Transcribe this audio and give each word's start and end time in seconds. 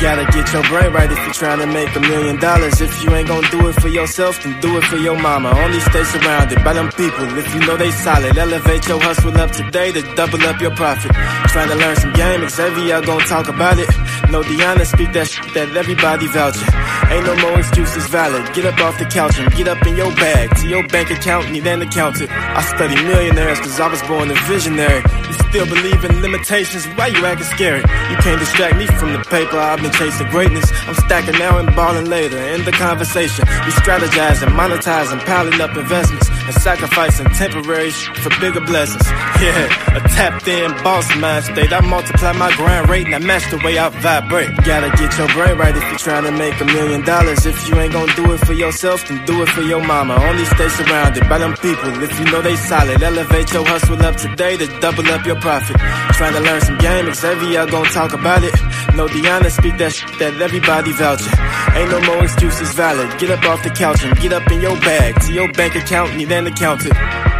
Gotta 0.00 0.24
get 0.32 0.50
your 0.54 0.62
brain 0.64 0.92
right 0.94 1.12
if 1.12 1.18
you're 1.18 1.34
trying 1.34 1.58
to 1.60 1.66
make 1.66 1.94
a 1.94 2.00
million 2.00 2.40
dollars. 2.40 2.80
If 2.80 3.04
you 3.04 3.14
ain't 3.14 3.28
gonna 3.28 3.46
do 3.50 3.68
it 3.68 3.74
for 3.74 3.88
yourself, 3.88 4.42
then 4.42 4.58
do 4.60 4.78
it 4.78 4.84
for 4.84 4.96
your 4.96 5.14
mama. 5.20 5.50
Only 5.50 5.78
stay 5.80 6.04
surrounded 6.04 6.64
by 6.64 6.72
them 6.72 6.88
people 6.92 7.26
if 7.36 7.52
you 7.54 7.60
know 7.66 7.76
they 7.76 7.90
solid. 7.90 8.36
Elevate 8.38 8.88
your 8.88 8.98
hustle 8.98 9.36
up 9.36 9.50
today 9.50 9.92
to 9.92 10.00
double 10.14 10.40
up 10.44 10.58
your 10.58 10.74
profit. 10.74 11.12
Trying 11.52 11.68
to 11.68 11.74
learn 11.76 11.96
some 11.96 12.14
game, 12.14 12.48
Xavier 12.48 13.02
gonna 13.02 13.26
talk 13.26 13.48
about 13.48 13.78
it. 13.78 13.88
No 14.30 14.42
Deanna 14.42 14.86
speak 14.86 15.12
that 15.12 15.28
shit 15.28 15.52
that 15.52 15.76
everybody 15.76 16.26
vouching. 16.28 16.68
Ain't 17.12 17.26
no 17.26 17.36
more 17.36 17.58
excuses 17.58 18.06
valid. 18.06 18.54
Get 18.54 18.64
up 18.64 18.80
off 18.80 18.98
the 18.98 19.04
couch 19.04 19.38
and 19.38 19.52
get 19.52 19.68
up 19.68 19.84
in 19.86 19.96
your 19.96 20.14
bag. 20.16 20.56
To 20.60 20.68
your 20.68 20.86
bank 20.88 21.10
account, 21.10 21.50
need 21.50 21.66
an 21.66 21.82
accountant. 21.82 22.30
I 22.30 22.62
study 22.62 22.94
millionaires 23.04 23.60
cause 23.60 23.78
I 23.78 23.88
was 23.88 24.00
born 24.04 24.30
a 24.30 24.34
visionary. 24.48 25.02
You 25.28 25.34
still 25.50 25.66
believe 25.66 26.04
in 26.04 26.22
limitations, 26.22 26.86
why 26.96 27.08
you 27.08 27.26
acting 27.26 27.46
scared? 27.46 27.82
You 27.82 28.16
can't 28.24 28.40
distract 28.40 28.76
me 28.76 28.86
from 28.86 29.12
the 29.12 29.18
paper, 29.28 29.58
I've 29.58 29.82
been 29.82 29.89
chasing 29.92 30.28
greatness. 30.28 30.70
I'm 30.86 30.94
stacking 30.94 31.38
now 31.38 31.58
and 31.58 31.74
balling 31.74 32.06
later. 32.06 32.38
In 32.38 32.64
the 32.64 32.72
conversation, 32.72 33.44
we 33.64 33.72
strategizing, 33.72 34.48
monetizing, 34.56 35.24
piling 35.26 35.60
up 35.60 35.76
investments, 35.76 36.28
and 36.50 36.62
sacrificing 36.62 37.26
temporary 37.30 37.90
for 37.90 38.30
bigger 38.40 38.60
blessings. 38.60 39.06
Yeah, 39.40 39.96
a 39.96 40.00
tapped 40.00 40.46
in 40.48 40.70
boss 40.84 41.08
mind 41.16 41.46
state. 41.46 41.72
I 41.72 41.80
multiply 41.80 42.32
my 42.32 42.54
grind 42.56 42.90
rate 42.90 43.06
and 43.06 43.14
I 43.14 43.18
match 43.20 43.50
the 43.50 43.56
way 43.64 43.78
I 43.78 43.88
vibrate. 43.88 44.54
Gotta 44.66 44.90
get 45.00 45.16
your 45.16 45.28
brain 45.28 45.56
right 45.56 45.74
if 45.74 45.82
you're 45.82 45.96
trying 45.96 46.24
to 46.24 46.30
make 46.32 46.60
a 46.60 46.66
million 46.66 47.02
dollars. 47.06 47.46
If 47.46 47.56
you 47.66 47.74
ain't 47.80 47.94
gonna 47.94 48.14
do 48.14 48.30
it 48.34 48.40
for 48.40 48.52
yourself, 48.52 49.08
then 49.08 49.24
do 49.24 49.42
it 49.42 49.48
for 49.48 49.62
your 49.62 49.82
mama. 49.82 50.16
Only 50.16 50.44
stay 50.44 50.68
surrounded 50.68 51.26
by 51.26 51.38
them 51.38 51.54
people 51.56 51.88
if 52.02 52.12
you 52.20 52.26
know 52.26 52.42
they 52.42 52.54
solid. 52.56 53.02
Elevate 53.02 53.50
your 53.54 53.64
hustle 53.64 54.02
up 54.02 54.16
today 54.16 54.58
to 54.58 54.66
double 54.80 55.08
up 55.08 55.24
your 55.24 55.40
profit. 55.40 55.76
Trying 56.18 56.34
to 56.34 56.40
learn 56.40 56.60
some 56.60 56.76
game, 56.76 57.10
Xavier 57.14 57.64
gonna 57.64 57.88
talk 57.88 58.12
about 58.12 58.44
it. 58.44 58.52
No 58.94 59.06
Deanna 59.06 59.50
speak 59.50 59.78
that 59.78 59.96
that 60.18 60.34
everybody 60.42 60.92
vouching. 60.92 61.32
Ain't 61.76 61.90
no 61.90 62.00
more 62.02 62.24
excuses 62.24 62.74
valid. 62.74 63.08
Get 63.18 63.30
up 63.30 63.42
off 63.44 63.62
the 63.62 63.70
couch 63.70 64.04
and 64.04 64.14
get 64.20 64.34
up 64.34 64.46
in 64.52 64.60
your 64.60 64.76
bag. 64.80 65.18
To 65.22 65.32
your 65.32 65.50
bank 65.52 65.76
account, 65.76 66.14
need 66.16 66.30
an 66.40 66.46
accountant. 66.46 67.39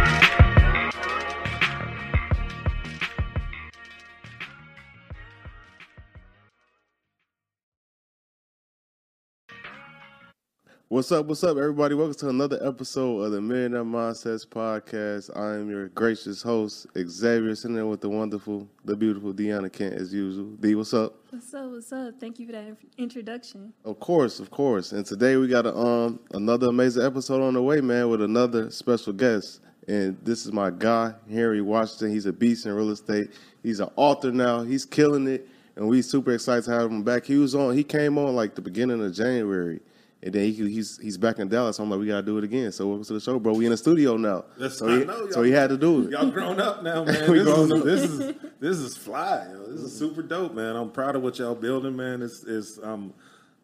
What's 10.91 11.09
up? 11.13 11.27
What's 11.27 11.41
up, 11.45 11.55
everybody? 11.55 11.95
Welcome 11.95 12.15
to 12.15 12.27
another 12.27 12.59
episode 12.67 13.21
of 13.21 13.31
the 13.31 13.39
Millionaire 13.39 13.85
Mindsets 13.85 14.45
Podcast. 14.45 15.29
I 15.37 15.55
am 15.55 15.69
your 15.69 15.87
gracious 15.87 16.41
host, 16.41 16.85
Xavier, 16.97 17.55
sitting 17.55 17.77
there 17.77 17.85
with 17.85 18.01
the 18.01 18.09
wonderful, 18.09 18.67
the 18.83 18.97
beautiful 18.97 19.33
Deanna 19.33 19.71
Kent, 19.71 19.93
as 19.93 20.13
usual. 20.13 20.47
D, 20.59 20.75
what's 20.75 20.93
up? 20.93 21.15
What's 21.29 21.53
up? 21.53 21.71
What's 21.71 21.93
up? 21.93 22.19
Thank 22.19 22.39
you 22.39 22.45
for 22.45 22.51
that 22.51 22.75
introduction. 22.97 23.71
Of 23.85 24.01
course, 24.01 24.41
of 24.41 24.51
course. 24.51 24.91
And 24.91 25.05
today 25.05 25.37
we 25.37 25.47
got 25.47 25.65
a, 25.65 25.73
um 25.73 26.19
another 26.33 26.67
amazing 26.67 27.05
episode 27.05 27.41
on 27.41 27.53
the 27.53 27.61
way, 27.61 27.79
man, 27.79 28.09
with 28.09 28.21
another 28.21 28.69
special 28.69 29.13
guest. 29.13 29.61
And 29.87 30.17
this 30.23 30.45
is 30.45 30.51
my 30.51 30.71
guy, 30.71 31.13
Henry 31.29 31.61
Washington. 31.61 32.11
He's 32.11 32.25
a 32.25 32.33
beast 32.33 32.65
in 32.65 32.73
real 32.73 32.89
estate. 32.89 33.31
He's 33.63 33.79
an 33.79 33.91
author 33.95 34.33
now. 34.33 34.63
He's 34.63 34.83
killing 34.83 35.25
it, 35.29 35.47
and 35.77 35.87
we 35.87 36.01
super 36.01 36.33
excited 36.33 36.65
to 36.65 36.71
have 36.71 36.91
him 36.91 37.01
back. 37.01 37.23
He 37.23 37.37
was 37.37 37.55
on. 37.55 37.77
He 37.77 37.85
came 37.85 38.17
on 38.17 38.35
like 38.35 38.55
the 38.55 38.61
beginning 38.61 39.01
of 39.01 39.13
January. 39.13 39.79
And 40.23 40.33
then 40.33 40.43
he, 40.43 40.69
he's 40.69 40.99
he's 40.99 41.17
back 41.17 41.39
in 41.39 41.47
Dallas. 41.47 41.77
So 41.77 41.83
I'm 41.83 41.89
like, 41.89 41.99
we 41.99 42.05
gotta 42.07 42.21
do 42.21 42.37
it 42.37 42.43
again. 42.43 42.71
So 42.71 42.87
welcome 42.87 43.05
to 43.05 43.13
the 43.13 43.19
show, 43.19 43.39
bro. 43.39 43.53
We 43.53 43.65
in 43.65 43.71
the 43.71 43.77
studio 43.77 44.17
now. 44.17 44.45
That's- 44.57 44.77
so 44.77 44.87
he, 44.87 45.03
know, 45.05 45.29
so 45.31 45.41
he 45.41 45.51
had 45.51 45.69
to 45.71 45.77
do 45.77 46.03
it. 46.03 46.11
Y'all 46.11 46.29
grown 46.29 46.59
up 46.59 46.83
now, 46.83 47.03
man. 47.05 47.31
This, 47.31 47.43
grown 47.43 47.71
is, 47.71 47.79
up. 47.79 47.83
this 47.83 48.03
is 48.03 48.35
this 48.59 48.77
is 48.77 48.95
fly. 48.97 49.47
Yo. 49.51 49.65
This 49.71 49.81
is 49.81 49.97
super 49.97 50.21
dope, 50.21 50.53
man. 50.53 50.75
I'm 50.75 50.91
proud 50.91 51.15
of 51.15 51.23
what 51.23 51.39
y'all 51.39 51.55
building, 51.55 51.95
man. 51.95 52.21
It's, 52.21 52.43
it's 52.43 52.77
I'm 52.77 53.13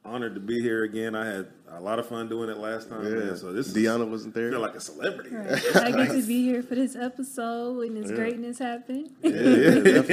honored 0.07 0.35
to 0.35 0.40
be 0.40 0.62
here 0.62 0.84
again. 0.85 1.16
I 1.16 1.25
had 1.25 1.47
a 1.69 1.81
lot 1.81 2.00
of 2.00 2.07
fun 2.07 2.29
doing 2.29 2.50
it 2.50 2.57
last 2.57 2.90
time, 2.90 3.03
Yeah. 3.03 3.19
man. 3.25 3.38
So 3.38 3.51
this 3.51 3.73
Deanna 3.73 4.03
is, 4.06 4.09
wasn't 4.09 4.34
there. 4.34 4.47
I 4.47 4.51
feel 4.51 4.59
like 4.62 4.75
a 4.75 4.79
celebrity. 4.79 5.35
Right. 5.35 5.75
I 5.75 5.91
get 5.91 6.12
to 6.12 6.22
be 6.25 6.44
here 6.44 6.63
for 6.63 6.75
this 6.75 6.95
episode 6.95 7.78
when 7.78 7.94
this 7.94 8.09
greatness 8.12 8.57
happened. 8.57 9.12
Yeah, 9.22 9.31
yeah, 9.31 9.35
definitely, 9.35 9.84
definitely, 9.84 10.06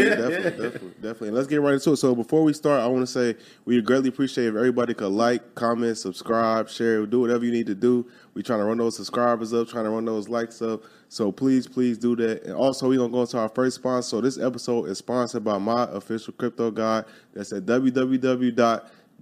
definitely, 0.51 0.91
definitely. 1.01 1.29
And 1.29 1.37
let's 1.37 1.47
get 1.47 1.61
right 1.61 1.75
into 1.75 1.93
it. 1.93 1.97
So 1.99 2.15
before 2.15 2.43
we 2.43 2.53
start, 2.53 2.81
I 2.83 2.89
want 2.89 3.03
to 3.03 3.07
say 3.07 3.37
we 3.65 3.81
greatly 3.81 4.09
appreciate 4.09 4.49
if 4.49 4.57
everybody 4.57 4.95
could 4.95 5.13
like, 5.13 5.55
comment, 5.55 5.97
subscribe, 5.97 6.69
share, 6.69 7.07
do 7.07 7.21
whatever 7.21 7.45
you 7.45 7.53
need 7.53 7.67
to 7.67 7.75
do. 7.77 8.05
We're 8.35 8.43
trying 8.43 8.59
to 8.59 8.65
run 8.65 8.79
those 8.79 8.97
subscribers 8.97 9.55
up, 9.55 9.69
trying 9.69 9.85
to 9.85 9.91
run 9.91 10.05
those 10.05 10.29
likes 10.29 10.61
up. 10.61 10.83
So 11.09 11.31
please, 11.31 11.69
please 11.69 11.99
do 11.99 12.17
that. 12.17 12.43
And 12.43 12.55
also, 12.55 12.89
we're 12.89 12.99
gonna 12.99 13.13
go 13.13 13.21
into 13.21 13.39
our 13.39 13.49
first 13.49 13.77
sponsor. 13.77 14.09
So 14.09 14.21
this 14.21 14.39
episode 14.39 14.89
is 14.89 14.99
sponsored 14.99 15.45
by 15.45 15.59
my 15.59 15.85
official 15.93 16.33
crypto 16.33 16.73
guide. 16.73 17.05
That's 17.33 17.53
at 17.53 17.65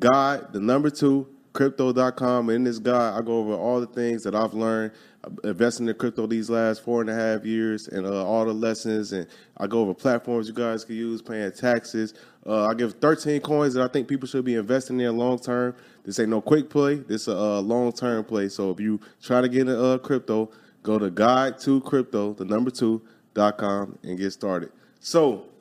www.guide 0.02 0.52
the 0.52 0.60
number 0.60 0.90
two 0.90 1.28
crypto.com. 1.52 2.48
And 2.48 2.56
in 2.56 2.64
this 2.64 2.78
guide, 2.78 3.14
I 3.18 3.22
go 3.22 3.38
over 3.38 3.54
all 3.54 3.80
the 3.80 3.86
things 3.86 4.22
that 4.24 4.34
I've 4.34 4.54
learned 4.54 4.92
uh, 5.24 5.48
investing 5.48 5.86
in 5.86 5.94
crypto 5.94 6.26
these 6.26 6.48
last 6.48 6.82
four 6.82 7.00
and 7.00 7.10
a 7.10 7.14
half 7.14 7.44
years 7.44 7.88
and 7.88 8.06
uh, 8.06 8.24
all 8.24 8.44
the 8.44 8.52
lessons. 8.52 9.12
And 9.12 9.26
I 9.58 9.66
go 9.66 9.80
over 9.80 9.94
platforms 9.94 10.48
you 10.48 10.54
guys 10.54 10.84
can 10.84 10.96
use, 10.96 11.20
paying 11.20 11.52
taxes. 11.52 12.14
Uh, 12.46 12.66
I 12.66 12.74
give 12.74 12.94
13 12.94 13.40
coins 13.40 13.74
that 13.74 13.82
I 13.82 13.88
think 13.88 14.08
people 14.08 14.26
should 14.26 14.44
be 14.44 14.54
investing 14.54 15.00
in 15.00 15.16
long 15.16 15.38
term. 15.38 15.74
This 16.04 16.19
ain't 16.19 16.30
no 16.30 16.40
quick 16.40 16.70
play. 16.70 16.96
This 16.96 17.22
is 17.22 17.28
a 17.28 17.60
long 17.60 17.92
term 17.92 18.24
play. 18.24 18.48
So 18.48 18.70
if 18.70 18.80
you 18.80 19.00
try 19.22 19.40
to 19.40 19.49
get 19.49 19.62
into 19.62 19.82
uh, 19.82 19.99
crypto, 19.99 20.50
go 20.82 20.99
to 20.99 21.10
guide 21.10 21.58
to 21.60 21.81
crypto, 21.82 22.32
the 22.32 22.44
number 22.44 22.70
two, 22.70 23.02
dot 23.34 23.58
com, 23.58 23.99
and 24.02 24.19
get 24.19 24.32
started. 24.32 24.72
So 25.00 25.51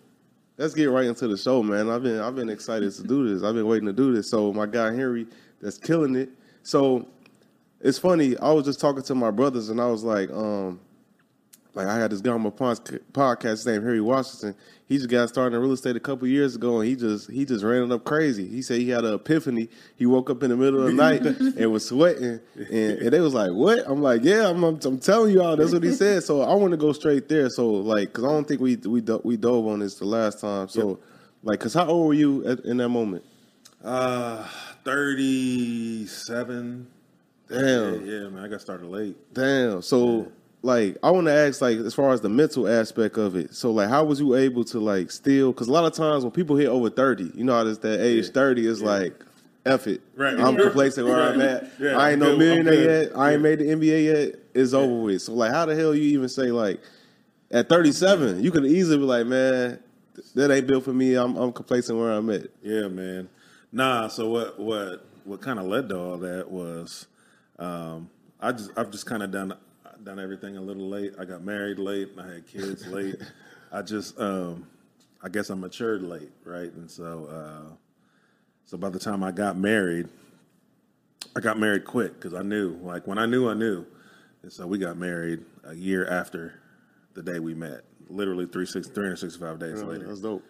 let's 0.62 0.76
get 0.76 0.92
right 0.92 1.06
into 1.06 1.28
the 1.28 1.38
show, 1.38 1.64
man. 1.64 1.90
I've 1.90 2.04
been 2.04 2.20
I've 2.20 2.36
been 2.36 2.50
excited 2.50 2.94
to 2.94 3.04
do 3.04 3.28
this. 3.28 3.44
I've 3.44 3.56
been 3.56 3.66
waiting 3.66 3.88
to 3.88 3.94
do 3.94 4.14
this. 4.14 4.30
So 4.30 4.54
my 4.54 4.68
guy 4.68 4.94
Henry, 4.94 5.26
that's 5.60 5.78
killing 5.78 6.16
it. 6.16 6.30
So 6.62 7.08
it's 7.80 7.98
funny. 7.98 8.38
I 8.38 8.52
was 8.52 8.66
just 8.66 8.80
talking 8.80 9.02
to 9.02 9.16
my 9.16 9.32
brothers, 9.32 9.70
and 9.70 9.82
I 9.82 9.88
was 9.88 10.04
like, 10.04 10.30
um, 10.30 10.80
like 11.74 11.88
I 11.88 11.98
had 11.98 12.12
this 12.12 12.22
guy 12.22 12.32
on 12.32 12.42
my 12.42 12.52
podcast 12.52 13.66
named 13.66 13.84
Henry 13.84 14.02
Washington. 14.02 14.56
He 14.92 14.98
just 14.98 15.10
got 15.10 15.30
started 15.30 15.56
in 15.56 15.62
real 15.62 15.72
estate 15.72 15.96
a 15.96 16.02
couple 16.02 16.28
years 16.28 16.58
ago, 16.58 16.82
and 16.82 16.90
he 16.90 16.98
just 16.98 17.32
he 17.32 17.46
just 17.46 17.64
ran 17.64 17.84
it 17.84 17.94
up 17.94 18.04
crazy. 18.04 18.46
He 18.46 18.62
said 18.62 18.82
he 18.82 18.90
had 18.90 19.06
an 19.06 19.14
epiphany. 19.14 19.70
He 19.96 20.06
woke 20.06 20.30
up 20.30 20.44
in 20.44 20.50
the 20.50 20.58
middle 20.58 20.82
of 20.82 20.88
the 20.88 20.92
night 20.92 21.26
and 21.26 21.72
was 21.72 21.88
sweating, 21.88 22.42
and, 22.56 22.70
and 22.70 23.10
they 23.10 23.22
was 23.22 23.34
like, 23.34 23.52
"What?" 23.52 23.86
I'm 23.88 24.02
like, 24.02 24.22
"Yeah, 24.22 24.50
I'm, 24.50 24.62
I'm, 24.66 24.78
I'm 24.84 25.00
telling 25.00 25.32
you 25.32 25.42
all. 25.42 25.56
That's 25.56 25.72
what 25.72 25.82
he 25.82 25.94
said." 25.94 26.24
So 26.24 26.42
I 26.42 26.54
want 26.56 26.72
to 26.72 26.78
go 26.78 26.92
straight 26.92 27.30
there. 27.30 27.50
So 27.50 27.70
like, 27.70 28.10
because 28.10 28.26
I 28.26 28.28
don't 28.28 28.46
think 28.46 28.60
we 28.60 28.76
we 28.76 29.02
we 29.24 29.38
dove 29.38 29.66
on 29.66 29.80
this 29.80 29.96
the 29.96 30.04
last 30.04 30.42
time. 30.42 30.68
So 30.68 31.00
like, 31.42 31.60
because 31.60 31.74
how 31.74 31.86
old 31.86 32.08
were 32.08 32.14
you 32.14 32.46
at, 32.46 32.60
in 32.66 32.76
that 32.76 32.90
moment? 32.90 33.24
Uh, 33.82 34.46
37. 34.84 36.86
Damn. 37.48 37.60
Yeah, 37.62 37.92
yeah, 38.12 38.28
man. 38.28 38.44
I 38.44 38.50
got 38.50 38.60
started 38.60 38.88
late. 38.88 39.16
Damn. 39.34 39.82
So 39.82 40.30
like 40.64 40.98
I 41.02 41.12
want 41.12 41.28
to 41.28 41.34
ask 41.34 41.62
like 41.62 41.78
as 41.78 41.94
far 41.94 42.12
as 42.12 42.22
the 42.22 42.30
mental 42.30 42.68
aspect 42.68 43.18
of 43.18 43.36
it. 43.36 43.54
So 43.56 43.72
like 43.72 43.90
how 43.90 44.04
was 44.04 44.20
you 44.20 44.36
able 44.36 44.64
to 44.66 44.80
like 44.80 45.12
still 45.12 45.54
cuz 45.54 45.68
a 45.68 45.72
lot 45.72 45.86
of 45.86 45.94
times 45.94 46.24
when 46.24 46.32
people 46.32 46.56
hit 46.56 46.68
over 46.68 46.90
30, 46.90 47.32
you 47.36 47.44
know 47.44 47.54
how 47.54 47.64
this 47.64 47.80
that 47.80 48.00
age 48.02 48.26
Yeah. 48.28 48.32
30 48.32 48.68
is 48.68 48.82
Yeah. 48.82 48.88
like 48.88 49.26
F 49.66 49.88
it. 49.88 50.02
Right. 50.16 50.40
I'm 50.40 50.56
Yeah. 50.58 50.64
complacent 50.64 51.08
where 51.08 51.20
I'm 51.20 51.40
at. 51.42 51.68
Yeah, 51.80 51.98
I 51.98 52.12
ain't 52.12 52.20
no 52.20 52.36
millionaire 52.38 52.74
good. 52.76 53.08
yet. 53.10 53.18
I 53.18 53.32
ain't 53.34 53.40
Yeah. 53.40 53.44
made 53.44 53.60
the 53.60 53.70
NBA 53.72 54.06
yet. 54.06 54.36
It's 54.54 54.74
over 54.74 55.02
with. 55.04 55.22
So 55.24 55.34
like 55.34 55.52
how 55.52 55.66
the 55.66 55.76
hell 55.76 55.96
you 55.96 56.04
even 56.18 56.30
say 56.30 56.52
like 56.52 56.80
at 57.52 57.68
37, 57.68 58.44
you 58.44 58.52
could 58.52 58.66
easily 58.66 58.98
be 58.98 59.04
like, 59.04 59.26
man, 59.28 59.80
that 60.36 60.52
ain't 60.52 60.68
built 60.68 60.84
for 60.86 60.94
me. 60.94 61.16
I'm 61.16 61.36
I'm 61.38 61.52
complacent 61.52 61.98
where 61.98 62.12
I'm 62.12 62.30
at. 62.30 62.48
Yeah, 62.62 62.88
man. 62.88 63.30
Nah. 63.72 64.08
So 64.10 64.30
what? 64.30 64.60
What? 64.60 65.06
What 65.24 65.42
kind 65.42 65.60
of 65.60 65.66
led 65.66 65.90
to 65.90 65.98
all 66.00 66.18
that 66.18 66.50
was, 66.50 67.06
um, 67.60 68.10
I 68.40 68.52
just 68.54 68.72
I've 68.76 68.90
just 68.90 69.06
kind 69.06 69.22
of 69.22 69.30
done 69.32 69.54
done 70.04 70.20
everything 70.20 70.58
a 70.58 70.62
little 70.62 70.90
late. 70.90 71.14
I 71.20 71.26
got 71.26 71.44
married 71.44 71.80
late. 71.80 72.10
I 72.18 72.34
had 72.34 72.48
kids 72.48 72.88
late. 72.88 73.16
I 73.72 73.82
just 73.82 74.20
um, 74.20 74.68
I 75.24 75.30
guess 75.30 75.50
I 75.50 75.56
matured 75.56 76.04
late, 76.04 76.32
right? 76.44 76.72
And 76.74 76.90
so 76.90 77.28
uh, 77.30 77.74
so 78.66 78.78
by 78.78 78.90
the 78.90 79.00
time 79.00 79.24
I 79.24 79.32
got 79.32 79.58
married, 79.58 80.08
I 81.36 81.40
got 81.40 81.60
married 81.60 81.86
quick 81.86 82.16
because 82.16 82.34
I 82.34 82.42
knew, 82.42 82.78
like 82.82 83.08
when 83.08 83.18
I 83.18 83.26
knew, 83.26 83.50
I 83.50 83.54
knew. 83.54 83.86
And 84.44 84.52
so 84.52 84.66
we 84.66 84.78
got 84.78 84.98
married 84.98 85.46
a 85.64 85.76
year 85.76 86.08
after 86.08 86.60
the 87.14 87.22
day 87.22 87.40
we 87.40 87.54
met, 87.54 87.82
literally 88.10 88.48
three 88.48 88.66
six, 88.66 88.88
365 88.88 89.60
days 89.60 89.84
later. 89.84 90.08
That's 90.08 90.22
dope. 90.22 90.44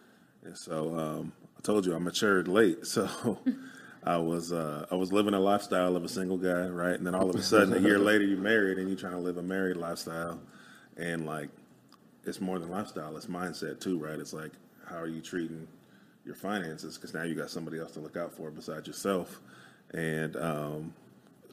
And 0.44 0.58
so 0.58 0.98
um, 0.98 1.34
I 1.58 1.62
told 1.62 1.86
you 1.86 1.96
I 1.96 2.00
matured 2.00 2.48
late. 2.48 2.80
So 2.86 3.10
I 4.04 4.18
was 4.18 4.52
uh, 4.52 4.86
I 4.92 4.96
was 4.96 5.14
living 5.14 5.34
a 5.34 5.40
lifestyle 5.40 5.96
of 5.96 6.04
a 6.04 6.10
single 6.10 6.38
guy, 6.38 6.68
right? 6.68 6.96
And 6.96 7.06
then 7.06 7.14
all 7.14 7.30
of 7.30 7.36
a 7.36 7.42
sudden, 7.42 7.74
a 7.74 7.80
year 7.80 8.00
later, 8.00 8.24
you're 8.24 8.38
married 8.38 8.78
and 8.78 8.88
you're 8.88 8.98
trying 8.98 9.14
to 9.14 9.20
live 9.20 9.38
a 9.38 9.44
married 9.44 9.78
lifestyle, 9.78 10.40
and 10.98 11.26
like 11.26 11.50
it's 12.26 12.42
more 12.42 12.58
than 12.58 12.70
lifestyle; 12.70 13.16
it's 13.16 13.28
mindset 13.28 13.80
too, 13.80 14.00
right? 14.00 14.18
It's 14.18 14.34
like 14.34 14.52
how 14.92 14.98
are 14.98 15.08
you 15.08 15.22
treating 15.22 15.68
your 16.26 16.36
finances? 16.36 16.98
Because 16.98 17.14
now 17.14 17.24
you 17.24 17.36
got 17.36 17.50
somebody 17.50 17.80
else 17.80 17.92
to 17.94 18.00
look 18.00 18.18
out 18.18 18.34
for 18.34 18.52
besides 18.52 18.88
yourself. 18.88 19.40
And 19.94 20.36
um, 20.36 20.94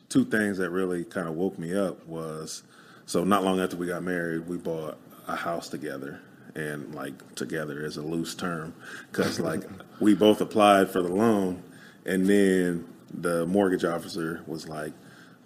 two 0.08 0.24
things 0.24 0.58
that 0.58 0.70
really 0.70 1.04
kind 1.04 1.28
of 1.28 1.34
woke 1.34 1.58
me 1.58 1.76
up 1.76 2.06
was 2.06 2.62
so 3.06 3.24
not 3.24 3.44
long 3.44 3.60
after 3.60 3.76
we 3.76 3.86
got 3.86 4.02
married, 4.02 4.46
we 4.48 4.56
bought 4.56 4.98
a 5.26 5.36
house 5.36 5.68
together. 5.68 6.20
And 6.54 6.94
like 6.94 7.34
together 7.36 7.84
is 7.84 7.98
a 7.98 8.02
loose 8.02 8.34
term 8.34 8.74
because 9.10 9.38
like 9.38 9.62
we 10.00 10.14
both 10.14 10.40
applied 10.40 10.90
for 10.90 11.02
the 11.02 11.08
loan, 11.08 11.62
and 12.08 12.26
then 12.26 12.84
the 13.12 13.46
mortgage 13.46 13.84
officer 13.84 14.42
was 14.46 14.68
like, 14.68 14.92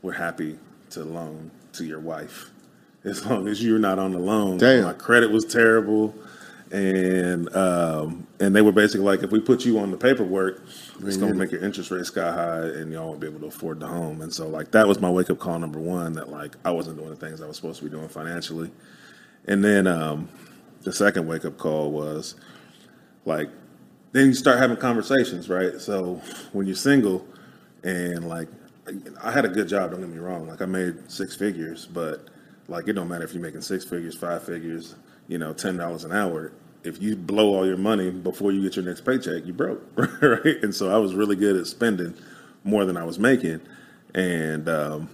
"We're 0.00 0.12
happy 0.12 0.58
to 0.90 1.04
loan 1.04 1.50
to 1.74 1.84
your 1.84 2.00
wife 2.00 2.50
as 3.04 3.26
long 3.26 3.48
as 3.48 3.62
you're 3.62 3.78
not 3.78 3.98
on 3.98 4.12
the 4.12 4.18
loan." 4.18 4.58
Damn. 4.58 4.84
My 4.84 4.92
credit 4.92 5.30
was 5.30 5.44
terrible, 5.44 6.14
and 6.70 7.54
um, 7.54 8.26
and 8.40 8.54
they 8.54 8.62
were 8.62 8.72
basically 8.72 9.04
like, 9.04 9.22
"If 9.22 9.30
we 9.30 9.40
put 9.40 9.64
you 9.64 9.78
on 9.78 9.90
the 9.90 9.96
paperwork, 9.96 10.62
it's 11.00 11.16
going 11.16 11.32
to 11.32 11.38
make 11.38 11.50
your 11.50 11.62
interest 11.62 11.90
rate 11.90 12.06
sky 12.06 12.30
high, 12.32 12.62
and 12.62 12.92
y'all 12.92 13.08
won't 13.08 13.20
be 13.20 13.26
able 13.26 13.40
to 13.40 13.46
afford 13.46 13.80
the 13.80 13.88
home." 13.88 14.22
And 14.22 14.32
so 14.32 14.48
like 14.48 14.70
that 14.70 14.86
was 14.86 15.00
my 15.00 15.10
wake 15.10 15.30
up 15.30 15.38
call 15.38 15.58
number 15.58 15.80
one 15.80 16.14
that 16.14 16.30
like 16.30 16.56
I 16.64 16.70
wasn't 16.70 16.96
doing 16.96 17.10
the 17.10 17.16
things 17.16 17.42
I 17.42 17.46
was 17.46 17.56
supposed 17.56 17.80
to 17.80 17.84
be 17.84 17.90
doing 17.90 18.08
financially. 18.08 18.70
And 19.46 19.64
then 19.64 19.88
um, 19.88 20.28
the 20.82 20.92
second 20.92 21.26
wake 21.26 21.44
up 21.44 21.58
call 21.58 21.90
was 21.90 22.36
like, 23.24 23.50
then 24.12 24.26
you 24.26 24.34
start 24.34 24.58
having 24.58 24.76
conversations, 24.76 25.48
right? 25.48 25.80
So 25.80 26.20
when 26.52 26.66
you're 26.66 26.76
single 26.76 27.26
and 27.82 28.28
like, 28.28 28.48
I 29.22 29.30
had 29.30 29.44
a 29.44 29.48
good 29.48 29.68
job, 29.68 29.90
don't 29.90 30.00
get 30.00 30.10
me 30.10 30.18
wrong. 30.18 30.46
Like 30.46 30.60
I 30.60 30.66
made 30.66 31.10
six 31.10 31.36
figures, 31.36 31.86
but 31.86 32.28
like 32.68 32.88
it 32.88 32.94
don't 32.94 33.08
matter 33.08 33.24
if 33.24 33.32
you're 33.32 33.42
making 33.42 33.62
six 33.62 33.84
figures, 33.84 34.16
five 34.16 34.42
figures, 34.42 34.96
you 35.28 35.38
know, 35.38 35.52
ten 35.52 35.76
dollars 35.76 36.04
an 36.04 36.12
hour. 36.12 36.52
If 36.84 37.00
you 37.00 37.14
blow 37.14 37.54
all 37.54 37.66
your 37.66 37.76
money 37.76 38.10
before 38.10 38.50
you 38.50 38.60
get 38.62 38.76
your 38.76 38.84
next 38.84 39.02
paycheck, 39.02 39.46
you 39.46 39.52
broke, 39.52 39.82
right? 39.96 40.62
And 40.62 40.74
so 40.74 40.90
I 40.92 40.98
was 40.98 41.14
really 41.14 41.36
good 41.36 41.56
at 41.56 41.66
spending 41.66 42.14
more 42.64 42.84
than 42.84 42.96
I 42.96 43.04
was 43.04 43.18
making, 43.18 43.60
and 44.14 44.68
um, 44.68 45.08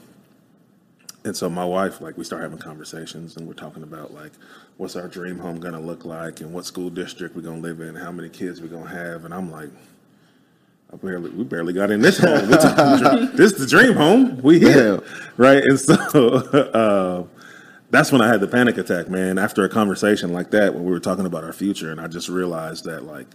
and 1.24 1.36
so 1.36 1.48
my 1.48 1.64
wife, 1.64 2.00
like, 2.00 2.16
we 2.16 2.24
start 2.24 2.42
having 2.42 2.58
conversations, 2.58 3.36
and 3.36 3.46
we're 3.46 3.54
talking 3.54 3.82
about 3.82 4.14
like, 4.14 4.32
what's 4.76 4.96
our 4.96 5.08
dream 5.08 5.38
home 5.38 5.60
gonna 5.60 5.80
look 5.80 6.04
like, 6.04 6.40
and 6.40 6.52
what 6.52 6.64
school 6.64 6.90
district 6.90 7.34
we're 7.34 7.42
gonna 7.42 7.60
live 7.60 7.80
in, 7.80 7.94
how 7.94 8.12
many 8.12 8.28
kids 8.28 8.60
we're 8.60 8.68
gonna 8.68 8.88
have, 8.88 9.24
and 9.24 9.34
I'm 9.34 9.50
like, 9.50 9.70
I 10.92 10.96
barely, 10.96 11.30
we 11.30 11.44
barely 11.44 11.72
got 11.72 11.90
in 11.90 12.00
this 12.00 12.18
home. 12.18 12.48
This 12.48 12.64
is 12.64 12.74
the 12.74 12.96
dream- 12.96 13.30
this 13.36 13.52
is 13.52 13.58
the 13.58 13.66
dream 13.66 13.92
home. 13.94 14.40
We 14.40 14.58
here, 14.58 15.02
right? 15.36 15.62
And 15.62 15.78
so 15.78 15.94
uh, 15.94 17.24
that's 17.90 18.10
when 18.10 18.22
I 18.22 18.28
had 18.28 18.40
the 18.40 18.48
panic 18.48 18.78
attack, 18.78 19.08
man. 19.10 19.38
After 19.38 19.64
a 19.64 19.68
conversation 19.68 20.32
like 20.32 20.50
that, 20.52 20.74
when 20.74 20.84
we 20.84 20.90
were 20.90 21.00
talking 21.00 21.26
about 21.26 21.44
our 21.44 21.52
future, 21.52 21.90
and 21.90 22.00
I 22.00 22.06
just 22.06 22.28
realized 22.28 22.84
that 22.84 23.04
like 23.04 23.26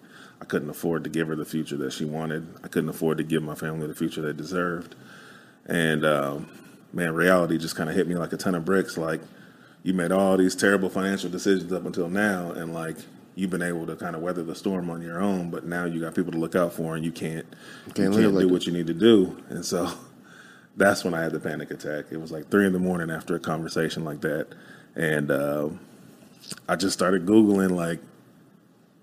I 0.42 0.46
couldn't 0.46 0.70
afford 0.70 1.04
to 1.04 1.10
give 1.10 1.28
her 1.28 1.36
the 1.36 1.46
future 1.46 1.78
that 1.78 1.94
she 1.94 2.06
wanted. 2.06 2.48
I 2.64 2.70
couldn't 2.70 2.90
afford 2.90 3.20
to 3.20 3.24
give 3.24 3.44
my 3.44 3.56
family 3.56 3.88
the 3.88 3.96
future 3.96 4.22
they 4.22 4.34
deserved. 4.34 4.96
And 5.68 6.04
um, 6.06 6.50
man, 6.94 7.14
reality 7.14 7.58
just 7.58 7.76
kind 7.76 7.90
of 7.90 7.96
hit 7.96 8.08
me 8.08 8.16
like 8.16 8.34
a 8.34 8.38
ton 8.38 8.56
of 8.56 8.64
bricks. 8.66 8.98
Like 8.98 9.22
you 9.84 9.94
made 9.94 10.12
all 10.12 10.38
these 10.38 10.56
terrible 10.56 10.90
financial 10.90 11.30
decisions 11.30 11.74
up 11.74 11.86
until 11.86 12.10
now, 12.10 12.52
and 12.52 12.74
like 12.74 12.98
you've 13.36 13.50
been 13.50 13.64
able 13.64 13.86
to 13.88 13.96
kind 13.96 14.16
of 14.16 14.22
weather 14.22 14.44
the 14.44 14.56
storm 14.56 14.90
on 14.90 15.02
your 15.02 15.22
own. 15.22 15.50
But 15.50 15.66
now 15.66 15.86
you 15.86 16.00
got 16.00 16.16
people 16.16 16.32
to 16.32 16.38
look 16.38 16.56
out 16.56 16.74
for, 16.74 16.96
and 16.96 17.04
you 17.04 17.12
can't 17.12 17.46
you 17.88 17.94
Can't 17.94 18.14
can't, 18.14 18.34
like 18.34 18.44
do 18.44 18.50
what 18.50 18.66
you 18.66 18.74
need 18.74 18.88
to 18.88 18.94
do. 18.94 19.38
And 19.50 19.66
so 19.66 19.92
that's 20.78 21.04
when 21.04 21.14
I 21.14 21.22
had 21.22 21.32
the 21.32 21.40
panic 21.40 21.72
attack. 21.72 22.06
It 22.12 22.18
was 22.18 22.32
like 22.32 22.50
three 22.50 22.66
in 22.66 22.74
the 22.74 22.80
morning 22.80 23.10
after 23.10 23.36
a 23.36 23.40
conversation 23.40 24.06
like 24.06 24.22
that, 24.22 24.48
and 24.96 25.32
um, 25.32 25.80
I 26.70 26.76
just 26.76 26.94
started 26.94 27.26
googling 27.26 27.72
like 27.72 28.00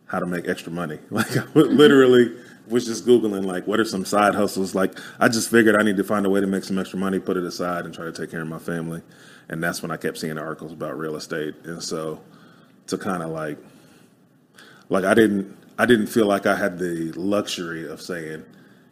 how 0.07 0.19
to 0.19 0.27
make 0.27 0.49
extra 0.49 0.73
money. 0.73 0.99
Like 1.11 1.35
literally 1.55 2.35
was 2.71 2.87
just 2.87 3.07
googling 3.07 3.45
like 3.45 3.67
what 3.67 3.81
are 3.81 3.85
some 3.85 4.05
side 4.05 4.35
hustles. 4.35 4.75
Like 4.75 4.99
I 5.19 5.29
just 5.29 5.51
figured 5.51 5.77
I 5.77 5.83
need 5.83 5.97
to 5.97 6.05
find 6.05 6.25
a 6.25 6.31
way 6.31 6.41
to 6.41 6.47
make 6.47 6.65
some 6.65 6.79
extra 6.79 6.99
money, 6.99 7.19
put 7.19 7.37
it 7.37 7.45
aside, 7.45 7.85
and 7.85 7.95
try 7.95 8.05
to 8.05 8.13
take 8.13 8.31
care 8.31 8.43
of 8.43 8.49
my 8.49 8.59
family. 8.59 9.03
And 9.49 9.63
that's 9.63 9.83
when 9.83 9.91
I 9.91 9.97
kept 9.97 10.19
seeing 10.19 10.39
articles 10.39 10.73
about 10.73 10.97
real 10.97 11.17
estate. 11.17 11.55
And 11.65 11.83
so 11.83 12.21
to 12.87 12.97
kind 12.97 13.23
of 13.23 13.31
like 13.31 13.59
like 14.89 15.05
I 15.05 15.15
didn't 15.15 15.57
I 15.79 15.87
didn't 15.87 16.09
feel 16.09 16.27
like 16.27 16.47
I 16.47 16.57
had 16.57 16.79
the 16.79 17.13
luxury 17.13 17.89
of 17.89 18.01
saying 18.01 18.45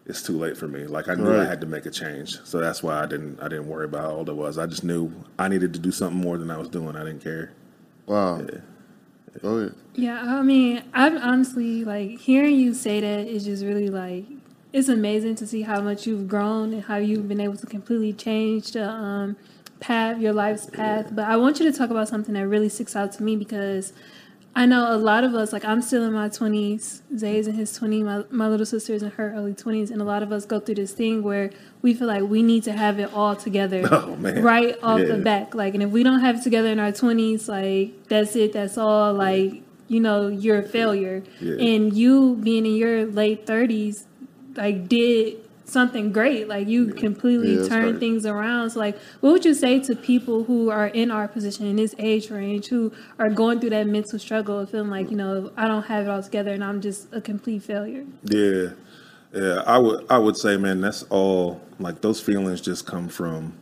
it's 0.07 0.23
too 0.23 0.39
late 0.39 0.57
for 0.57 0.67
me. 0.67 0.87
Like 0.87 1.09
I 1.09 1.15
knew 1.15 1.39
I 1.39 1.45
had 1.45 1.61
to 1.61 1.67
make 1.67 1.85
a 1.85 1.91
change. 1.91 2.41
So 2.45 2.61
that's 2.61 2.83
why 2.83 3.03
I 3.03 3.07
didn't 3.07 3.41
I 3.41 3.49
didn't 3.49 3.69
worry 3.69 3.85
about 3.85 4.03
how 4.03 4.11
old 4.11 4.31
I 4.31 4.33
was. 4.33 4.59
I 4.59 4.67
just 4.67 4.85
knew 4.85 5.13
I 5.39 5.49
needed 5.49 5.75
to 5.75 5.79
do 5.79 5.93
something 5.93 6.19
more 6.19 6.39
than 6.39 6.51
I 6.51 6.57
was 6.57 6.69
doing. 6.69 6.97
I 6.97 7.05
didn't 7.05 7.23
care. 7.23 7.53
Wow. 8.07 8.41
Go 9.43 9.57
ahead. 9.57 9.75
Yeah, 9.95 10.21
I 10.23 10.43
mean, 10.43 10.83
I'm 10.93 11.19
honestly 11.19 11.85
like 11.85 12.19
hearing 12.19 12.57
you 12.57 12.75
say 12.75 13.01
that 13.01 13.27
is 13.27 13.45
just 13.45 13.65
really 13.65 13.89
like 13.89 14.25
it's 14.73 14.89
amazing 14.89 15.35
to 15.37 15.47
see 15.47 15.63
how 15.63 15.81
much 15.81 16.07
you've 16.07 16.29
grown 16.29 16.73
and 16.73 16.85
how 16.85 16.97
you've 16.97 17.29
been 17.29 17.41
able 17.41 17.57
to 17.57 17.67
completely 17.67 18.13
change 18.13 18.73
the 18.73 18.89
um, 18.89 19.37
path, 19.81 20.19
your 20.21 20.33
life's 20.33 20.67
path. 20.67 21.09
But 21.13 21.25
I 21.27 21.37
want 21.37 21.59
you 21.59 21.71
to 21.71 21.77
talk 21.77 21.91
about 21.91 22.09
something 22.09 22.35
that 22.35 22.47
really 22.47 22.69
sticks 22.69 22.95
out 22.95 23.13
to 23.13 23.23
me 23.23 23.37
because 23.37 23.93
I 24.57 24.67
know 24.67 24.93
a 24.93 24.97
lot 24.99 25.23
of 25.23 25.35
us, 25.35 25.53
like 25.53 25.65
I'm 25.65 25.81
still 25.83 26.03
in 26.05 26.13
my 26.13 26.29
20s, 26.29 27.03
Zay's 27.17 27.47
in 27.47 27.55
his 27.55 27.79
20s, 27.79 28.03
my, 28.05 28.25
my 28.31 28.49
little 28.49 28.67
sister's 28.67 29.05
in 29.05 29.11
her 29.13 29.33
early 29.37 29.55
20s, 29.55 29.91
and 29.93 30.01
a 30.01 30.05
lot 30.05 30.23
of 30.25 30.33
us 30.33 30.45
go 30.45 30.59
through 30.59 30.75
this 30.77 30.93
thing 30.93 31.23
where 31.23 31.51
we 31.81 31.95
feel 31.95 32.09
like 32.09 32.25
we 32.25 32.43
need 32.43 32.65
to 32.65 32.73
have 32.73 32.99
it 32.99 33.13
all 33.15 33.37
together 33.37 33.87
Oh, 33.93 34.17
right 34.19 34.77
off 34.83 34.99
Yeah. 35.01 35.07
the 35.15 35.19
back. 35.19 35.55
Like, 35.55 35.75
and 35.75 35.83
if 35.83 35.91
we 35.91 36.03
don't 36.03 36.21
have 36.21 36.39
it 36.39 36.43
together 36.43 36.69
in 36.71 36.81
our 36.81 36.91
20s, 36.91 37.49
like 37.49 38.09
that's 38.09 38.35
it, 38.35 38.53
that's 38.53 38.77
all. 38.77 39.15
Like, 39.15 39.63
you 39.87 40.01
know, 40.01 40.27
you're 40.29 40.59
a 40.59 40.63
failure. 40.69 41.23
Yeah. 41.41 41.55
And 41.65 41.93
you 41.93 42.35
being 42.43 42.67
in 42.67 42.75
your 42.75 43.07
late 43.07 43.47
30s, 43.47 44.05
like, 44.57 44.89
did 44.89 45.37
something 45.69 46.13
great. 46.13 46.49
Like, 46.49 46.67
you 46.69 46.89
completely 46.89 47.57
Yeah, 47.57 47.69
turned 47.69 47.93
right. 47.93 48.01
things 48.01 48.27
around. 48.27 48.71
So, 48.71 48.81
like, 48.81 48.99
what 49.21 49.33
would 49.33 49.45
you 49.45 49.55
say 49.55 49.79
to 49.81 49.95
people 49.95 50.45
who 50.45 50.71
are 50.71 50.87
in 50.87 51.11
our 51.11 51.29
position, 51.29 51.67
in 51.67 51.77
this 51.77 51.95
age 51.99 52.31
range, 52.31 52.69
who 52.69 52.93
are 53.19 53.31
going 53.31 53.61
through 53.61 53.71
that 53.71 53.87
mental 53.87 54.19
struggle 54.19 54.59
of 54.61 54.71
feeling 54.71 54.91
like, 54.91 55.11
you 55.11 55.17
know, 55.17 55.51
I 55.57 55.69
don't 55.69 55.85
have 55.85 56.07
it 56.07 56.11
all 56.11 56.23
together 56.23 56.53
and 56.53 56.65
I'm 56.65 56.81
just 56.81 57.09
a 57.13 57.21
complete 57.21 57.63
failure? 57.63 58.05
Yeah, 58.25 58.71
yeah. 59.33 59.63
I 59.67 59.79
would 59.79 60.07
I 60.11 60.19
would 60.19 60.37
say, 60.37 60.57
man, 60.57 60.81
that's 60.81 61.03
all. 61.05 61.61
Like 61.79 62.01
those 62.01 62.21
feelings 62.21 62.61
just 62.61 62.87
come 62.87 63.09
from 63.09 63.55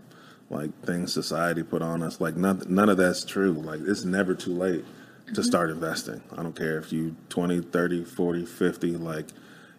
like 0.50 0.70
things 0.84 1.12
society 1.12 1.62
put 1.62 1.82
on 1.82 2.02
us. 2.02 2.20
Like 2.20 2.36
none 2.36 2.62
none 2.68 2.88
of 2.88 2.96
that's 2.96 3.24
true. 3.24 3.52
Like 3.52 3.80
it's 3.80 4.04
never 4.04 4.34
too 4.34 4.54
late 4.54 4.84
to 5.26 5.32
mm-hmm. 5.32 5.42
start 5.42 5.70
investing. 5.70 6.22
I 6.36 6.42
don't 6.42 6.56
care 6.56 6.78
if 6.78 6.92
you 6.92 7.16
20, 7.28 7.60
30, 7.62 8.04
40, 8.04 8.46
50, 8.46 8.96
like 8.96 9.26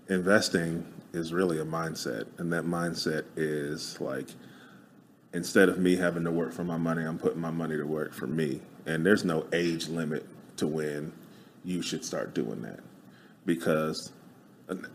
investing 0.10 0.86
is 1.18 1.34
really 1.34 1.60
a 1.60 1.66
mindset 1.66 2.28
and 2.38 2.54
that 2.54 2.66
mindset 2.66 3.26
is 3.36 4.00
like 4.00 4.30
instead 5.34 5.70
of 5.70 5.78
me 5.80 5.96
having 5.96 6.24
to 6.24 6.32
work 6.32 6.54
for 6.54 6.64
my 6.64 6.78
money, 6.78 7.04
I'm 7.04 7.20
putting 7.20 7.42
my 7.42 7.52
money 7.52 7.78
to 7.78 7.86
work 7.86 8.14
for 8.14 8.28
me. 8.28 8.62
And 8.86 9.06
there's 9.06 9.26
no 9.26 9.46
age 9.54 9.90
limit 9.90 10.26
to 10.58 10.68
when 10.68 11.12
you 11.66 11.82
should 11.82 12.06
start 12.06 12.34
doing 12.34 12.62
that 12.62 12.80
because 13.46 14.12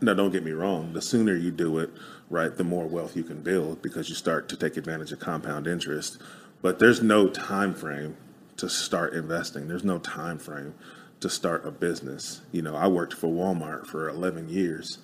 Now, 0.01 0.13
don't 0.13 0.31
get 0.31 0.43
me 0.43 0.51
wrong. 0.51 0.93
The 0.93 1.01
sooner 1.01 1.35
you 1.35 1.51
do 1.51 1.79
it, 1.79 1.89
right, 2.29 2.55
the 2.55 2.63
more 2.63 2.85
wealth 2.85 3.15
you 3.15 3.23
can 3.23 3.41
build 3.41 3.81
because 3.81 4.09
you 4.09 4.15
start 4.15 4.47
to 4.49 4.57
take 4.57 4.77
advantage 4.77 5.11
of 5.11 5.19
compound 5.19 5.67
interest. 5.67 6.19
But 6.61 6.79
there's 6.79 7.01
no 7.01 7.27
time 7.27 7.73
frame 7.73 8.15
to 8.57 8.69
start 8.69 9.13
investing. 9.13 9.67
There's 9.67 9.83
no 9.83 9.97
time 9.99 10.37
frame 10.37 10.75
to 11.21 11.29
start 11.29 11.65
a 11.65 11.71
business. 11.71 12.41
You 12.51 12.61
know, 12.61 12.75
I 12.75 12.87
worked 12.87 13.13
for 13.13 13.27
Walmart 13.27 13.87
for 13.87 14.09
11 14.09 14.49
years, 14.49 14.99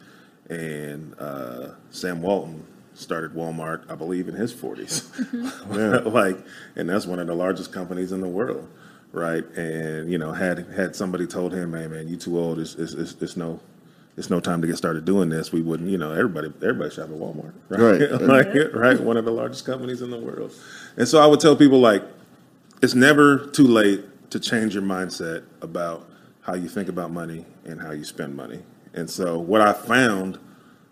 and 0.50 1.15
uh, 1.20 1.70
Sam 1.91 2.22
Walton 2.22 2.65
started 2.94 3.34
Walmart, 3.34 3.89
I 3.89 3.96
believe, 3.96 4.27
in 4.27 4.36
his 4.36 4.53
40s. 4.53 6.06
like, 6.13 6.38
and 6.75 6.89
that's 6.89 7.06
one 7.06 7.20
of 7.20 7.27
the 7.27 7.36
largest 7.36 7.72
companies 7.72 8.12
in 8.12 8.22
the 8.22 8.27
world, 8.27 8.68
right? 9.12 9.46
And 9.56 10.12
you 10.12 10.18
know, 10.18 10.34
had 10.34 10.65
had 10.75 10.96
somebody 10.96 11.25
told 11.27 11.53
him, 11.53 11.74
"Hey, 11.74 11.88
man, 11.88 12.08
you 12.08 12.18
too 12.18 12.38
old. 12.38 12.60
It's 12.60 12.75
it's, 12.75 12.94
it's, 12.94 13.15
it's 13.22 13.38
no." 13.38 13.60
It's 14.18 14.29
no 14.29 14.41
time 14.41 14.60
to 14.60 14.68
get 14.68 14.75
started 14.75 15.06
doing 15.06 15.29
this. 15.29 15.53
We 15.53 15.62
wouldn't, 15.62 15.89
you 15.89 15.98
know, 15.98 16.12
everybody, 16.12 16.48
everybody 16.62 16.94
shop 16.94 17.06
at 17.06 17.15
Walmart, 17.15 17.53
right? 17.70 17.79
Right. 17.79 18.22
like, 18.53 18.74
right, 18.74 19.00
one 19.00 19.15
of 19.15 19.24
the 19.24 19.32
largest 19.32 19.65
companies 19.65 20.01
in 20.01 20.12
the 20.12 20.18
world. 20.18 20.53
And 20.98 21.08
so 21.08 21.22
I 21.22 21.25
would 21.25 21.39
tell 21.39 21.56
people 21.56 21.79
like, 21.79 22.03
it's 22.82 22.96
never 22.96 23.48
too 23.48 23.65
late 23.65 24.03
to 24.32 24.39
change 24.41 24.74
your 24.74 24.84
mindset 24.84 25.46
about 25.62 26.06
how 26.41 26.53
you 26.56 26.68
think 26.68 26.89
about 26.89 27.12
money 27.12 27.46
and 27.63 27.82
how 27.82 27.91
you 27.91 28.03
spend 28.03 28.36
money. 28.36 28.60
And 29.00 29.10
so 29.10 29.39
what 29.39 29.62
I 29.62 29.72
found 29.72 30.39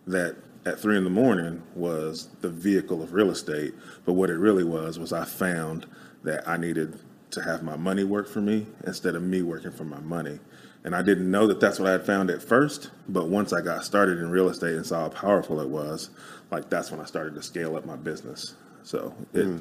that 0.07 0.37
at 0.65 0.79
three 0.79 0.97
in 0.97 1.03
the 1.03 1.09
morning 1.09 1.61
was 1.75 2.29
the 2.39 2.49
vehicle 2.49 3.03
of 3.03 3.13
real 3.13 3.29
estate, 3.29 3.73
but 4.05 4.13
what 4.13 4.29
it 4.29 4.37
really 4.37 4.63
was 4.63 4.97
was 4.97 5.11
I 5.11 5.25
found 5.25 5.85
that 6.23 6.47
I 6.47 6.55
needed 6.55 6.99
to 7.31 7.41
have 7.41 7.63
my 7.63 7.75
money 7.75 8.05
work 8.05 8.29
for 8.29 8.39
me 8.39 8.65
instead 8.85 9.15
of 9.15 9.23
me 9.23 9.41
working 9.41 9.71
for 9.71 9.83
my 9.83 9.99
money. 9.99 10.39
And 10.85 10.95
I 10.95 11.01
didn't 11.01 11.29
know 11.29 11.47
that 11.47 11.59
that's 11.59 11.79
what 11.79 11.89
I 11.89 11.91
had 11.91 12.05
found 12.05 12.29
at 12.29 12.41
first, 12.41 12.91
but 13.09 13.27
once 13.27 13.51
I 13.51 13.59
got 13.59 13.83
started 13.83 14.19
in 14.19 14.29
real 14.29 14.47
estate 14.47 14.75
and 14.75 14.85
saw 14.85 15.01
how 15.01 15.09
powerful 15.09 15.59
it 15.59 15.67
was, 15.67 16.09
like 16.49 16.69
that's 16.69 16.91
when 16.91 17.01
I 17.01 17.05
started 17.05 17.35
to 17.35 17.43
scale 17.43 17.75
up 17.75 17.85
my 17.85 17.97
business. 17.97 18.55
So 18.83 19.13
it 19.33 19.43
hmm. 19.43 19.57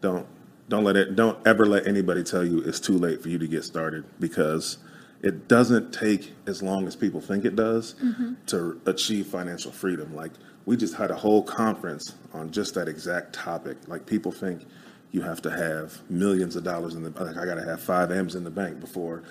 don't 0.00 0.28
don't 0.68 0.84
let 0.84 0.94
it 0.94 1.16
don't 1.16 1.44
ever 1.44 1.66
let 1.66 1.88
anybody 1.88 2.22
tell 2.22 2.44
you 2.44 2.60
it's 2.60 2.78
too 2.78 2.96
late 2.96 3.20
for 3.20 3.28
you 3.30 3.38
to 3.38 3.48
get 3.48 3.64
started 3.64 4.04
because 4.20 4.78
it 5.22 5.48
doesn't 5.48 5.92
take 5.92 6.32
as 6.46 6.62
long 6.62 6.86
as 6.86 6.96
people 6.96 7.20
think 7.20 7.44
it 7.44 7.54
does 7.54 7.94
mm-hmm. 7.94 8.34
to 8.46 8.80
achieve 8.86 9.26
financial 9.26 9.70
freedom. 9.70 10.14
Like 10.14 10.32
we 10.64 10.76
just 10.76 10.94
had 10.94 11.10
a 11.10 11.16
whole 11.16 11.42
conference 11.42 12.14
on 12.32 12.50
just 12.50 12.74
that 12.74 12.88
exact 12.88 13.34
topic. 13.34 13.76
Like 13.86 14.06
people 14.06 14.32
think 14.32 14.66
you 15.12 15.22
have 15.22 15.42
to 15.42 15.50
have 15.50 15.98
millions 16.10 16.56
of 16.56 16.64
dollars 16.64 16.94
in 16.94 17.02
the 17.02 17.10
like 17.10 17.36
I 17.36 17.44
got 17.44 17.56
to 17.56 17.64
have 17.64 17.80
5 17.80 18.10
M's 18.10 18.34
in 18.34 18.44
the 18.44 18.50
bank 18.50 18.80
before 18.80 19.22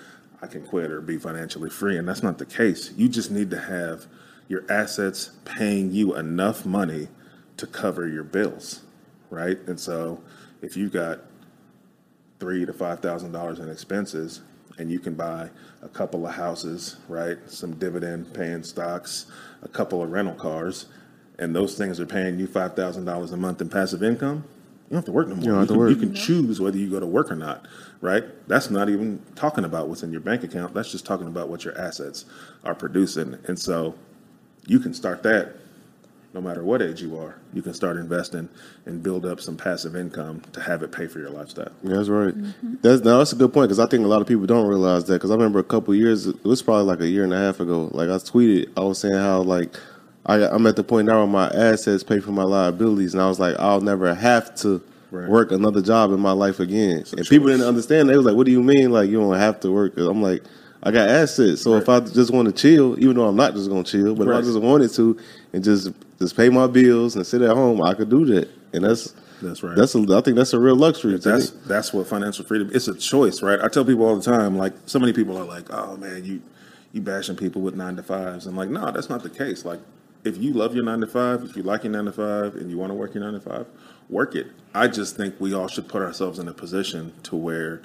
I 0.42 0.46
can 0.46 0.64
quit 0.64 0.90
or 0.90 1.00
be 1.00 1.18
financially 1.18 1.70
free 1.70 1.96
and 1.96 2.06
that's 2.06 2.22
not 2.22 2.38
the 2.38 2.46
case. 2.46 2.92
You 2.96 3.08
just 3.08 3.30
need 3.30 3.50
to 3.50 3.60
have 3.60 4.06
your 4.48 4.64
assets 4.70 5.30
paying 5.44 5.90
you 5.90 6.16
enough 6.16 6.64
money 6.66 7.08
to 7.56 7.66
cover 7.66 8.06
your 8.06 8.24
bills, 8.24 8.82
right? 9.28 9.58
And 9.66 9.78
so 9.78 10.22
if 10.62 10.76
you 10.76 10.88
got 10.88 11.20
three 12.38 12.64
to 12.64 12.72
five 12.72 13.00
thousand 13.00 13.32
dollars 13.32 13.58
in 13.58 13.68
expenses 13.68 14.42
and 14.80 14.90
you 14.90 14.98
can 14.98 15.14
buy 15.14 15.48
a 15.82 15.88
couple 15.88 16.26
of 16.26 16.34
houses 16.34 16.96
right? 17.08 17.38
Some 17.46 17.74
dividend 17.74 18.34
paying 18.34 18.64
stocks 18.64 19.26
a 19.62 19.68
couple 19.68 20.02
of 20.02 20.10
rental 20.10 20.34
cars 20.34 20.86
and 21.38 21.54
those 21.54 21.76
things 21.78 22.00
are 22.00 22.06
paying 22.06 22.38
you 22.38 22.46
five 22.48 22.74
thousand 22.74 23.04
dollars 23.04 23.32
a 23.32 23.36
month 23.36 23.60
in 23.60 23.68
passive 23.68 24.02
income 24.02 24.44
you 24.88 24.94
don't 24.94 24.98
have 24.98 25.04
to 25.04 25.12
work 25.12 25.28
no 25.28 25.36
more. 25.36 25.44
don't 25.44 25.58
have 25.58 25.68
to 25.68 25.74
can, 25.74 25.78
work. 25.80 25.90
you 25.90 25.96
can 25.96 26.14
choose 26.14 26.60
whether 26.60 26.78
you 26.78 26.90
go 26.90 26.98
to 26.98 27.06
work 27.06 27.30
or 27.30 27.36
not 27.36 27.66
right? 28.00 28.24
That's 28.48 28.70
not 28.70 28.88
even 28.88 29.22
talking 29.34 29.64
about 29.64 29.88
what's 29.88 30.02
in 30.02 30.12
your 30.12 30.20
bank 30.20 30.42
account. 30.42 30.74
That's 30.74 30.90
just 30.90 31.06
talking 31.06 31.26
about 31.26 31.48
what 31.48 31.64
your 31.64 31.76
assets 31.78 32.24
are 32.64 32.74
producing. 32.74 33.38
And 33.46 33.58
so 33.58 33.94
you 34.66 34.80
can 34.80 34.94
start 34.94 35.22
that 35.24 35.56
no 36.32 36.40
matter 36.40 36.62
what 36.62 36.80
age 36.80 37.02
you 37.02 37.18
are 37.18 37.36
you 37.52 37.60
can 37.62 37.74
start 37.74 37.96
investing 37.96 38.48
and 38.86 39.02
build 39.02 39.26
up 39.26 39.40
some 39.40 39.56
passive 39.56 39.96
income 39.96 40.40
to 40.52 40.60
have 40.60 40.82
it 40.82 40.92
pay 40.92 41.06
for 41.06 41.18
your 41.18 41.30
lifestyle 41.30 41.72
Yeah, 41.82 41.96
that's 41.96 42.08
right. 42.08 42.34
Mm-hmm. 42.36 42.74
That's 42.82 43.02
now 43.02 43.18
that's 43.18 43.32
a 43.32 43.36
good 43.36 43.52
point 43.52 43.68
because 43.68 43.80
I 43.80 43.86
think 43.86 44.04
a 44.04 44.08
lot 44.08 44.20
of 44.22 44.28
people 44.28 44.46
don't 44.46 44.66
realize 44.68 45.04
that. 45.06 45.14
Because 45.14 45.30
I 45.30 45.34
remember 45.34 45.58
a 45.58 45.64
couple 45.64 45.94
years, 45.94 46.26
it 46.26 46.44
was 46.44 46.62
probably 46.62 46.84
like 46.84 47.00
a 47.00 47.08
year 47.08 47.24
and 47.24 47.32
a 47.34 47.38
half 47.38 47.58
ago. 47.60 47.88
Like 47.92 48.08
I 48.08 48.12
tweeted, 48.14 48.70
I 48.76 48.80
was 48.80 48.98
saying 49.00 49.14
how 49.14 49.42
like 49.42 49.76
I, 50.26 50.36
I'm 50.46 50.66
at 50.66 50.76
the 50.76 50.84
point 50.84 51.06
now 51.08 51.18
where 51.18 51.26
my 51.26 51.48
assets 51.48 52.04
pay 52.04 52.20
for 52.20 52.30
my 52.30 52.44
liabilities, 52.44 53.14
and 53.14 53.22
I 53.22 53.28
was 53.28 53.40
like, 53.40 53.56
I'll 53.58 53.80
never 53.80 54.14
have 54.14 54.54
to 54.56 54.82
Right. 55.12 55.28
work 55.28 55.50
another 55.50 55.82
job 55.82 56.12
in 56.12 56.20
my 56.20 56.30
life 56.30 56.60
again. 56.60 57.02
a 57.12 57.16
and 57.16 57.26
people 57.26 57.48
didn't 57.48 57.66
understand. 57.66 58.08
They 58.08 58.16
was 58.16 58.24
like, 58.24 58.36
"What 58.36 58.46
do 58.46 58.52
you 58.52 58.62
mean? 58.62 58.92
Like 58.92 59.10
you 59.10 59.18
don't 59.18 59.34
have 59.34 59.58
to 59.60 59.72
work?" 59.72 59.98
I'm 59.98 60.22
like, 60.22 60.44
I 60.82 60.90
got 60.90 61.08
assets, 61.08 61.60
so 61.62 61.74
if 61.74 61.88
I 61.88 62.00
just 62.00 62.32
want 62.32 62.48
to 62.48 62.52
chill, 62.52 62.98
even 62.98 63.16
though 63.16 63.26
I'm 63.28 63.36
not 63.36 63.54
just 63.54 63.68
going 63.68 63.84
to 63.84 63.90
chill, 63.90 64.14
but 64.14 64.28
if 64.28 64.34
I 64.34 64.40
just 64.40 64.60
wanted 64.60 64.90
to 64.94 65.18
and 65.52 65.62
just 65.62 65.90
just 66.18 66.36
pay 66.36 66.48
my 66.48 66.66
bills 66.66 67.16
and 67.16 67.26
sit 67.26 67.42
at 67.42 67.54
home, 67.54 67.82
I 67.82 67.94
could 67.94 68.08
do 68.08 68.24
that. 68.26 68.48
And 68.72 68.84
that's 68.84 69.14
That's 69.42 69.62
right. 69.62 69.76
That's 69.76 69.94
a, 69.94 69.98
I 70.16 70.20
think 70.22 70.36
that's 70.36 70.52
a 70.54 70.58
real 70.58 70.76
luxury. 70.76 71.16
That's 71.18 71.52
me. 71.52 71.60
that's 71.66 71.92
what 71.92 72.06
financial 72.06 72.44
freedom. 72.44 72.70
It's 72.72 72.88
a 72.88 72.94
choice, 72.94 73.42
right? 73.42 73.60
I 73.60 73.68
tell 73.68 73.84
people 73.84 74.06
all 74.06 74.16
the 74.16 74.22
time. 74.22 74.56
Like 74.56 74.72
so 74.86 74.98
many 74.98 75.12
people 75.12 75.36
are 75.36 75.44
like, 75.44 75.66
"Oh 75.70 75.96
man, 75.98 76.24
you 76.24 76.40
you 76.92 77.00
bashing 77.02 77.36
people 77.36 77.60
with 77.60 77.74
nine 77.74 77.96
to 77.96 78.02
fives." 78.02 78.46
I'm 78.46 78.56
like, 78.56 78.70
no, 78.70 78.90
that's 78.90 79.08
not 79.10 79.22
the 79.22 79.30
case. 79.30 79.64
Like, 79.66 79.80
if 80.24 80.38
you 80.38 80.52
love 80.54 80.74
your 80.74 80.84
nine 80.84 81.00
to 81.00 81.06
five, 81.06 81.42
if 81.42 81.56
you 81.56 81.62
like 81.62 81.84
your 81.84 81.92
nine 81.92 82.06
to 82.06 82.12
five, 82.12 82.54
and 82.54 82.70
you 82.70 82.78
want 82.78 82.90
to 82.90 82.94
work 82.94 83.14
your 83.14 83.24
nine 83.24 83.34
to 83.34 83.40
five, 83.40 83.66
work 84.08 84.34
it. 84.34 84.46
I 84.74 84.88
just 84.88 85.16
think 85.16 85.34
we 85.38 85.52
all 85.52 85.68
should 85.68 85.88
put 85.88 86.00
ourselves 86.02 86.38
in 86.38 86.48
a 86.48 86.54
position 86.54 87.12
to 87.24 87.36
where 87.36 87.82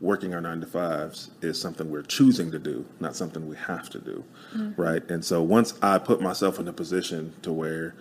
working 0.00 0.32
our 0.32 0.40
nine 0.40 0.60
to 0.60 0.66
fives 0.66 1.30
is 1.42 1.60
something 1.60 1.90
we're 1.90 2.02
choosing 2.02 2.50
to 2.52 2.58
do, 2.58 2.86
not 3.00 3.16
something 3.16 3.48
we 3.48 3.56
have 3.56 3.90
to 3.90 3.98
do, 3.98 4.24
mm-hmm. 4.54 4.80
right? 4.80 5.08
And 5.10 5.24
so 5.24 5.42
once 5.42 5.74
I 5.82 5.98
put 5.98 6.20
myself 6.20 6.60
in 6.60 6.68
a 6.68 6.72
position 6.72 7.32
to 7.42 7.52
where 7.52 7.94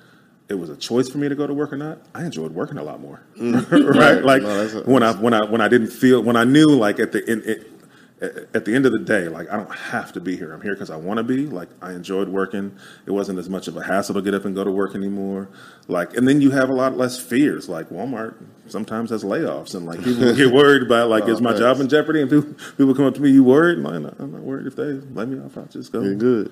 it 0.50 0.54
was 0.54 0.70
a 0.70 0.78
choice 0.78 1.10
for 1.10 1.18
me 1.18 1.28
to 1.28 1.36
go 1.36 1.48
to 1.48 1.54
work 1.54 1.74
or 1.74 1.78
not, 1.78 2.00
I 2.14 2.24
enjoyed 2.24 2.52
working 2.52 2.78
a 2.78 2.84
lot 2.84 3.02
more, 3.02 3.22
mm. 3.38 3.70
right? 3.96 4.24
Like 4.24 4.44
No, 4.44 4.50
a- 4.50 4.84
when 4.84 5.04
I 5.04 5.12
when 5.14 5.34
I 5.34 5.44
when 5.46 5.62
I 5.62 5.68
didn't 5.68 5.90
feel 5.90 6.22
when 6.22 6.36
I 6.36 6.44
knew 6.44 6.68
like 6.68 7.00
at 7.00 7.12
the 7.12 7.28
end 7.30 7.44
it, 7.44 7.72
at 8.20 8.66
the 8.66 8.74
end 8.74 8.86
of 8.86 8.92
the 8.92 9.00
day, 9.00 9.28
like 9.28 9.48
I 9.52 9.58
don't 9.58 9.72
have 9.72 10.12
to 10.14 10.20
be 10.20 10.36
here. 10.36 10.52
I'm 10.52 10.62
here 10.62 10.74
because 10.74 10.90
I 10.90 10.96
want 10.96 11.18
to 11.18 11.24
be. 11.24 11.46
Like 11.46 11.70
I 11.82 11.92
enjoyed 11.92 12.30
working. 12.30 12.76
It 13.06 13.12
wasn't 13.12 13.38
as 13.38 13.48
much 13.50 13.68
of 13.68 13.78
a 13.78 13.84
hassle 13.84 14.16
to 14.16 14.22
get 14.22 14.34
up 14.34 14.44
and 14.46 14.56
go 14.56 14.64
to 14.64 14.72
work 14.72 14.96
anymore. 14.96 15.50
Like 15.88 16.16
and 16.18 16.28
then 16.28 16.42
you 16.42 16.52
have 16.52 16.70
a 16.70 16.74
lot 16.74 16.98
less 16.98 17.20
fears. 17.20 17.70
Like 17.70 17.90
Walmart 17.90 18.36
sometimes 18.68 19.12
has 19.12 19.24
layoffs 19.24 19.76
and 19.76 19.86
like 19.86 20.04
people 20.04 20.34
get 20.36 20.52
worried 20.54 20.82
about 20.82 21.10
like 21.10 21.26
oh, 21.26 21.30
is 21.30 21.42
my 21.42 21.54
Oh, 21.54 21.58
job 21.60 21.80
in 21.80 21.88
jeopardy? 21.90 22.22
And 22.22 22.30
people 22.30 22.54
people 22.78 22.96
come 22.96 23.06
up 23.06 23.14
to 23.16 23.22
me, 23.22 23.30
you 23.30 23.44
worried? 23.44 23.78
I'm 23.78 23.84
like, 23.84 24.02
"No, 24.02 24.14
I'm 24.20 24.32
not 24.32 24.42
worried 24.42 24.66
if 24.68 24.76
they 24.76 24.84
lay 24.84 25.26
me 25.26 25.40
off. 25.44 25.58
I'll 25.58 25.66
just 25.66 25.92
go 25.92 26.02
You're 26.02 26.16
good. 26.16 26.52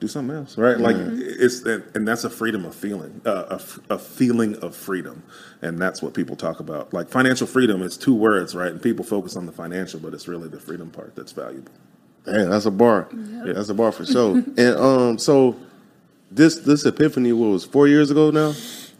Do 0.00 0.08
something 0.08 0.36
else, 0.36 0.58
right? 0.58 0.78
Like 0.78 0.96
it's 0.98 1.62
and, 1.62 1.82
and 1.94 2.06
that's 2.06 2.24
a 2.24 2.30
freedom 2.30 2.64
of 2.64 2.74
feeling, 2.74 3.20
uh, 3.24 3.58
a, 3.88 3.94
a 3.94 3.98
feeling 3.98 4.56
of 4.56 4.76
freedom, 4.76 5.22
and 5.62 5.78
that's 5.78 6.02
what 6.02 6.14
people 6.14 6.36
talk 6.36 6.60
about. 6.60 6.92
Like 6.92 7.08
financial 7.08 7.46
freedom 7.46 7.82
is 7.82 7.96
two 7.96 8.14
words, 8.14 8.54
right? 8.54 8.72
And 8.72 8.82
people 8.82 9.04
focus 9.04 9.36
on 9.36 9.46
the 9.46 9.52
financial, 9.52 10.00
but 10.00 10.14
it's 10.14 10.28
really 10.28 10.48
the 10.48 10.60
freedom 10.60 10.90
part 10.90 11.14
that's 11.16 11.32
valuable. 11.32 11.72
Damn, 12.24 12.50
that's 12.50 12.66
a 12.66 12.70
bar. 12.70 13.08
That's 13.12 13.68
a 13.68 13.74
bar 13.74 13.92
for 13.92 14.04
sure. 14.04 14.36
and 14.36 14.76
um, 14.76 15.18
so 15.18 15.56
this 16.30 16.58
this 16.58 16.84
epiphany 16.84 17.32
what 17.32 17.48
was 17.48 17.64
four 17.64 17.88
years 17.88 18.10
ago 18.10 18.30
now. 18.30 18.52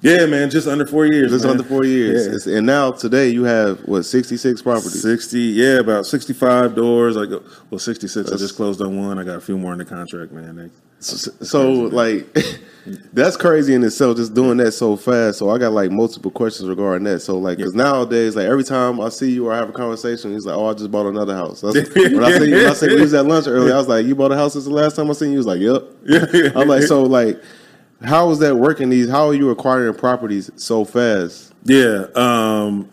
Yeah, 0.07 0.27
man, 0.27 0.51
just 0.51 0.69
under 0.69 0.87
four 0.87 1.07
years. 1.07 1.33
Just 1.33 1.45
man. 1.45 1.53
under 1.53 1.65
four 1.65 1.85
years, 1.85 2.47
Yeah. 2.47 2.59
And 2.59 2.67
now 2.67 2.93
today 2.93 3.29
you 3.29 3.45
have 3.45 3.81
what 3.81 4.05
sixty 4.05 4.37
six 4.37 4.63
properties. 4.63 5.03
Sixty, 5.03 5.41
yeah, 5.41 5.81
about 5.81 6.07
sixty-five 6.07 6.75
doors. 6.75 7.17
I 7.17 7.27
go 7.27 7.39
uh, 7.39 7.41
well, 7.71 7.79
sixty-six. 7.79 8.31
I 8.31 8.37
just 8.37 8.57
closed 8.57 8.81
on 8.81 8.97
one. 8.97 9.19
I 9.19 9.25
got 9.25 9.37
a 9.37 9.41
few 9.41 9.59
more 9.59 9.73
in 9.73 9.79
the 9.79 9.85
contract, 9.85 10.33
man. 10.33 10.71
So, 10.99 11.31
so 11.43 11.73
like 11.73 12.27
that's 13.13 13.37
crazy 13.37 13.75
in 13.75 13.85
itself. 13.85 14.17
Just 14.17 14.35
doing 14.35 14.57
that 14.59 14.73
so 14.73 14.97
fast. 14.97 15.39
So 15.39 15.51
I 15.51 15.59
got 15.59 15.73
like 15.73 15.91
multiple 15.91 16.31
questions 16.31 16.69
regarding 16.69 17.05
that. 17.05 17.21
So 17.21 17.39
like, 17.39 17.59
because 17.59 17.75
nowadays, 17.75 18.37
like 18.37 18.47
every 18.47 18.65
time 18.65 19.01
I 19.01 19.09
see 19.11 19.33
you 19.33 19.49
or 19.49 19.53
I 19.53 19.57
have 19.57 19.69
a 19.69 19.73
conversation, 19.73 20.33
he's 20.33 20.47
like, 20.47 20.57
"Oh, 20.57 20.67
I 20.67 20.75
just 20.75 20.91
bought 20.91 21.07
another 21.07 21.35
house." 21.35 21.61
That's, 21.61 21.77
when 21.95 22.25
I 22.25 22.39
see 22.39 22.49
you, 22.49 22.57
when 22.57 22.67
I 22.67 22.73
see 22.73 22.91
you 22.91 23.01
was 23.01 23.15
at 23.15 23.27
lunch 23.27 23.47
earlier, 23.47 23.75
I 23.75 23.79
was 23.79 23.89
like, 23.89 24.07
"You 24.07 24.15
bought 24.15 24.33
a 24.33 24.37
house 24.37 24.55
since 24.55 24.65
the 24.65 24.71
last 24.71 24.97
time 24.97 25.11
I 25.11 25.15
seen 25.15 25.33
you?" 25.33 25.35
He 25.35 25.39
was 25.39 25.47
like, 25.47 25.61
"Yep." 25.61 25.83
Yeah, 26.33 26.51
I'm 26.55 26.69
like, 26.69 26.83
so 26.83 27.03
like, 27.03 27.43
how 28.05 28.31
is 28.31 28.39
that 28.41 28.57
working? 28.57 28.89
These, 28.91 29.09
how 29.09 29.29
are 29.29 29.35
you 29.35 29.51
acquiring 29.51 29.95
properties 29.95 30.51
so 30.57 30.85
fast? 30.85 31.53
Yeah. 31.65 32.07
Um, 32.15 32.89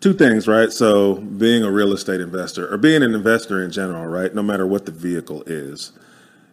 two 0.00 0.12
things, 0.12 0.46
right? 0.48 0.72
So, 0.72 1.14
being 1.16 1.62
a 1.62 1.70
real 1.70 1.92
estate 1.92 2.20
investor 2.20 2.72
or 2.72 2.76
being 2.76 3.02
an 3.02 3.14
investor 3.14 3.62
in 3.64 3.70
general, 3.70 4.06
right? 4.06 4.34
No 4.34 4.42
matter 4.42 4.66
what 4.66 4.86
the 4.86 4.92
vehicle 4.92 5.42
is, 5.46 5.92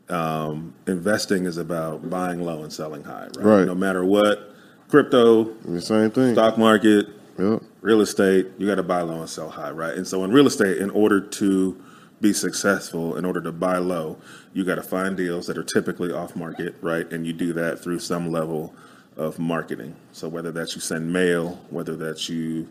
um, 0.09 0.73
investing 0.87 1.45
is 1.45 1.57
about 1.57 2.09
buying 2.09 2.41
low 2.41 2.63
and 2.63 2.71
selling 2.71 3.03
high, 3.03 3.27
right? 3.35 3.37
Right. 3.45 3.65
No 3.67 3.75
matter 3.75 4.05
what, 4.05 4.53
crypto, 4.89 5.45
The 5.65 5.81
same 5.81 6.11
thing. 6.11 6.33
stock 6.33 6.57
market, 6.57 7.07
Yep. 7.37 7.61
real 7.81 8.01
estate, 8.01 8.47
you 8.57 8.65
got 8.67 8.75
to 8.75 8.83
buy 8.83 9.01
low 9.01 9.19
and 9.19 9.29
sell 9.29 9.49
high, 9.49 9.71
right? 9.71 9.95
And 9.95 10.07
so 10.07 10.23
in 10.23 10.31
real 10.31 10.47
estate, 10.47 10.77
in 10.77 10.89
order 10.91 11.19
to 11.19 11.77
be 12.19 12.33
successful, 12.33 13.15
in 13.15 13.25
order 13.25 13.41
to 13.41 13.51
buy 13.51 13.77
low, 13.77 14.17
you 14.53 14.65
got 14.65 14.75
to 14.75 14.83
find 14.83 15.15
deals 15.15 15.47
that 15.47 15.57
are 15.57 15.63
typically 15.63 16.11
off 16.11 16.35
market, 16.35 16.75
right? 16.81 17.11
And 17.11 17.27
you 17.27 17.33
do 17.33 17.53
that 17.53 17.79
through 17.79 17.99
some 17.99 18.31
level 18.31 18.73
of 19.15 19.39
marketing. 19.39 19.95
So 20.13 20.27
whether 20.27 20.51
that's 20.51 20.75
you 20.75 20.81
send 20.81 21.11
mail, 21.11 21.59
whether 21.69 21.95
that 21.97 22.27
you 22.29 22.67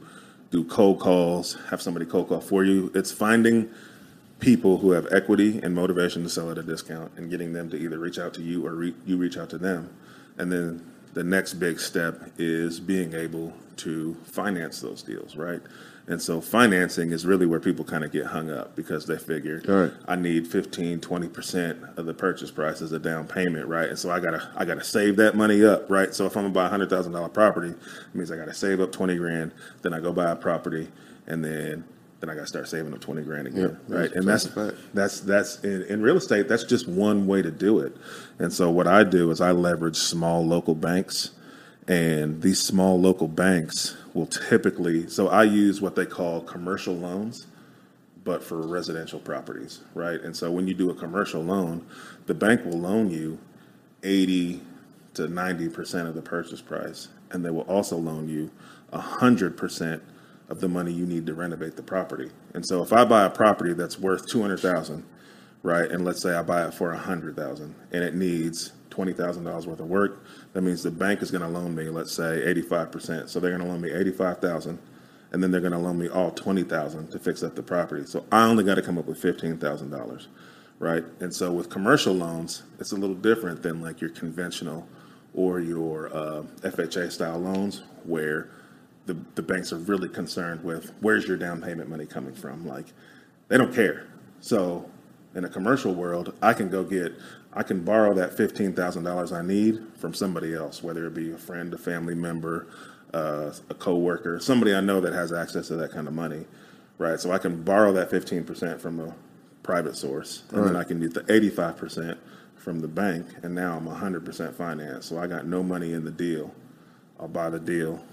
do 0.50 0.64
cold 0.64 1.00
calls, 1.00 1.56
have 1.70 1.82
somebody 1.82 2.06
cold 2.06 2.28
call 2.28 2.40
for 2.40 2.64
you, 2.64 2.90
it's 2.94 3.12
finding 3.12 3.70
people 4.38 4.78
who 4.78 4.90
have 4.90 5.06
equity 5.12 5.60
and 5.62 5.74
motivation 5.74 6.22
to 6.22 6.28
sell 6.28 6.50
at 6.50 6.58
a 6.58 6.62
discount 6.62 7.10
and 7.16 7.30
getting 7.30 7.52
them 7.52 7.70
to 7.70 7.76
either 7.76 7.98
reach 7.98 8.18
out 8.18 8.34
to 8.34 8.42
you 8.42 8.66
or 8.66 8.74
re- 8.74 8.94
you 9.04 9.16
reach 9.16 9.36
out 9.36 9.50
to 9.50 9.58
them. 9.58 9.88
And 10.38 10.52
then 10.52 10.92
the 11.14 11.24
next 11.24 11.54
big 11.54 11.80
step 11.80 12.30
is 12.36 12.78
being 12.78 13.14
able 13.14 13.52
to 13.78 14.14
finance 14.24 14.80
those 14.80 15.02
deals, 15.02 15.36
right? 15.36 15.60
And 16.08 16.22
so 16.22 16.40
financing 16.40 17.10
is 17.10 17.26
really 17.26 17.46
where 17.46 17.58
people 17.58 17.84
kind 17.84 18.04
of 18.04 18.12
get 18.12 18.26
hung 18.26 18.48
up 18.50 18.76
because 18.76 19.06
they 19.06 19.18
figure 19.18 19.60
Right. 19.66 19.92
I 20.06 20.14
need 20.14 20.46
15, 20.46 21.00
20% 21.00 21.98
of 21.98 22.06
the 22.06 22.14
purchase 22.14 22.50
price 22.52 22.80
as 22.80 22.92
a 22.92 22.98
down 23.00 23.26
payment, 23.26 23.66
right? 23.66 23.88
And 23.88 23.98
so 23.98 24.10
I 24.10 24.20
gotta 24.20 24.48
I 24.56 24.64
gotta 24.64 24.84
save 24.84 25.16
that 25.16 25.34
money 25.36 25.64
up, 25.64 25.90
right? 25.90 26.14
So 26.14 26.24
if 26.26 26.36
I'm 26.36 26.44
gonna 26.44 26.54
buy 26.54 26.66
a 26.66 26.68
hundred 26.70 26.90
thousand 26.90 27.12
dollar 27.12 27.28
property, 27.28 27.70
it 27.70 28.14
means 28.14 28.30
I 28.30 28.36
gotta 28.36 28.54
save 28.54 28.80
up 28.80 28.92
20 28.92 29.16
grand, 29.16 29.50
then 29.82 29.92
I 29.92 29.98
go 30.00 30.12
buy 30.12 30.30
a 30.30 30.36
property, 30.36 30.88
and 31.26 31.44
then 31.44 31.82
then 32.20 32.30
I 32.30 32.34
gotta 32.34 32.46
start 32.46 32.68
saving 32.68 32.92
up 32.94 33.00
20 33.00 33.22
grand 33.22 33.48
again, 33.48 33.76
Yeah, 33.88 33.94
right? 33.94 34.02
that's- 34.04 34.12
And 34.14 34.28
that's 34.28 34.44
that's 34.44 34.54
fact. 34.54 34.94
that's 34.94 35.20
that's 35.20 35.64
in, 35.64 35.82
in 35.82 36.02
real 36.02 36.16
estate, 36.16 36.46
that's 36.48 36.64
just 36.64 36.86
one 36.88 37.26
way 37.26 37.42
to 37.42 37.50
do 37.50 37.80
it. 37.80 37.96
And 38.38 38.52
so 38.52 38.70
what 38.70 38.86
I 38.86 39.02
do 39.02 39.30
is 39.32 39.40
I 39.40 39.50
leverage 39.50 39.96
small 39.96 40.46
local 40.46 40.74
banks 40.76 41.32
and 41.88 42.42
these 42.42 42.60
small 42.60 42.98
local 43.00 43.28
banks 43.28 43.96
will 44.16 44.26
typically 44.26 45.06
so 45.08 45.28
I 45.28 45.44
use 45.44 45.80
what 45.80 45.94
they 45.94 46.06
call 46.06 46.40
commercial 46.40 46.94
loans 46.94 47.46
but 48.24 48.42
for 48.42 48.60
residential 48.66 49.20
properties, 49.20 49.82
right? 49.94 50.20
And 50.20 50.36
so 50.36 50.50
when 50.50 50.66
you 50.66 50.74
do 50.74 50.90
a 50.90 50.94
commercial 50.94 51.42
loan, 51.42 51.86
the 52.26 52.34
bank 52.34 52.64
will 52.64 52.80
loan 52.80 53.08
you 53.08 53.38
80 54.02 54.60
to 55.14 55.28
90% 55.28 56.08
of 56.08 56.16
the 56.16 56.22
purchase 56.22 56.60
price 56.60 57.06
and 57.30 57.44
they 57.44 57.50
will 57.50 57.62
also 57.62 57.96
loan 57.96 58.28
you 58.28 58.50
100% 58.92 60.00
of 60.48 60.60
the 60.60 60.68
money 60.68 60.92
you 60.92 61.06
need 61.06 61.24
to 61.26 61.34
renovate 61.34 61.76
the 61.76 61.82
property. 61.82 62.30
And 62.54 62.66
so 62.66 62.82
if 62.82 62.92
I 62.92 63.04
buy 63.04 63.26
a 63.26 63.30
property 63.30 63.74
that's 63.74 63.98
worth 63.98 64.26
200,000, 64.28 65.04
right? 65.62 65.88
And 65.88 66.04
let's 66.04 66.20
say 66.20 66.34
I 66.34 66.42
buy 66.42 66.66
it 66.66 66.74
for 66.74 66.90
100,000 66.90 67.74
and 67.92 68.04
it 68.04 68.14
needs 68.14 68.72
$20,000 68.90 69.66
worth 69.66 69.80
of 69.80 69.88
work, 69.88 70.24
that 70.56 70.62
means 70.62 70.82
the 70.82 70.90
bank 70.90 71.20
is 71.20 71.30
going 71.30 71.42
to 71.42 71.48
loan 71.48 71.74
me 71.74 71.90
let's 71.90 72.14
say 72.14 72.42
85%. 72.62 73.28
So 73.28 73.38
they're 73.38 73.50
going 73.50 73.60
to 73.60 73.68
loan 73.68 73.82
me 73.82 73.92
85,000 73.92 74.78
and 75.32 75.42
then 75.42 75.50
they're 75.50 75.60
going 75.60 75.74
to 75.74 75.78
loan 75.78 75.98
me 75.98 76.08
all 76.08 76.30
20,000 76.30 77.10
to 77.10 77.18
fix 77.18 77.42
up 77.42 77.54
the 77.54 77.62
property. 77.62 78.06
So 78.06 78.24
I 78.32 78.46
only 78.46 78.64
got 78.64 78.76
to 78.76 78.82
come 78.82 78.96
up 78.96 79.04
with 79.04 79.20
$15,000, 79.20 80.26
right? 80.78 81.04
And 81.20 81.34
so 81.34 81.52
with 81.52 81.68
commercial 81.68 82.14
loans, 82.14 82.62
it's 82.80 82.92
a 82.92 82.96
little 82.96 83.14
different 83.14 83.62
than 83.62 83.82
like 83.82 84.00
your 84.00 84.08
conventional 84.08 84.88
or 85.34 85.60
your 85.60 86.06
uh, 86.16 86.42
FHA 86.62 87.12
style 87.12 87.38
loans 87.38 87.82
where 88.04 88.48
the, 89.04 89.12
the 89.34 89.42
banks 89.42 89.74
are 89.74 89.78
really 89.78 90.08
concerned 90.08 90.64
with 90.64 90.90
where's 91.00 91.28
your 91.28 91.36
down 91.36 91.60
payment 91.60 91.90
money 91.90 92.06
coming 92.06 92.34
from. 92.34 92.66
Like 92.66 92.86
they 93.48 93.58
don't 93.58 93.74
care. 93.74 94.06
So 94.40 94.88
in 95.36 95.44
a 95.44 95.48
commercial 95.48 95.94
world, 95.94 96.34
I 96.42 96.54
can 96.54 96.68
go 96.70 96.82
get, 96.82 97.12
I 97.52 97.62
can 97.62 97.84
borrow 97.84 98.14
that 98.14 98.36
fifteen 98.36 98.72
thousand 98.72 99.04
dollars 99.04 99.32
I 99.32 99.42
need 99.42 99.82
from 99.98 100.14
somebody 100.14 100.54
else, 100.54 100.82
whether 100.82 101.06
it 101.06 101.14
be 101.14 101.32
a 101.32 101.38
friend, 101.38 101.72
a 101.74 101.78
family 101.78 102.14
member, 102.16 102.66
uh, 103.14 103.52
a 103.70 103.74
coworker, 103.74 104.40
somebody 104.40 104.74
I 104.74 104.80
know 104.80 105.00
that 105.00 105.12
has 105.12 105.32
access 105.32 105.68
to 105.68 105.76
that 105.76 105.92
kind 105.92 106.08
of 106.08 106.14
money, 106.14 106.46
right? 106.98 107.20
So 107.20 107.30
I 107.32 107.38
can 107.38 107.62
borrow 107.62 107.92
that 107.92 108.10
fifteen 108.10 108.44
percent 108.44 108.80
from 108.80 108.98
a 109.00 109.14
private 109.62 109.96
source, 109.96 110.42
and 110.52 110.66
then 110.66 110.76
I 110.76 110.84
can 110.84 111.00
get 111.00 111.14
the 111.14 111.32
eighty-five 111.32 111.76
percent 111.76 112.18
from 112.56 112.80
the 112.80 112.88
bank, 112.88 113.26
and 113.42 113.54
now 113.54 113.76
I'm 113.76 113.86
hundred 113.86 114.24
percent 114.24 114.56
financed. 114.56 115.08
So 115.08 115.18
I 115.18 115.26
got 115.28 115.46
no 115.46 115.62
money 115.62 115.92
in 115.92 116.04
the 116.04 116.10
deal. 116.10 116.52
I'll 117.20 117.28
buy 117.28 117.50
the 117.50 117.58
deal, 117.60 118.04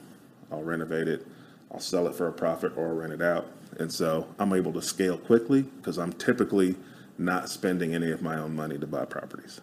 I'll 0.51 0.63
renovate 0.63 1.07
it, 1.09 1.27
I'll 1.71 1.79
sell 1.79 2.07
it 2.07 2.15
for 2.15 2.27
a 2.27 2.33
profit 2.33 2.73
or 2.77 2.87
I'll 2.87 2.95
rent 2.95 3.13
it 3.13 3.21
out. 3.21 3.47
And 3.79 3.91
so 3.91 4.27
I'm 4.39 4.53
able 4.53 4.71
to 4.73 4.81
scale 4.81 5.17
quickly 5.17 5.63
because 5.63 5.97
I'm 5.97 6.13
typically 6.13 6.75
not 7.17 7.49
spending 7.49 7.93
any 7.93 8.11
of 8.11 8.21
my 8.21 8.37
own 8.37 8.55
money 8.55 8.77
to 8.77 8.87
buy 8.87 9.05
properties. 9.05 9.61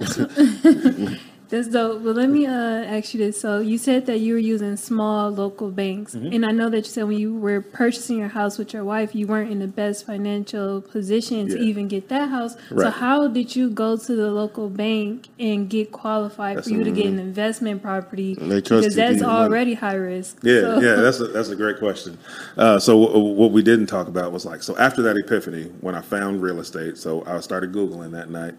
That's 1.52 1.68
dope. 1.68 2.02
But 2.02 2.16
let 2.16 2.30
me 2.30 2.46
uh, 2.46 2.50
ask 2.96 3.12
you 3.12 3.18
this. 3.24 3.38
So 3.40 3.60
you 3.60 3.76
said 3.76 4.06
that 4.06 4.18
you 4.20 4.32
were 4.32 4.38
using 4.54 4.76
small 4.78 5.30
local 5.30 5.70
banks, 5.70 6.14
Mm-hmm. 6.14 6.32
and 6.32 6.46
I 6.46 6.50
know 6.52 6.68
that 6.70 6.78
you 6.78 6.90
said 6.96 7.04
when 7.04 7.18
you 7.18 7.34
were 7.34 7.60
purchasing 7.60 8.16
your 8.18 8.28
house 8.28 8.56
with 8.58 8.72
your 8.72 8.84
wife, 8.84 9.14
you 9.14 9.26
weren't 9.26 9.50
in 9.52 9.58
the 9.58 9.66
best 9.66 10.06
financial 10.06 10.80
position 10.80 11.48
to 11.48 11.58
even 11.58 11.88
get 11.88 12.08
that 12.08 12.30
house. 12.30 12.56
So 12.70 12.88
how 12.90 13.28
did 13.28 13.54
you 13.54 13.68
go 13.68 13.96
to 13.98 14.16
the 14.16 14.30
local 14.30 14.68
bank 14.70 15.28
and 15.38 15.68
get 15.68 15.92
qualified 15.92 16.56
That's 16.56 16.68
for 16.68 16.74
you 16.74 16.84
to 16.84 16.90
get 16.90 17.06
an 17.06 17.18
investment 17.18 17.82
property? 17.82 18.34
They 18.34 18.60
trust 18.62 18.82
because 18.84 18.94
that's 18.96 19.20
you 19.20 19.26
money. 19.26 19.44
already 19.44 19.74
high 19.74 19.94
risk. 19.94 20.38
Yeah, 20.42 20.60
So- 20.62 20.80
yeah, 20.80 20.94
that's 20.96 21.20
a, 21.20 21.26
that's 21.28 21.50
a 21.50 21.56
great 21.56 21.78
question. 21.78 22.16
Uh, 22.56 22.78
so 22.78 22.98
w- 23.12 23.34
what 23.34 23.52
we 23.52 23.62
didn't 23.62 23.86
talk 23.88 24.08
about 24.08 24.32
was 24.32 24.46
like, 24.46 24.62
so 24.62 24.76
after 24.78 25.02
that 25.02 25.16
epiphany, 25.18 25.64
when 25.82 25.94
I 25.94 26.00
found 26.00 26.40
real 26.40 26.60
estate, 26.60 26.96
so 26.96 27.22
I 27.26 27.40
started 27.40 27.72
Googling 27.72 28.12
that 28.12 28.30
night, 28.30 28.54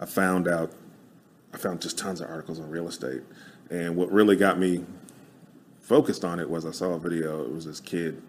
I 0.00 0.06
found 0.06 0.46
out, 0.46 0.70
I 1.52 1.58
found 1.58 1.80
just 1.80 1.98
tons 1.98 2.20
of 2.20 2.28
articles 2.28 2.60
on 2.60 2.68
real 2.70 2.88
estate. 2.88 3.22
And 3.70 3.96
what 3.96 4.10
really 4.12 4.36
got 4.36 4.58
me 4.58 4.84
focused 5.80 6.24
on 6.24 6.40
it 6.40 6.48
was 6.48 6.66
I 6.66 6.72
saw 6.72 6.92
a 6.92 6.98
video, 6.98 7.42
it 7.42 7.52
was 7.52 7.64
this 7.64 7.80
kid, 7.80 8.22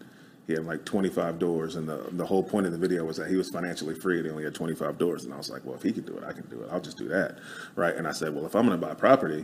he 0.47 0.53
had 0.53 0.65
like 0.65 0.85
25 0.85 1.39
doors, 1.39 1.75
and 1.75 1.87
the, 1.87 2.05
the 2.11 2.25
whole 2.25 2.41
point 2.41 2.65
of 2.65 2.71
the 2.71 2.77
video 2.77 3.03
was 3.03 3.17
that 3.17 3.29
he 3.29 3.35
was 3.35 3.49
financially 3.49 3.93
free 3.93 4.17
and 4.17 4.25
he 4.25 4.31
only 4.31 4.45
had 4.45 4.55
25 4.55 4.97
doors. 4.97 5.25
And 5.25 5.33
I 5.33 5.37
was 5.37 5.49
like, 5.49 5.65
well, 5.65 5.75
if 5.75 5.83
he 5.83 5.91
can 5.91 6.03
do 6.03 6.17
it, 6.17 6.23
I 6.23 6.31
can 6.31 6.47
do 6.47 6.61
it. 6.61 6.69
I'll 6.71 6.79
just 6.79 6.97
do 6.97 7.09
that. 7.09 7.39
Right. 7.75 7.93
And 7.95 8.07
I 8.07 8.13
said, 8.13 8.33
well, 8.33 8.45
if 8.45 8.55
I'm 8.55 8.65
going 8.65 8.79
to 8.79 8.87
buy 8.87 8.93
property, 8.93 9.43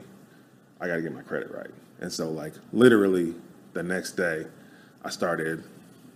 I 0.80 0.88
got 0.88 0.96
to 0.96 1.02
get 1.02 1.14
my 1.14 1.22
credit 1.22 1.52
right. 1.52 1.70
And 2.00 2.12
so, 2.12 2.30
like, 2.30 2.54
literally 2.72 3.36
the 3.74 3.84
next 3.84 4.14
day, 4.14 4.46
I 5.04 5.10
started 5.10 5.66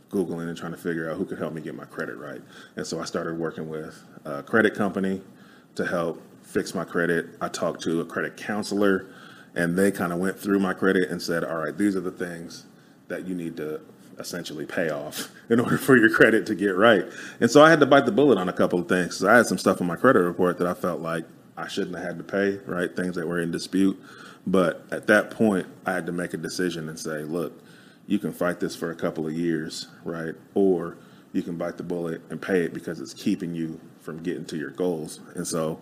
Googling 0.10 0.48
and 0.48 0.58
trying 0.58 0.72
to 0.72 0.78
figure 0.78 1.10
out 1.10 1.18
who 1.18 1.26
could 1.26 1.38
help 1.38 1.54
me 1.54 1.62
get 1.62 1.76
my 1.76 1.86
credit 1.86 2.16
right. 2.16 2.42
And 2.78 2.88
so 2.88 3.02
I 3.02 3.06
started 3.06 3.38
working 3.38 3.68
with 3.68 4.02
a 4.24 4.42
credit 4.42 4.74
company 4.74 5.22
to 5.76 5.86
help 5.86 6.22
fix 6.48 6.74
my 6.74 6.86
credit. 6.86 7.28
I 7.42 7.50
talked 7.50 7.82
to 7.84 8.00
a 8.02 8.06
credit 8.06 8.38
counselor, 8.38 9.08
and 9.54 9.78
they 9.78 9.92
kind 9.92 10.14
of 10.14 10.20
went 10.20 10.40
through 10.40 10.60
my 10.60 10.74
credit 10.74 11.10
and 11.10 11.22
said, 11.22 11.44
all 11.44 11.58
right, 11.58 11.78
these 11.78 11.96
are 11.96 12.02
the 12.02 12.12
things 12.12 12.66
that 13.10 13.28
you 13.28 13.36
need 13.36 13.58
to 13.58 13.82
essentially 14.18 14.66
pay 14.66 14.90
off 14.90 15.30
in 15.50 15.60
order 15.60 15.78
for 15.78 15.98
your 15.98 16.10
credit 16.10 16.46
to 16.48 16.56
get 16.56 16.76
right. 16.76 17.06
And 17.40 17.52
so 17.52 17.62
I 17.62 17.70
had 17.70 17.80
to 17.82 17.86
bite 17.86 18.06
the 18.06 18.12
bullet 18.12 18.38
on 18.38 18.50
a 18.50 18.54
couple 18.54 18.80
of 18.80 18.88
things. 18.88 19.24
I 19.24 19.36
had 19.36 19.46
some 19.46 19.58
stuff 19.58 19.82
in 19.82 19.88
my 19.88 19.96
credit 19.96 20.20
report 20.20 20.58
that 20.58 20.68
I 20.68 20.74
felt 20.74 21.02
like 21.02 21.26
I 21.58 21.68
shouldn't 21.68 21.96
have 21.96 22.06
had 22.06 22.18
to 22.18 22.24
pay, 22.24 22.58
right? 22.66 22.96
Things 22.96 23.16
that 23.16 23.28
were 23.28 23.42
in 23.42 23.52
dispute. 23.52 24.02
But 24.46 24.86
at 24.92 25.08
that 25.08 25.32
point, 25.32 25.68
I 25.86 25.94
had 25.94 26.06
to 26.06 26.12
make 26.12 26.34
a 26.34 26.38
decision 26.38 26.88
and 26.88 26.98
say, 26.98 27.24
look, 27.24 27.62
you 28.08 28.20
can 28.20 28.32
fight 28.32 28.60
this 28.60 28.76
for 28.76 28.92
a 28.92 28.96
couple 28.96 29.28
of 29.28 29.34
years, 29.34 29.88
right? 30.06 30.34
Or 30.54 30.98
you 31.34 31.42
can 31.42 31.58
bite 31.58 31.76
the 31.76 31.84
bullet 31.84 32.22
and 32.30 32.42
pay 32.42 32.62
it 32.62 32.74
because 32.74 33.02
it's 33.02 33.14
keeping 33.14 33.54
you 33.54 33.80
from 34.00 34.24
getting 34.24 34.46
to 34.46 34.58
your 34.58 34.72
goals. 34.72 35.20
And 35.36 35.46
so 35.46 35.80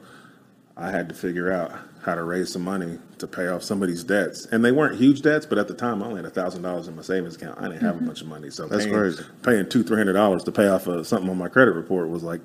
I 0.78 0.92
had 0.92 1.08
to 1.10 1.16
figure 1.16 1.52
out 1.52 1.72
how 2.04 2.16
to 2.16 2.24
raise 2.24 2.52
some 2.52 2.62
money 2.64 3.00
to 3.18 3.28
pay 3.28 3.48
off 3.48 3.64
some 3.64 3.82
of 3.82 3.88
these 3.88 4.04
debts. 4.04 4.46
And 4.48 4.64
they 4.64 4.72
weren't 4.72 5.00
huge 5.00 5.22
debts, 5.22 5.46
but 5.46 5.58
at 5.58 5.68
the 5.68 5.74
time 5.74 6.04
I 6.04 6.08
only 6.08 6.22
had 6.22 6.34
thousand 6.34 6.64
dollars 6.64 6.88
in 6.88 6.96
my 6.96 7.02
savings 7.02 7.36
account. 7.36 7.60
I 7.60 7.70
didn't 7.70 7.82
have 7.82 7.98
a 7.98 8.04
bunch 8.04 8.22
of 8.22 8.28
money. 8.28 8.50
So 8.50 8.68
That's 8.68 8.84
paying, 8.84 8.96
crazy. 8.96 9.24
paying 9.42 9.70
two, 9.70 9.84
three 9.84 9.98
hundred 9.98 10.14
dollars 10.14 10.44
to 10.44 10.52
pay 10.52 10.68
off 10.68 10.88
uh, 10.88 11.04
something 11.04 11.30
on 11.30 11.38
my 11.38 11.48
credit 11.48 11.72
report 11.72 12.10
was 12.10 12.24
like 12.24 12.42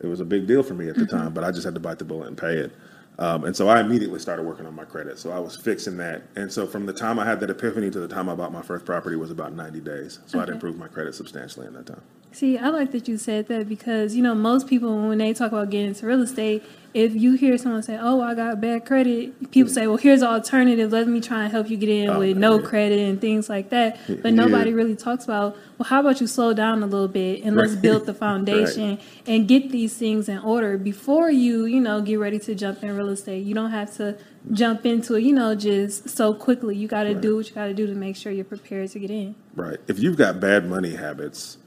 it 0.00 0.06
was 0.06 0.20
a 0.20 0.24
big 0.24 0.48
deal 0.48 0.64
for 0.64 0.74
me 0.74 0.88
at 0.88 0.96
the 0.96 1.06
time, 1.06 1.32
but 1.32 1.44
I 1.44 1.52
just 1.52 1.64
had 1.64 1.74
to 1.74 1.80
bite 1.80 1.98
the 2.00 2.04
bullet 2.04 2.26
and 2.26 2.36
pay 2.36 2.56
it. 2.58 2.72
Um, 3.18 3.44
and 3.44 3.54
so 3.54 3.68
I 3.68 3.80
immediately 3.80 4.18
started 4.18 4.42
working 4.42 4.66
on 4.66 4.74
my 4.74 4.84
credit. 4.84 5.18
So 5.18 5.30
I 5.30 5.38
was 5.38 5.54
fixing 5.54 5.96
that. 5.98 6.22
And 6.34 6.50
so 6.50 6.66
from 6.66 6.86
the 6.86 6.92
time 6.92 7.20
I 7.20 7.24
had 7.24 7.38
that 7.40 7.50
epiphany 7.50 7.90
to 7.90 8.00
the 8.00 8.08
time 8.08 8.28
I 8.28 8.34
bought 8.34 8.52
my 8.52 8.62
first 8.62 8.84
property 8.84 9.14
was 9.16 9.30
about 9.30 9.52
90 9.52 9.80
days. 9.80 10.18
So 10.26 10.40
I'd 10.40 10.48
improved 10.48 10.78
my 10.78 10.88
credit 10.88 11.14
substantially 11.14 11.66
in 11.66 11.74
that 11.74 11.86
time. 11.86 12.02
See, 12.32 12.56
I 12.58 12.68
like 12.70 12.92
that 12.92 13.08
you 13.08 13.18
said 13.18 13.48
that 13.48 13.68
because 13.68 14.16
you 14.16 14.22
know 14.22 14.34
most 14.34 14.66
people 14.66 15.08
when 15.08 15.18
they 15.18 15.32
talk 15.34 15.52
about 15.52 15.70
getting 15.70 15.88
into 15.88 16.06
real 16.06 16.22
estate, 16.22 16.62
if 16.94 17.14
you 17.14 17.34
hear 17.34 17.56
someone 17.58 17.82
say, 17.82 17.98
"Oh, 18.00 18.20
I 18.22 18.34
got 18.34 18.60
bad 18.60 18.84
credit," 18.86 19.50
people 19.50 19.70
say, 19.72 19.86
"Well, 19.86 19.96
here's 19.98 20.22
an 20.22 20.28
alternative. 20.28 20.92
Let 20.92 21.08
me 21.08 21.20
try 21.20 21.44
and 21.44 21.52
help 21.52 21.68
you 21.70 21.76
get 21.76 21.88
in 21.90 22.08
Oh, 22.10 22.18
with 22.20 22.36
no 22.36 22.56
yeah. 22.58 22.66
credit 22.66 22.98
and 23.00 23.20
things 23.20 23.48
like 23.50 23.68
that." 23.70 23.98
But 24.08 24.32
Yeah. 24.32 24.42
nobody 24.44 24.72
really 24.72 24.96
talks 24.96 25.24
about, 25.24 25.56
well, 25.78 25.86
how 25.88 26.00
about 26.00 26.20
you 26.22 26.26
slow 26.26 26.52
down 26.54 26.82
a 26.82 26.86
little 26.86 27.08
bit 27.08 27.44
and 27.44 27.54
let's 27.56 27.74
build 27.76 28.06
the 28.06 28.14
foundation 28.26 28.98
and 29.26 29.46
get 29.46 29.70
these 29.70 29.94
things 29.94 30.28
in 30.28 30.38
order 30.38 30.76
before 30.78 31.30
you, 31.30 31.66
you 31.66 31.80
know, 31.80 32.00
get 32.00 32.18
ready 32.18 32.38
to 32.40 32.54
jump 32.54 32.82
in 32.82 32.94
real 32.96 33.08
estate. 33.10 33.44
You 33.44 33.54
don't 33.54 33.70
have 33.70 33.94
to 33.96 34.16
jump 34.52 34.84
into 34.86 35.14
it, 35.14 35.22
you 35.22 35.32
know, 35.32 35.54
just 35.54 36.08
so 36.10 36.34
quickly. 36.34 36.76
You 36.76 36.88
got 36.88 37.04
to 37.04 37.14
do 37.14 37.36
what 37.36 37.48
you 37.48 37.54
got 37.54 37.66
to 37.66 37.74
do 37.74 37.86
to 37.86 37.94
make 37.94 38.16
sure 38.16 38.32
you're 38.32 38.44
prepared 38.44 38.90
to 38.90 38.98
get 38.98 39.10
in. 39.10 39.34
Right. 39.54 39.78
If 39.86 39.98
you've 39.98 40.16
got 40.16 40.40
bad 40.40 40.66
money 40.68 40.94
habits, 40.94 41.58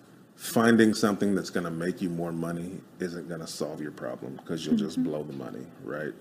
finding 0.46 0.94
something 0.94 1.36
that's 1.36 1.50
going 1.50 1.66
to 1.66 1.72
make 1.72 2.02
you 2.02 2.10
more 2.10 2.32
money 2.32 2.80
isn't 3.00 3.28
going 3.28 3.42
to 3.42 3.48
solve 3.48 3.82
your 3.82 3.92
problem 3.92 4.36
because 4.36 4.66
you'll 4.66 4.76
just 4.76 5.02
blow 5.04 5.24
the 5.24 5.34
money, 5.34 5.66
right? 5.84 6.14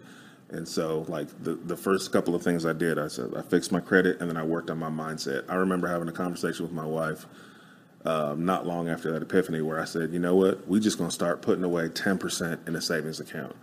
And 0.51 0.67
so, 0.67 1.05
like 1.09 1.29
the 1.43 1.55
the 1.55 1.77
first 1.77 2.13
couple 2.13 2.35
of 2.35 2.43
things 2.43 2.67
I 2.67 2.73
did, 2.73 2.99
I 2.99 3.09
said 3.09 3.35
I 3.37 3.43
fixed 3.43 3.73
my 3.73 3.81
credit 3.81 4.21
and 4.21 4.29
then 4.29 4.37
I 4.37 4.45
worked 4.45 4.71
on 4.71 4.79
my 4.79 4.91
mindset. 4.91 5.45
I 5.49 5.55
remember 5.55 5.89
having 5.89 6.09
a 6.09 6.13
conversation 6.13 6.65
with 6.65 6.73
my 6.73 6.85
wife 6.85 7.27
um, 8.05 8.45
not 8.45 8.67
long 8.67 8.89
after 8.89 9.11
that 9.13 9.23
epiphany 9.23 9.63
where 9.63 9.81
I 9.81 9.85
said, 9.85 10.13
you 10.13 10.19
know 10.19 10.37
what, 10.37 10.69
we 10.69 10.79
just 10.81 10.99
going 10.99 11.09
to 11.09 11.15
start 11.15 11.41
putting 11.41 11.65
away 11.65 11.89
ten 11.89 12.19
percent 12.19 12.61
in 12.67 12.77
a 12.77 12.81
savings 12.81 13.21
account 13.21 13.57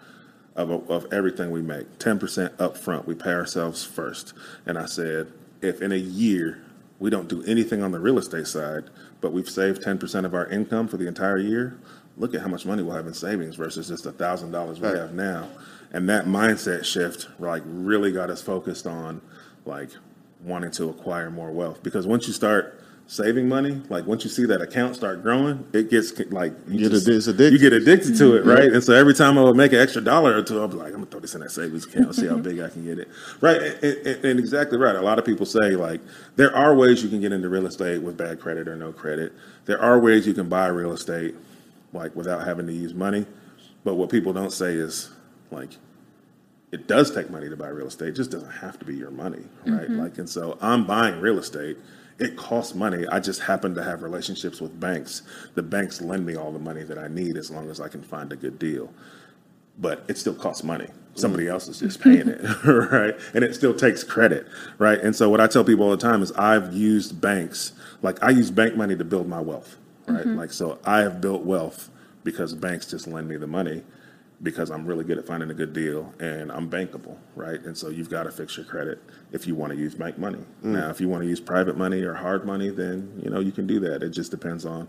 of, 0.55 0.89
of 0.89 1.11
everything 1.13 1.51
we 1.51 1.61
make 1.61 1.99
10% 1.99 2.59
up 2.59 2.77
front 2.77 3.07
we 3.07 3.15
pay 3.15 3.31
ourselves 3.31 3.83
first 3.83 4.33
and 4.65 4.77
i 4.77 4.85
said 4.85 5.31
if 5.61 5.81
in 5.81 5.91
a 5.91 5.97
year 5.97 6.63
we 6.99 7.09
don't 7.09 7.27
do 7.27 7.43
anything 7.43 7.81
on 7.81 7.91
the 7.91 7.99
real 7.99 8.17
estate 8.17 8.47
side 8.47 8.85
but 9.21 9.31
we've 9.31 9.49
saved 9.49 9.83
10% 9.83 10.25
of 10.25 10.33
our 10.33 10.47
income 10.47 10.87
for 10.87 10.97
the 10.97 11.07
entire 11.07 11.37
year 11.37 11.79
look 12.17 12.33
at 12.33 12.41
how 12.41 12.47
much 12.47 12.65
money 12.65 12.83
we'll 12.83 12.95
have 12.95 13.07
in 13.07 13.13
savings 13.13 13.55
versus 13.55 13.87
just 13.87 14.05
a 14.05 14.11
thousand 14.11 14.51
dollars 14.51 14.79
we 14.79 14.87
have 14.87 15.13
now. 15.13 15.47
And 15.91 16.07
that 16.09 16.25
mindset 16.25 16.85
shift 16.85 17.27
like 17.39 17.63
really 17.65 18.11
got 18.11 18.29
us 18.29 18.41
focused 18.41 18.87
on 18.87 19.21
like 19.65 19.89
wanting 20.43 20.71
to 20.71 20.89
acquire 20.89 21.29
more 21.29 21.51
wealth. 21.51 21.83
Because 21.83 22.07
once 22.07 22.27
you 22.27 22.33
start 22.33 22.79
saving 23.11 23.45
money, 23.45 23.81
like 23.89 24.07
once 24.07 24.23
you 24.23 24.29
see 24.29 24.45
that 24.45 24.61
account 24.61 24.95
start 24.95 25.21
growing, 25.21 25.67
it 25.73 25.89
gets 25.89 26.17
like 26.31 26.53
you 26.69 26.79
Get 26.87 26.93
addi- 26.93 27.09
it's 27.09 27.27
addictive. 27.27 27.51
You 27.51 27.57
get 27.57 27.73
addicted 27.73 28.15
to 28.17 28.37
it, 28.37 28.39
mm-hmm. 28.39 28.49
right? 28.49 28.71
And 28.71 28.81
so 28.81 28.93
every 28.93 29.13
time 29.13 29.37
I 29.37 29.43
would 29.43 29.57
make 29.57 29.73
an 29.73 29.79
extra 29.79 30.01
dollar 30.01 30.37
or 30.37 30.41
two, 30.41 30.63
I'd 30.63 30.69
be 30.69 30.77
like, 30.77 30.87
I'm 30.87 30.93
gonna 30.93 31.07
throw 31.07 31.19
this 31.19 31.35
in 31.35 31.41
that 31.41 31.51
savings 31.51 31.85
account, 31.85 32.15
see 32.15 32.27
how 32.27 32.37
big 32.37 32.61
I 32.61 32.69
can 32.69 32.85
get 32.85 32.99
it. 32.99 33.09
Right, 33.41 33.61
and, 33.61 33.83
and, 33.83 34.25
and 34.25 34.39
exactly 34.39 34.77
right. 34.77 34.95
A 34.95 35.01
lot 35.01 35.19
of 35.19 35.25
people 35.25 35.45
say 35.45 35.71
like 35.71 35.99
there 36.37 36.55
are 36.55 36.73
ways 36.73 37.03
you 37.03 37.09
can 37.09 37.19
get 37.19 37.33
into 37.33 37.49
real 37.49 37.67
estate 37.67 38.01
with 38.01 38.15
bad 38.15 38.39
credit 38.39 38.69
or 38.69 38.77
no 38.77 38.93
credit. 38.93 39.33
There 39.65 39.81
are 39.81 39.99
ways 39.99 40.25
you 40.25 40.33
can 40.33 40.47
buy 40.47 40.67
real 40.67 40.93
estate 40.93 41.35
like 41.91 42.15
without 42.15 42.47
having 42.47 42.65
to 42.67 42.73
use 42.73 42.93
money. 42.93 43.25
But 43.83 43.95
what 43.95 44.09
people 44.09 44.31
don't 44.31 44.53
say 44.53 44.71
is 44.71 45.09
like 45.51 45.71
it 46.71 46.87
does 46.87 47.13
take 47.13 47.29
money 47.29 47.49
to 47.49 47.57
buy 47.57 47.67
real 47.67 47.87
estate. 47.87 48.07
It 48.07 48.15
just 48.15 48.31
doesn't 48.31 48.51
have 48.51 48.79
to 48.79 48.85
be 48.85 48.95
your 48.95 49.11
money, 49.11 49.43
right? 49.65 49.81
Mm-hmm. 49.81 49.99
Like, 49.99 50.17
and 50.17 50.29
so 50.29 50.57
I'm 50.61 50.85
buying 50.85 51.19
real 51.19 51.39
estate. 51.39 51.77
It 52.21 52.37
costs 52.37 52.75
money. 52.75 53.07
I 53.07 53.19
just 53.19 53.41
happen 53.41 53.73
to 53.73 53.83
have 53.83 54.03
relationships 54.03 54.61
with 54.61 54.79
banks. 54.79 55.23
The 55.55 55.63
banks 55.63 56.01
lend 56.01 56.23
me 56.23 56.35
all 56.35 56.51
the 56.51 56.59
money 56.59 56.83
that 56.83 56.99
I 56.99 57.07
need 57.07 57.35
as 57.35 57.49
long 57.49 57.71
as 57.71 57.81
I 57.81 57.87
can 57.87 58.03
find 58.03 58.31
a 58.31 58.35
good 58.35 58.59
deal. 58.59 58.93
But 59.79 60.03
it 60.07 60.19
still 60.19 60.35
costs 60.35 60.63
money. 60.63 60.87
Somebody 61.15 61.45
mm. 61.45 61.51
else 61.51 61.67
is 61.67 61.79
just 61.79 61.99
paying 61.99 62.27
it, 62.27 62.63
right? 62.63 63.15
And 63.33 63.43
it 63.43 63.55
still 63.55 63.73
takes 63.73 64.03
credit, 64.03 64.45
right? 64.77 64.99
And 64.99 65.15
so 65.15 65.29
what 65.29 65.41
I 65.41 65.47
tell 65.47 65.63
people 65.63 65.85
all 65.85 65.91
the 65.91 65.97
time 65.97 66.21
is 66.21 66.31
I've 66.33 66.73
used 66.73 67.19
banks, 67.19 67.73
like 68.03 68.23
I 68.23 68.29
use 68.29 68.51
bank 68.51 68.75
money 68.75 68.95
to 68.95 69.03
build 69.03 69.27
my 69.27 69.41
wealth, 69.41 69.77
right? 70.07 70.19
Mm-hmm. 70.19 70.37
Like, 70.37 70.51
so 70.51 70.77
I 70.85 70.99
have 70.99 71.21
built 71.21 71.41
wealth 71.41 71.89
because 72.23 72.53
banks 72.53 72.85
just 72.85 73.07
lend 73.07 73.29
me 73.29 73.37
the 73.37 73.47
money 73.47 73.81
because 74.43 74.71
I'm 74.71 74.85
really 74.85 75.03
good 75.03 75.17
at 75.17 75.27
finding 75.27 75.51
a 75.51 75.53
good 75.53 75.73
deal 75.73 76.13
and 76.19 76.51
I'm 76.51 76.69
bankable, 76.69 77.17
right? 77.35 77.59
And 77.63 77.77
so 77.77 77.89
you've 77.89 78.09
got 78.09 78.23
to 78.23 78.31
fix 78.31 78.57
your 78.57 78.65
credit 78.65 79.01
if 79.31 79.45
you 79.45 79.55
want 79.55 79.71
to 79.71 79.77
use 79.77 79.93
bank 79.93 80.17
money. 80.17 80.39
Now, 80.63 80.89
if 80.89 80.99
you 80.99 81.09
want 81.09 81.23
to 81.23 81.29
use 81.29 81.39
private 81.39 81.77
money 81.77 82.01
or 82.01 82.13
hard 82.13 82.45
money, 82.45 82.69
then 82.69 83.19
you 83.23 83.29
know 83.29 83.39
you 83.39 83.51
can 83.51 83.67
do 83.67 83.79
that. 83.81 84.01
It 84.01 84.09
just 84.09 84.31
depends 84.31 84.65
on 84.65 84.87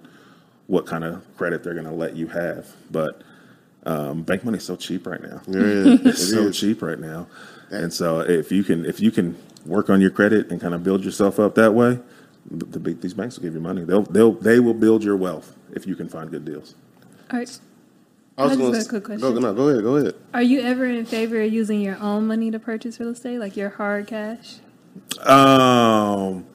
what 0.68 0.86
kind 0.86 1.04
of 1.04 1.24
credit 1.36 1.62
they're 1.62 1.74
going 1.74 1.86
to 1.86 1.92
let 1.92 2.16
you 2.16 2.28
have. 2.28 2.74
But 2.90 3.22
um, 3.84 4.22
bank 4.22 4.42
is 4.44 4.64
so 4.64 4.76
cheap 4.76 5.06
right 5.06 5.22
now. 5.22 5.42
Yeah, 5.46 5.98
it's 6.04 6.30
so 6.30 6.50
cheap 6.50 6.80
right 6.82 6.98
now. 6.98 7.26
And 7.70 7.92
so 7.92 8.20
if 8.20 8.52
you 8.52 8.64
can 8.64 8.86
if 8.86 9.00
you 9.00 9.10
can 9.10 9.36
work 9.66 9.90
on 9.90 10.00
your 10.00 10.10
credit 10.10 10.50
and 10.50 10.60
kind 10.60 10.74
of 10.74 10.82
build 10.82 11.04
yourself 11.04 11.38
up 11.38 11.54
that 11.56 11.74
way, 11.74 11.98
the, 12.50 12.64
the 12.64 12.80
big 12.80 13.00
these 13.00 13.14
banks 13.14 13.36
will 13.36 13.42
give 13.42 13.54
you 13.54 13.60
money. 13.60 13.84
They'll 13.84 14.02
they'll 14.02 14.32
they 14.32 14.60
will 14.60 14.74
build 14.74 15.04
your 15.04 15.16
wealth 15.16 15.54
if 15.72 15.86
you 15.86 15.96
can 15.96 16.08
find 16.08 16.30
good 16.30 16.44
deals. 16.44 16.74
All 17.30 17.38
right. 17.38 17.60
I 18.38 18.46
was 18.46 18.56
just 18.56 18.90
going 18.90 19.02
a 19.02 19.04
quick 19.04 19.20
Go, 19.20 19.30
question. 19.30 19.42
no, 19.42 19.54
go 19.54 19.68
ahead. 19.68 19.82
Go 19.82 19.96
ahead. 19.96 20.14
Are 20.32 20.42
you 20.42 20.60
ever 20.62 20.86
in 20.86 21.04
favor 21.04 21.40
of 21.40 21.52
using 21.52 21.80
your 21.80 21.98
own 22.00 22.26
money 22.26 22.50
to 22.50 22.58
purchase 22.58 22.98
real 22.98 23.10
estate, 23.10 23.38
like 23.38 23.56
your 23.56 23.70
hard 23.70 24.06
cash? 24.06 24.56
Um, 25.20 26.46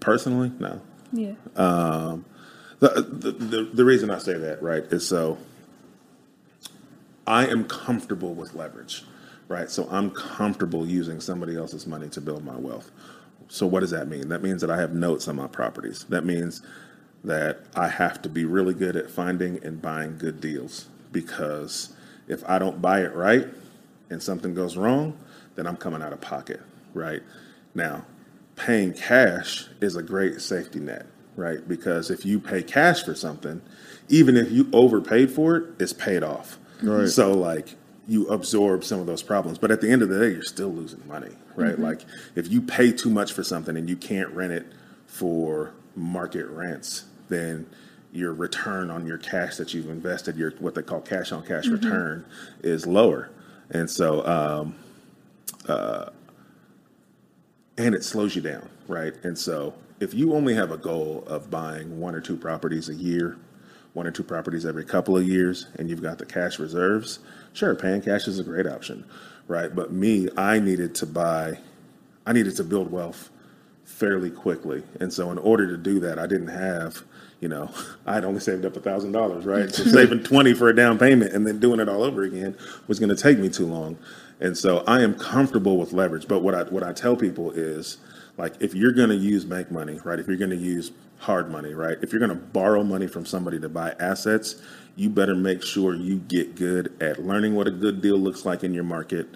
personally, 0.00 0.52
no. 0.58 0.80
Yeah. 1.12 1.34
Um, 1.56 2.24
the, 2.80 2.88
the 3.02 3.32
the 3.32 3.62
the 3.74 3.84
reason 3.84 4.10
I 4.10 4.18
say 4.18 4.34
that 4.36 4.62
right 4.62 4.82
is 4.84 5.06
so 5.06 5.38
I 7.26 7.46
am 7.46 7.64
comfortable 7.64 8.34
with 8.34 8.54
leverage, 8.54 9.04
right? 9.48 9.70
So 9.70 9.88
I'm 9.90 10.10
comfortable 10.10 10.86
using 10.86 11.20
somebody 11.20 11.56
else's 11.56 11.86
money 11.86 12.08
to 12.10 12.20
build 12.20 12.44
my 12.44 12.56
wealth. 12.56 12.90
So 13.48 13.66
what 13.66 13.80
does 13.80 13.90
that 13.90 14.08
mean? 14.08 14.28
That 14.30 14.42
means 14.42 14.60
that 14.62 14.70
I 14.70 14.78
have 14.78 14.94
notes 14.94 15.28
on 15.28 15.36
my 15.36 15.46
properties. 15.46 16.04
That 16.08 16.24
means 16.24 16.62
that 17.22 17.60
I 17.76 17.88
have 17.88 18.20
to 18.22 18.28
be 18.28 18.44
really 18.44 18.74
good 18.74 18.96
at 18.96 19.10
finding 19.10 19.62
and 19.64 19.80
buying 19.80 20.18
good 20.18 20.40
deals 20.40 20.88
because 21.14 21.94
if 22.28 22.44
I 22.46 22.58
don't 22.58 22.82
buy 22.82 23.00
it 23.00 23.14
right 23.14 23.46
and 24.10 24.22
something 24.22 24.52
goes 24.52 24.76
wrong, 24.76 25.16
then 25.54 25.66
I'm 25.66 25.78
coming 25.78 26.02
out 26.02 26.12
of 26.12 26.20
pocket, 26.20 26.60
right? 26.92 27.22
Now, 27.74 28.04
paying 28.56 28.92
cash 28.92 29.66
is 29.80 29.96
a 29.96 30.02
great 30.02 30.42
safety 30.42 30.80
net, 30.80 31.06
right? 31.36 31.66
Because 31.66 32.10
if 32.10 32.26
you 32.26 32.38
pay 32.38 32.62
cash 32.62 33.02
for 33.02 33.14
something, 33.14 33.62
even 34.10 34.36
if 34.36 34.52
you 34.52 34.68
overpaid 34.74 35.30
for 35.30 35.56
it, 35.56 35.64
it's 35.78 35.94
paid 35.94 36.22
off. 36.22 36.58
Right. 36.82 37.08
So 37.08 37.32
like 37.32 37.76
you 38.06 38.26
absorb 38.28 38.84
some 38.84 39.00
of 39.00 39.06
those 39.06 39.22
problems, 39.22 39.56
but 39.56 39.70
at 39.70 39.80
the 39.80 39.90
end 39.90 40.02
of 40.02 40.10
the 40.10 40.18
day, 40.18 40.30
you're 40.30 40.42
still 40.42 40.68
losing 40.68 41.06
money, 41.08 41.30
right? 41.56 41.72
Mm-hmm. 41.72 41.82
Like 41.82 42.02
if 42.34 42.50
you 42.50 42.60
pay 42.60 42.92
too 42.92 43.08
much 43.10 43.32
for 43.32 43.42
something 43.42 43.76
and 43.76 43.88
you 43.88 43.96
can't 43.96 44.30
rent 44.30 44.52
it 44.52 44.66
for 45.06 45.72
market 45.96 46.46
rents, 46.46 47.04
then 47.28 47.66
your 48.14 48.32
return 48.32 48.90
on 48.90 49.06
your 49.06 49.18
cash 49.18 49.56
that 49.56 49.74
you've 49.74 49.90
invested, 49.90 50.36
your 50.36 50.52
what 50.52 50.74
they 50.74 50.82
call 50.82 51.00
cash 51.00 51.32
on 51.32 51.44
cash 51.44 51.66
return, 51.66 52.24
is 52.62 52.86
lower, 52.86 53.30
and 53.70 53.90
so 53.90 54.24
um, 54.26 54.76
uh, 55.68 56.10
and 57.76 57.94
it 57.94 58.04
slows 58.04 58.36
you 58.36 58.40
down, 58.40 58.68
right? 58.86 59.12
And 59.24 59.36
so 59.36 59.74
if 60.00 60.14
you 60.14 60.34
only 60.34 60.54
have 60.54 60.70
a 60.70 60.76
goal 60.76 61.24
of 61.26 61.50
buying 61.50 61.98
one 61.98 62.14
or 62.14 62.20
two 62.20 62.36
properties 62.36 62.88
a 62.88 62.94
year, 62.94 63.36
one 63.94 64.06
or 64.06 64.10
two 64.10 64.22
properties 64.22 64.64
every 64.64 64.84
couple 64.84 65.16
of 65.16 65.26
years, 65.26 65.66
and 65.76 65.90
you've 65.90 66.02
got 66.02 66.18
the 66.18 66.26
cash 66.26 66.58
reserves, 66.58 67.18
sure, 67.52 67.74
paying 67.74 68.00
cash 68.00 68.28
is 68.28 68.38
a 68.38 68.44
great 68.44 68.66
option, 68.66 69.04
right? 69.48 69.74
But 69.74 69.92
me, 69.92 70.28
I 70.36 70.60
needed 70.60 70.94
to 70.96 71.06
buy, 71.06 71.58
I 72.26 72.32
needed 72.32 72.54
to 72.56 72.64
build 72.64 72.90
wealth 72.92 73.30
fairly 73.84 74.30
quickly. 74.30 74.82
And 75.00 75.12
so 75.12 75.30
in 75.30 75.38
order 75.38 75.68
to 75.68 75.76
do 75.76 76.00
that, 76.00 76.18
I 76.18 76.26
didn't 76.26 76.48
have, 76.48 77.02
you 77.40 77.48
know, 77.48 77.70
I 78.06 78.14
had 78.14 78.24
only 78.24 78.40
saved 78.40 78.64
up 78.64 78.76
a 78.76 78.80
thousand 78.80 79.12
dollars, 79.12 79.44
right? 79.44 79.72
So 79.72 79.84
saving 79.90 80.22
20 80.22 80.54
for 80.54 80.68
a 80.68 80.76
down 80.76 80.98
payment 80.98 81.32
and 81.32 81.46
then 81.46 81.60
doing 81.60 81.80
it 81.80 81.88
all 81.88 82.02
over 82.02 82.22
again 82.22 82.56
was 82.86 82.98
going 82.98 83.14
to 83.14 83.20
take 83.20 83.38
me 83.38 83.48
too 83.48 83.66
long. 83.66 83.98
And 84.40 84.56
so 84.56 84.82
I 84.86 85.02
am 85.02 85.14
comfortable 85.14 85.78
with 85.78 85.92
leverage. 85.92 86.26
But 86.26 86.40
what 86.40 86.54
I, 86.54 86.64
what 86.64 86.82
I 86.82 86.92
tell 86.92 87.16
people 87.16 87.50
is 87.52 87.98
like, 88.36 88.54
if 88.60 88.74
you're 88.74 88.92
going 88.92 89.10
to 89.10 89.16
use 89.16 89.44
bank 89.44 89.70
money, 89.70 90.00
right? 90.04 90.18
If 90.18 90.26
you're 90.26 90.36
going 90.36 90.50
to 90.50 90.56
use 90.56 90.90
hard 91.18 91.50
money, 91.50 91.72
right? 91.72 91.96
If 92.02 92.12
you're 92.12 92.18
going 92.18 92.36
to 92.36 92.44
borrow 92.46 92.82
money 92.82 93.06
from 93.06 93.24
somebody 93.24 93.60
to 93.60 93.68
buy 93.68 93.94
assets, 94.00 94.60
you 94.96 95.08
better 95.08 95.34
make 95.34 95.62
sure 95.62 95.94
you 95.94 96.16
get 96.18 96.56
good 96.56 96.92
at 97.00 97.24
learning 97.24 97.54
what 97.54 97.66
a 97.66 97.70
good 97.70 98.02
deal 98.02 98.18
looks 98.18 98.44
like 98.44 98.62
in 98.64 98.74
your 98.74 98.84
market 98.84 99.28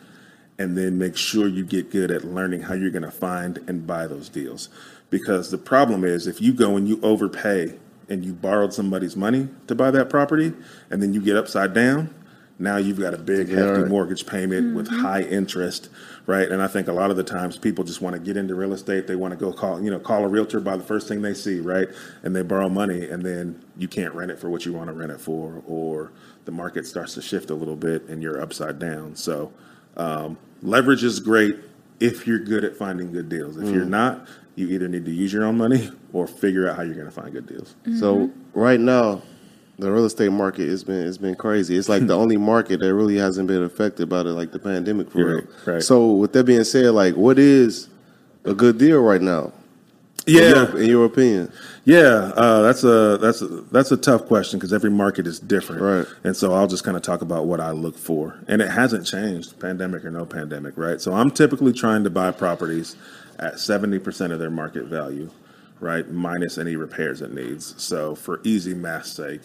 and 0.59 0.77
then 0.77 0.99
make 0.99 1.17
sure 1.17 1.47
you 1.47 1.65
get 1.65 1.91
good 1.91 2.11
at 2.11 2.25
learning 2.25 2.63
how 2.63 2.75
you're 2.75 2.91
going 2.91 3.03
to 3.03 3.11
find 3.11 3.59
and 3.69 3.87
buy 3.87 4.07
those 4.07 4.29
deals. 4.29 4.69
Because 5.09 5.51
the 5.51 5.59
problem 5.59 6.05
is 6.05 6.27
if 6.27 6.41
you 6.41 6.53
go 6.53 6.77
and 6.77 6.89
you 6.89 7.01
overpay 7.03 7.79
and 8.09 8.25
you 8.25 8.33
borrowed 8.33 8.73
somebody's 8.73 9.17
money 9.17 9.49
to 9.67 9.75
buy 9.75 9.91
that 9.91 10.09
property 10.11 10.53
and 10.91 11.03
then 11.03 11.13
you 11.15 11.21
get 11.21 11.37
upside 11.37 11.75
down, 11.75 12.15
now 12.59 12.77
you've 12.77 12.99
got 12.99 13.15
a 13.15 13.19
big 13.19 13.49
Yeah, 13.49 13.59
hefty 13.59 13.83
right. 13.83 13.91
mortgage 13.91 14.27
payment 14.27 14.75
with 14.75 14.89
high 14.89 15.23
interest, 15.23 15.91
right? 16.27 16.51
And 16.51 16.61
I 16.61 16.67
think 16.67 16.89
a 16.89 16.93
lot 16.93 17.11
of 17.11 17.17
the 17.17 17.23
times 17.23 17.57
people 17.57 17.85
just 17.85 18.03
want 18.03 18.15
to 18.15 18.21
get 18.21 18.37
into 18.37 18.55
real 18.57 18.73
estate. 18.73 19.07
They 19.07 19.15
want 19.15 19.33
to 19.33 19.37
go 19.37 19.53
call, 19.53 19.81
you 19.83 19.91
know, 19.91 20.01
call 20.01 20.25
a 20.25 20.29
realtor 20.29 20.59
by 20.59 20.77
the 20.77 20.83
first 20.83 21.07
thing 21.07 21.23
they 21.23 21.35
see, 21.35 21.61
right? 21.61 21.89
And 22.25 22.35
they 22.35 22.43
borrow 22.43 22.69
money 22.69 23.09
and 23.09 23.23
then 23.25 23.63
you 23.77 23.87
can't 23.87 24.13
rent 24.15 24.31
it 24.33 24.41
for 24.41 24.51
what 24.51 24.67
you 24.67 24.73
want 24.73 24.89
to 24.89 24.93
rent 24.93 25.13
it 25.13 25.21
for, 25.21 25.63
or 25.69 26.11
the 26.47 26.53
market 26.53 26.87
starts 26.87 27.15
to 27.15 27.23
shift 27.23 27.51
a 27.51 27.55
little 27.55 27.77
bit 27.77 28.09
and 28.09 28.23
you're 28.23 28.41
upside 28.41 28.79
down. 28.81 29.15
So 29.15 29.53
um, 29.97 30.37
leverage 30.63 31.05
is 31.05 31.21
great 31.21 31.57
if 32.01 32.27
you're 32.27 32.39
good 32.39 32.65
at 32.65 32.77
finding 32.77 33.13
good 33.13 33.29
deals. 33.29 33.57
If 33.57 33.69
you're 33.75 33.85
mm. 33.85 33.91
not, 33.91 34.29
you 34.55 34.69
either 34.69 34.89
need 34.89 35.05
to 35.05 35.11
use 35.11 35.33
your 35.33 35.45
own 35.45 35.57
money 35.57 35.91
or 36.13 36.27
figure 36.27 36.69
out 36.69 36.77
how 36.77 36.83
you're 36.83 36.95
going 36.95 37.07
to 37.07 37.13
find 37.13 37.33
good 37.33 37.47
deals. 37.47 37.75
So 37.99 38.17
mm-hmm. 38.17 38.59
right 38.59 38.81
now, 38.81 39.23
the 39.79 39.91
real 39.93 40.05
estate 40.05 40.33
market 40.33 40.69
has 40.69 40.83
been 40.83 41.07
it's 41.07 41.19
been 41.19 41.37
crazy. 41.37 41.77
It's 41.77 41.89
like 41.89 42.07
the 42.07 42.17
only 42.19 42.37
market 42.37 42.81
that 42.81 42.95
really 42.95 43.17
hasn't 43.17 43.47
been 43.47 43.63
affected 43.63 44.09
by 44.09 44.25
the 44.25 44.31
like 44.31 44.51
the 44.51 44.59
pandemic 44.59 45.11
for 45.11 45.19
Right, 45.25 45.45
real. 45.45 45.75
right. 45.75 45.83
So 45.83 46.13
with 46.13 46.33
that 46.33 46.45
being 46.45 46.65
said, 46.65 46.93
like 46.95 47.15
what 47.15 47.39
is 47.39 47.89
a 48.45 48.55
good 48.55 48.79
deal 48.79 49.01
right 49.01 49.23
now? 49.23 49.53
in 50.27 50.35
Yeah, 50.35 50.49
your- 50.49 50.79
in 50.81 50.89
your 50.89 51.05
opinion. 51.07 51.53
Yeah, 51.89 52.33
uh, 52.37 52.61
that's 52.61 52.85
a 52.85 53.17
that's 53.17 53.41
a, 53.41 53.47
that's 53.47 53.91
a 53.93 53.97
tough 53.97 54.27
question 54.27 54.59
because 54.59 54.75
every 54.75 54.91
market 54.91 55.27
is 55.27 55.41
different, 55.41 55.81
Right. 55.81 56.07
And 56.23 56.37
so 56.37 56.53
I'll 56.53 56.67
just 56.67 56.85
kind 56.85 56.99
of 56.99 57.03
talk 57.03 57.23
about 57.23 57.47
what 57.47 57.61
I 57.61 57.71
look 57.71 57.97
for, 57.97 58.45
and 58.47 58.61
it 58.61 58.71
hasn't 58.71 59.07
changed, 59.07 59.59
pandemic 59.59 60.05
or 60.05 60.11
no 60.11 60.27
pandemic, 60.27 60.77
right? 60.77 61.01
So 61.01 61.15
I'm 61.15 61.31
typically 61.31 61.73
trying 61.73 62.05
to 62.05 62.11
buy 62.11 62.31
properties 62.31 62.97
at 63.39 63.59
seventy 63.59 63.99
percent 63.99 64.35
of 64.35 64.39
their 64.39 64.51
market 64.51 64.85
value, 64.85 65.31
right, 65.81 66.07
minus 66.11 66.59
any 66.59 66.77
repairs 66.77 67.23
it 67.23 67.33
needs. 67.33 67.83
So 67.83 68.15
for 68.15 68.43
easy 68.45 68.75
math's 68.75 69.13
sake, 69.13 69.41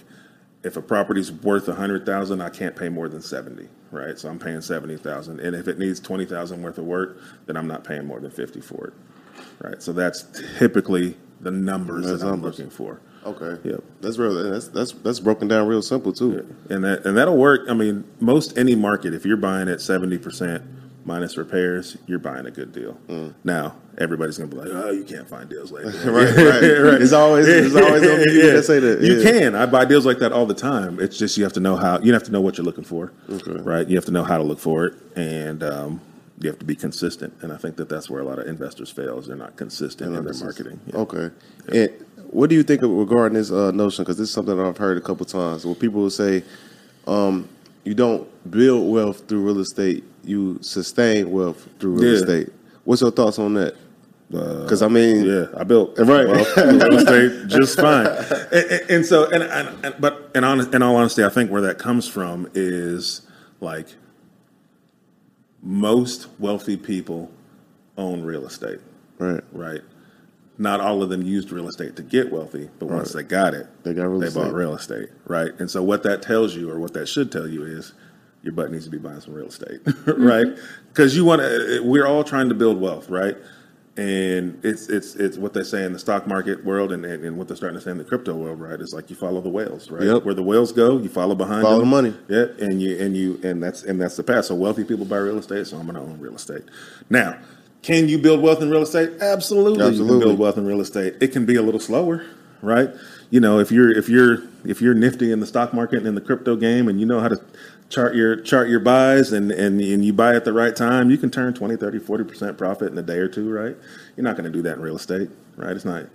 if 0.63 0.75
a 0.75 0.81
property's 0.81 1.31
worth 1.31 1.69
a 1.69 1.75
hundred 1.75 2.05
thousand, 2.05 2.41
I 2.41 2.49
can't 2.49 2.75
pay 2.75 2.89
more 2.89 3.07
than 3.07 3.21
seventy, 3.21 3.69
right? 3.89 4.19
So 4.19 4.27
I'm 4.27 4.37
paying 4.39 4.59
seventy 4.59 4.97
thousand, 4.97 5.39
and 5.39 5.55
if 5.55 5.69
it 5.69 5.79
needs 5.79 6.01
twenty 6.01 6.25
thousand 6.25 6.61
worth 6.61 6.77
of 6.77 6.83
work, 6.83 7.19
then 7.45 7.55
I'm 7.55 7.67
not 7.67 7.85
paying 7.85 8.05
more 8.05 8.19
than 8.19 8.31
fifty 8.31 8.59
for 8.59 8.87
it, 8.87 8.93
right? 9.59 9.81
So 9.81 9.93
that's 9.93 10.25
typically 10.59 11.15
the 11.43 11.51
numbers 11.51 12.05
Those 12.05 12.19
that 12.21 12.25
I'm 12.27 12.31
numbers. 12.33 12.57
looking 12.59 12.71
for. 12.71 12.99
Okay. 13.25 13.69
Yep. 13.69 13.83
That's 14.01 14.17
real. 14.17 14.33
That's 14.51 14.67
that's 14.69 14.91
that's 14.91 15.19
broken 15.19 15.47
down 15.47 15.67
real 15.67 15.81
simple 15.81 16.11
too. 16.13 16.45
And 16.69 16.83
that 16.83 17.05
and 17.05 17.15
that'll 17.17 17.37
work. 17.37 17.61
I 17.69 17.73
mean, 17.73 18.03
most 18.19 18.57
any 18.57 18.75
market, 18.75 19.13
if 19.13 19.25
you're 19.25 19.37
buying 19.37 19.69
at 19.69 19.79
seventy 19.81 20.17
percent 20.17 20.63
minus 21.05 21.37
repairs, 21.37 21.97
you're 22.07 22.19
buying 22.19 22.45
a 22.45 22.51
good 22.51 22.71
deal. 22.73 22.97
Now, 23.45 23.75
everybody's 23.97 24.37
gonna 24.37 24.49
be 24.49 24.57
like, 24.57 24.69
"Oh, 24.71 24.91
you 24.91 25.03
can't 25.05 25.27
find 25.29 25.49
deals 25.49 25.71
like 25.71 25.83
that." 25.85 25.93
Mm. 25.95 26.05
right, 26.85 26.91
right. 26.93 27.01
It's 27.01 27.13
always 27.13 27.47
it's 27.47 27.75
always 27.75 28.01
gonna 28.01 28.23
be 28.25 28.31
people 28.41 28.61
say 28.63 28.79
that. 28.79 29.01
You 29.01 29.19
Yeah. 29.21 29.31
can. 29.31 29.55
I 29.55 29.65
buy 29.67 29.85
deals 29.85 30.05
like 30.05 30.19
that 30.19 30.33
all 30.33 30.45
the 30.45 30.53
time. 30.53 30.99
It's 30.99 31.17
just 31.17 31.37
you 31.37 31.43
have 31.45 31.53
to 31.53 31.59
know 31.61 31.77
how. 31.77 31.99
You 31.99 32.11
have 32.13 32.23
to 32.23 32.31
know 32.31 32.41
what 32.41 32.57
you're 32.57 32.65
looking 32.65 32.83
for, 32.83 33.13
Okay. 33.29 33.51
right? 33.61 33.87
You 33.87 33.95
have 33.95 34.05
to 34.05 34.11
know 34.11 34.23
how 34.23 34.37
to 34.37 34.43
look 34.43 34.59
for 34.59 34.85
it, 34.85 34.93
and 35.15 35.63
um, 35.63 36.01
you 36.43 36.49
have 36.49 36.59
to 36.59 36.65
be 36.65 36.75
consistent. 36.75 37.33
And 37.41 37.51
I 37.53 37.57
think 37.57 37.77
that 37.77 37.87
that's 37.89 38.09
where 38.09 38.21
a 38.21 38.25
lot 38.25 38.37
of 38.39 38.47
investors 38.47 38.89
fail. 38.89 39.17
Is 39.19 39.27
they're 39.27 39.35
not 39.37 39.55
consistent 39.55 40.15
in 40.15 40.23
their 40.25 40.33
marketing. 40.33 40.79
Yeah. 40.87 40.97
Okay. 40.97 41.29
And 41.69 41.89
what 42.31 42.49
do 42.49 42.55
you 42.55 42.63
think 42.63 42.81
of 42.81 42.89
regarding 42.91 43.35
this 43.37 43.51
uh, 43.51 43.71
notion? 43.71 44.03
Because 44.03 44.17
this 44.17 44.27
is 44.29 44.33
something 44.33 44.55
that 44.57 44.65
I've 44.65 44.77
heard 44.77 44.97
a 44.97 45.01
couple 45.01 45.25
times. 45.25 45.65
Where 45.65 45.75
people 45.75 46.01
will 46.01 46.09
say, 46.09 46.43
um, 47.07 47.47
"You 47.85 47.93
don't 47.93 48.27
build 48.51 48.91
wealth 48.91 49.27
through 49.27 49.41
real 49.45 49.59
estate; 49.59 50.03
you 50.25 50.57
sustain 50.61 51.31
wealth 51.31 51.67
through 51.79 51.93
real 51.99 52.13
Yeah. 52.13 52.19
estate." 52.19 52.49
What's 52.83 53.01
your 53.01 53.11
thoughts 53.11 53.39
on 53.39 53.53
that? 53.53 53.75
Because 54.29 54.81
I 54.81 54.87
mean, 54.87 55.25
Yeah, 55.25 55.45
I 55.55 55.63
built 55.63 55.97
Right. 55.99 56.25
real 56.25 56.93
estate 56.97 57.47
just 57.47 57.79
fine. 57.79 58.07
And, 58.07 58.51
and- 58.51 58.89
and 58.89 59.05
so, 59.05 59.29
and, 59.29 59.43
and, 59.43 59.85
and 59.85 59.95
but 59.99 60.31
in, 60.35 60.43
honest, 60.43 60.73
in 60.73 60.81
all 60.81 60.95
honesty, 60.97 61.23
I 61.23 61.29
think 61.29 61.51
where 61.51 61.61
that 61.61 61.77
comes 61.77 62.07
from 62.07 62.49
is 62.55 63.21
like 63.61 63.87
most 65.63 66.27
wealthy 66.39 66.77
people 66.77 67.31
own 67.97 68.21
real 68.23 68.45
estate, 68.45 68.79
right? 69.17 69.41
right? 69.51 69.81
Not 70.57 70.81
all 70.81 71.01
of 71.01 71.09
them 71.09 71.23
used 71.23 71.51
real 71.51 71.67
estate 71.67 71.95
to 71.95 72.03
get 72.03 72.31
wealthy, 72.31 72.69
but 72.77 72.87
once 72.87 73.13
they 73.13 73.23
got 73.23 73.53
it, 73.55 73.65
They 73.83 73.93
got 73.93 74.03
real 74.05 74.19
they 74.19 74.27
estate. 74.27 74.43
bought 74.43 74.53
real 74.53 74.75
estate, 74.75 75.09
right? 75.25 75.51
And 75.59 75.69
so, 75.71 75.81
what 75.81 76.03
that 76.03 76.21
tells 76.21 76.55
you, 76.55 76.69
or 76.69 76.79
what 76.79 76.93
that 76.93 77.07
should 77.07 77.31
tell 77.31 77.47
you, 77.47 77.63
is 77.63 77.93
your 78.43 78.53
butt 78.53 78.71
needs 78.71 78.85
to 78.85 78.91
be 78.91 78.97
buying 78.99 79.19
some 79.21 79.33
real 79.33 79.47
estate, 79.47 79.79
right? 80.05 80.45
Mm-hmm. 80.47 80.61
Because 80.89 81.15
you 81.15 81.25
want 81.25 81.41
to. 81.41 81.81
We're 81.83 82.05
all 82.05 82.23
trying 82.23 82.49
to 82.49 82.55
build 82.55 82.79
wealth, 82.79 83.09
right? 83.09 83.35
And 83.95 84.59
it's 84.65 84.89
it's 84.89 85.15
it's 85.15 85.37
what 85.37 85.53
they 85.53 85.61
say 85.61 85.85
in 85.85 85.93
the 85.93 85.99
stock 85.99 86.25
market 86.25 86.65
world, 86.65 86.91
and, 86.91 87.05
and, 87.05 87.23
and 87.23 87.37
what 87.37 87.47
they're 87.47 87.55
starting 87.55 87.77
to 87.77 87.83
say 87.83 87.91
in 87.91 87.99
the 87.99 88.03
crypto 88.03 88.33
world, 88.33 88.59
right? 88.59 88.79
It's 88.79 88.91
like 88.91 89.11
you 89.11 89.15
follow 89.15 89.39
the 89.39 89.49
whales, 89.49 89.91
right? 89.91 90.01
Yep. 90.03 90.23
Where 90.23 90.33
the 90.33 90.41
whales 90.41 90.71
go, 90.71 90.97
you 90.97 91.09
follow 91.09 91.35
behind. 91.35 91.61
Follow 91.61 91.79
them. 91.79 91.91
the 91.91 92.01
money. 92.01 92.15
Yeah, 92.27 92.45
and 92.59 92.81
you 92.81 92.99
and 92.99 93.15
you 93.15 93.39
and 93.43 93.61
that's 93.61 93.83
and 93.83 94.01
that's 94.01 94.17
the 94.17 94.23
path. 94.23 94.45
So 94.45 94.55
wealthy 94.55 94.83
people 94.83 95.05
buy 95.05 95.17
real 95.17 95.37
estate, 95.37 95.67
so 95.67 95.77
I'm 95.77 95.83
going 95.85 95.95
to 95.95 96.01
own 96.01 96.19
real 96.19 96.35
estate. 96.35 96.63
Now, 97.11 97.37
can 97.83 98.09
you 98.09 98.17
build 98.17 98.41
wealth 98.41 98.63
in 98.63 98.71
real 98.71 98.81
estate? 98.81 99.11
Absolutely, 99.21 99.83
you 99.83 99.89
Absolutely. 99.89 100.19
can 100.19 100.27
build 100.27 100.39
wealth 100.39 100.57
in 100.57 100.65
real 100.65 100.81
estate. 100.81 101.15
It 101.21 101.31
can 101.31 101.45
be 101.45 101.55
a 101.55 101.61
little 101.61 101.79
slower, 101.79 102.25
right? 102.63 102.89
You 103.33 103.39
know, 103.39 103.57
if 103.57 103.71
you're 103.71 103.89
if 103.89 104.09
you're 104.09 104.43
if 104.63 104.79
you're 104.79 104.93
nifty 104.93 105.31
in 105.31 105.39
the 105.39 105.47
stock 105.47 105.73
market 105.73 105.97
and 105.97 106.05
in 106.05 106.13
the 106.13 106.21
crypto 106.21 106.55
game, 106.55 106.87
and 106.87 106.99
you 106.99 107.07
know 107.07 107.19
how 107.19 107.29
to 107.29 107.41
chart 107.89 108.13
your 108.13 108.39
chart 108.39 108.69
your 108.69 108.79
buys 108.79 109.33
and 109.33 109.51
and, 109.51 109.81
and 109.81 110.05
you 110.05 110.13
buy 110.13 110.35
at 110.35 110.45
the 110.45 110.53
right 110.53 110.75
time, 110.75 111.09
you 111.09 111.17
can 111.17 111.31
turn 111.31 111.51
20, 111.51 111.75
30, 111.75 111.97
40% 111.97 112.59
profit 112.59 112.91
in 112.91 112.97
a 112.99 113.01
day 113.01 113.17
or 113.17 113.27
two, 113.27 113.51
right? 113.51 113.75
You're 114.15 114.23
not 114.23 114.37
going 114.37 114.43
to 114.43 114.51
do 114.51 114.61
that 114.61 114.75
in 114.75 114.83
real 114.83 114.95
estate, 114.95 115.31
right? 115.55 115.75
It's 115.75 115.83
not 115.83 116.05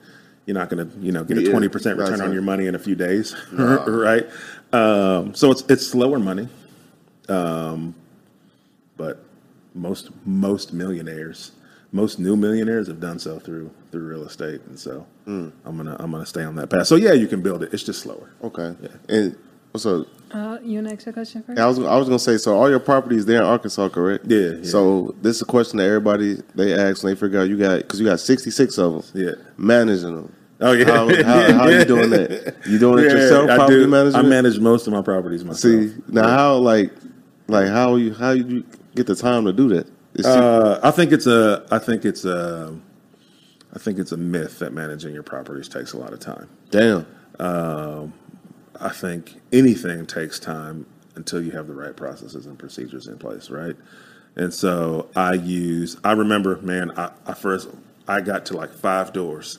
you're 0.46 0.54
not 0.54 0.68
going 0.68 0.88
to, 0.88 0.98
you 1.00 1.10
know, 1.10 1.24
get 1.24 1.38
a 1.38 1.40
20% 1.40 1.72
that's 1.72 1.84
return 1.86 2.20
on 2.20 2.32
your 2.32 2.40
money 2.40 2.68
in 2.68 2.76
a 2.76 2.78
few 2.78 2.94
days, 2.94 3.34
right? 3.52 4.24
Um, 4.72 5.34
so 5.34 5.50
it's 5.50 5.62
it's 5.62 5.88
slower 5.88 6.20
money. 6.20 6.46
Um, 7.28 7.96
but 8.96 9.24
most 9.74 10.10
most 10.24 10.72
millionaires, 10.72 11.50
most 11.92 12.18
new 12.18 12.36
millionaires 12.36 12.86
have 12.88 13.00
done 13.00 13.18
so 13.18 13.38
through 13.38 13.70
through 13.90 14.06
real 14.08 14.24
estate, 14.24 14.60
and 14.66 14.78
so 14.78 15.06
Hmm. 15.24 15.48
I'm 15.64 15.76
gonna 15.76 15.96
I'm 15.98 16.10
gonna 16.10 16.26
stay 16.26 16.44
on 16.44 16.54
that 16.56 16.68
path. 16.70 16.86
So 16.86 16.96
yeah, 16.96 17.12
you 17.12 17.26
can 17.26 17.42
build 17.42 17.62
it. 17.62 17.72
It's 17.72 17.82
just 17.82 18.00
slower. 18.02 18.30
Okay. 18.42 18.74
Yeah. 18.82 18.88
And 19.08 19.36
what's 19.72 19.86
up? 19.86 20.06
Uh, 20.30 20.58
you 20.62 20.74
want 20.74 20.88
to 20.88 20.94
ask 20.94 21.06
your 21.06 21.12
question 21.14 21.42
first? 21.42 21.58
I 21.58 21.66
was 21.66 21.78
I 21.78 21.96
was 21.96 22.06
gonna 22.08 22.18
say 22.18 22.36
so. 22.36 22.54
All 22.58 22.68
your 22.68 22.80
properties 22.80 23.24
there 23.24 23.38
in 23.40 23.46
Arkansas, 23.46 23.88
correct? 23.88 24.26
Yeah, 24.28 24.38
yeah. 24.38 24.62
So 24.62 25.14
this 25.22 25.36
is 25.36 25.42
a 25.42 25.46
question 25.46 25.78
that 25.78 25.84
everybody 25.84 26.42
they 26.54 26.74
ask 26.74 27.02
when 27.02 27.14
they 27.14 27.18
figure 27.20 27.40
out 27.40 27.48
you 27.48 27.56
got 27.56 27.78
because 27.78 27.98
you 28.00 28.06
got 28.06 28.20
sixty 28.20 28.50
six 28.50 28.76
of 28.78 29.12
them. 29.12 29.24
Yeah. 29.26 29.32
Managing 29.56 30.14
them. 30.14 30.32
Oh 30.60 30.72
yeah, 30.72 30.84
How, 30.86 31.08
how, 31.24 31.52
how 31.54 31.68
you 31.68 31.84
doing 31.94 32.10
that? 32.10 32.54
You 32.66 32.78
doing 32.78 33.04
it 33.04 33.12
yourself? 33.12 33.48
I 33.48 33.56
Property 33.56 33.78
do. 33.84 33.86
management. 33.88 34.26
I 34.26 34.28
manage 34.28 34.58
most 34.58 34.86
of 34.86 34.92
my 34.92 35.00
properties 35.02 35.44
myself. 35.44 35.60
See 35.60 35.94
now 36.08 36.28
how 36.28 36.56
like 36.56 36.92
like 37.46 37.68
how 37.68 37.94
you 37.96 38.12
how 38.12 38.32
you 38.32 38.64
get 38.94 39.06
the 39.06 39.14
time 39.14 39.44
to 39.46 39.52
do 39.52 39.68
that? 39.68 39.86
Uh, 40.26 40.80
I 40.82 40.90
think 40.90 41.12
it's 41.12 41.26
a. 41.26 41.66
I 41.70 41.78
think 41.78 42.04
it's 42.04 42.24
a. 42.24 42.78
I 43.74 43.78
think 43.78 43.98
it's 43.98 44.12
a 44.12 44.16
myth 44.16 44.60
that 44.60 44.72
managing 44.72 45.14
your 45.14 45.22
properties 45.22 45.68
takes 45.68 45.92
a 45.92 45.98
lot 45.98 46.12
of 46.12 46.20
time. 46.20 46.48
damn. 46.70 47.06
I 48.80 48.90
think 48.90 49.40
anything 49.52 50.06
takes 50.06 50.38
time 50.38 50.86
until 51.16 51.42
you 51.42 51.50
have 51.52 51.66
the 51.66 51.74
right 51.74 51.96
processes 51.96 52.46
and 52.46 52.58
procedures 52.58 53.06
in 53.08 53.18
place, 53.18 53.50
right? 53.50 53.76
And 54.36 54.54
so 54.54 55.08
I 55.16 55.34
use, 55.34 55.96
I 56.04 56.12
remember, 56.12 56.58
man, 56.62 56.92
I, 56.96 57.10
I 57.26 57.34
first, 57.34 57.68
I 58.06 58.20
got 58.20 58.46
to 58.46 58.56
like 58.56 58.72
five 58.72 59.12
doors. 59.12 59.58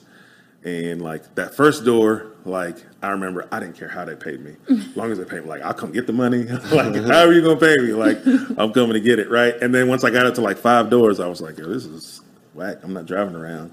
And 0.64 1.02
like 1.02 1.36
that 1.36 1.56
first 1.56 1.86
door, 1.86 2.34
like 2.44 2.78
I 3.02 3.10
remember, 3.10 3.48
I 3.52 3.60
didn't 3.60 3.78
care 3.78 3.88
how 3.88 4.04
they 4.04 4.16
paid 4.16 4.42
me, 4.42 4.56
mm. 4.68 4.90
as 4.90 4.98
long 4.98 5.12
as 5.12 5.18
they 5.18 5.24
paid 5.24 5.44
me. 5.44 5.50
Like 5.50 5.62
I'll 5.62 5.74
come 5.74 5.92
get 5.92 6.06
the 6.06 6.14
money. 6.14 6.44
like 6.72 6.96
how 6.96 7.26
are 7.26 7.34
you 7.34 7.42
gonna 7.42 7.60
pay 7.60 7.78
me? 7.78 7.94
Like 7.94 8.18
I'm 8.58 8.74
coming 8.74 8.94
to 8.94 9.00
get 9.00 9.20
it, 9.20 9.30
right? 9.30 9.56
And 9.62 9.74
then 9.74 9.88
once 9.88 10.04
I 10.04 10.10
got 10.10 10.26
up 10.26 10.36
to 10.36 10.42
like 10.42 10.58
five 10.58 10.90
doors, 10.90 11.20
I 11.20 11.28
was 11.28 11.40
like, 11.40 11.58
yo, 11.58 11.68
this 11.70 11.86
is 11.86 12.22
whack. 12.54 12.80
I'm 12.84 12.94
not 12.94 13.06
driving 13.06 13.36
around 13.36 13.72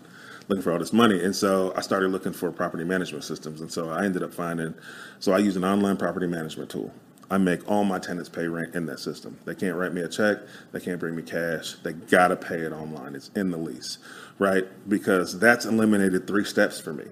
looking 0.48 0.62
for 0.62 0.72
all 0.72 0.78
this 0.78 0.92
money. 0.92 1.22
And 1.22 1.34
so 1.34 1.72
I 1.76 1.80
started 1.80 2.10
looking 2.10 2.32
for 2.32 2.50
property 2.50 2.84
management 2.84 3.24
systems. 3.24 3.60
And 3.60 3.70
so 3.70 3.90
I 3.90 4.04
ended 4.04 4.22
up 4.22 4.32
finding, 4.32 4.74
so 5.18 5.32
I 5.32 5.38
use 5.38 5.56
an 5.56 5.64
online 5.64 5.96
property 5.96 6.26
management 6.26 6.70
tool. 6.70 6.92
I 7.30 7.38
make 7.38 7.68
all 7.68 7.84
my 7.84 7.98
tenants 7.98 8.28
pay 8.28 8.46
rent 8.46 8.74
in 8.74 8.86
that 8.86 9.00
system. 9.00 9.36
They 9.44 9.54
can't 9.54 9.76
write 9.76 9.92
me 9.92 10.02
a 10.02 10.08
check. 10.08 10.38
They 10.72 10.80
can't 10.80 11.00
bring 11.00 11.16
me 11.16 11.22
cash. 11.22 11.74
They 11.82 11.92
gotta 11.92 12.36
pay 12.36 12.60
it 12.60 12.72
online. 12.72 13.14
It's 13.14 13.30
in 13.34 13.50
the 13.50 13.56
lease, 13.56 13.98
right? 14.38 14.64
Because 14.88 15.38
that's 15.38 15.64
eliminated 15.64 16.26
three 16.26 16.44
steps 16.44 16.80
for 16.80 16.92
me, 16.92 17.04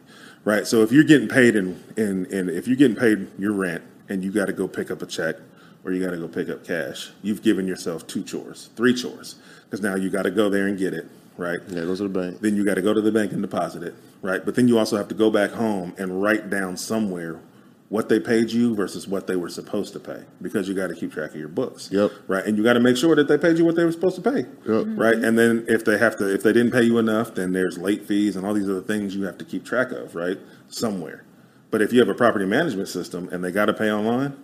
right? 0.44 0.66
So 0.66 0.83
if 0.83 0.92
you're 0.92 1.05
getting 1.05 1.29
paid 1.29 1.57
in, 1.57 1.83
in, 1.96 2.27
in 2.27 2.48
if 2.48 2.68
you're 2.68 2.77
getting 2.77 2.96
paid 2.96 3.27
your 3.38 3.53
rent 3.53 3.83
and 4.09 4.22
you 4.22 4.31
got 4.31 4.46
to 4.46 4.53
go 4.53 4.68
pick 4.68 4.90
up 4.90 5.03
a 5.03 5.07
check 5.07 5.37
or 5.85 5.92
you 5.92 6.03
got 6.03 6.12
to 6.12 6.16
go 6.16 6.29
pick 6.29 6.48
up 6.48 6.64
cash, 6.64 7.11
you've 7.22 7.42
given 7.42 7.66
yourself 7.66 8.07
two 8.07 8.22
chores, 8.22 8.70
three 8.77 8.94
chores, 8.94 9.37
because 9.64 9.83
now 9.83 9.96
you 9.96 10.11
got 10.11 10.22
to 10.22 10.31
go 10.31 10.48
there 10.48 10.68
and 10.68 10.79
get 10.79 10.94
it, 10.94 11.09
right? 11.37 11.59
Yeah, 11.68 11.81
go 11.81 11.96
to 11.96 12.03
the 12.05 12.09
bank. 12.09 12.40
Then 12.40 12.55
you 12.55 12.64
got 12.64 12.74
to 12.74 12.83
go 12.83 12.94
to 12.94 13.00
the 13.00 13.12
bank 13.12 13.33
and 13.33 13.42
deposit 13.42 13.83
it, 13.83 13.94
right? 14.22 14.44
But 14.44 14.55
then 14.55 14.68
you 14.68 14.79
also 14.79 14.96
have 14.96 15.09
to 15.09 15.14
go 15.14 15.29
back 15.29 15.50
home 15.50 15.92
and 15.98 16.22
write 16.22 16.50
down 16.50 16.77
somewhere 16.77 17.40
what 17.88 18.09
they 18.09 18.18
paid 18.18 18.51
you 18.51 18.75
versus 18.75 19.07
what 19.07 19.27
they 19.27 19.37
were 19.37 19.49
supposed 19.49 19.92
to 19.92 20.01
pay 20.01 20.25
because 20.40 20.68
you 20.68 20.75
got 20.75 20.88
to 20.88 20.94
keep 20.94 21.12
track 21.12 21.31
of 21.31 21.37
your 21.37 21.49
books. 21.49 21.90
Yep. 21.92 22.11
Right. 22.27 22.44
And 22.44 22.57
you 22.57 22.64
got 22.64 22.73
to 22.73 22.81
make 22.81 22.97
sure 22.97 23.14
that 23.14 23.29
they 23.29 23.38
paid 23.38 23.59
you 23.59 23.64
what 23.64 23.77
they 23.77 23.85
were 23.85 23.92
supposed 23.92 24.16
to 24.16 24.23
pay. 24.23 24.38
Yep. 24.38 24.47
Mm-hmm. 24.66 25.01
Right. 25.01 25.14
And 25.16 25.38
then 25.38 25.64
if 25.68 25.85
they 25.85 25.99
have 25.99 26.16
to, 26.18 26.33
if 26.33 26.42
they 26.42 26.53
didn't 26.53 26.73
pay 26.73 26.83
you 26.83 26.99
enough, 26.99 27.35
then 27.35 27.53
there's 27.53 27.79
late 27.79 28.07
fees 28.07 28.37
and 28.37 28.47
all 28.47 28.55
these 28.55 28.68
other 28.68 28.81
things 28.81 29.14
you 29.14 29.25
have 29.25 29.38
to 29.38 29.44
keep 29.44 29.64
track 29.64 29.90
of, 29.92 30.14
right? 30.14 30.38
Somewhere. 30.68 31.25
But 31.70 31.83
if 31.83 31.92
you 31.92 32.01
have 32.01 32.09
a 32.09 32.14
property 32.14 32.47
management 32.47 32.88
system 32.88 33.29
and 33.31 33.44
they 33.44 33.53
got 33.53 33.66
to 33.66 33.75
pay 33.75 33.92
online, 33.92 34.37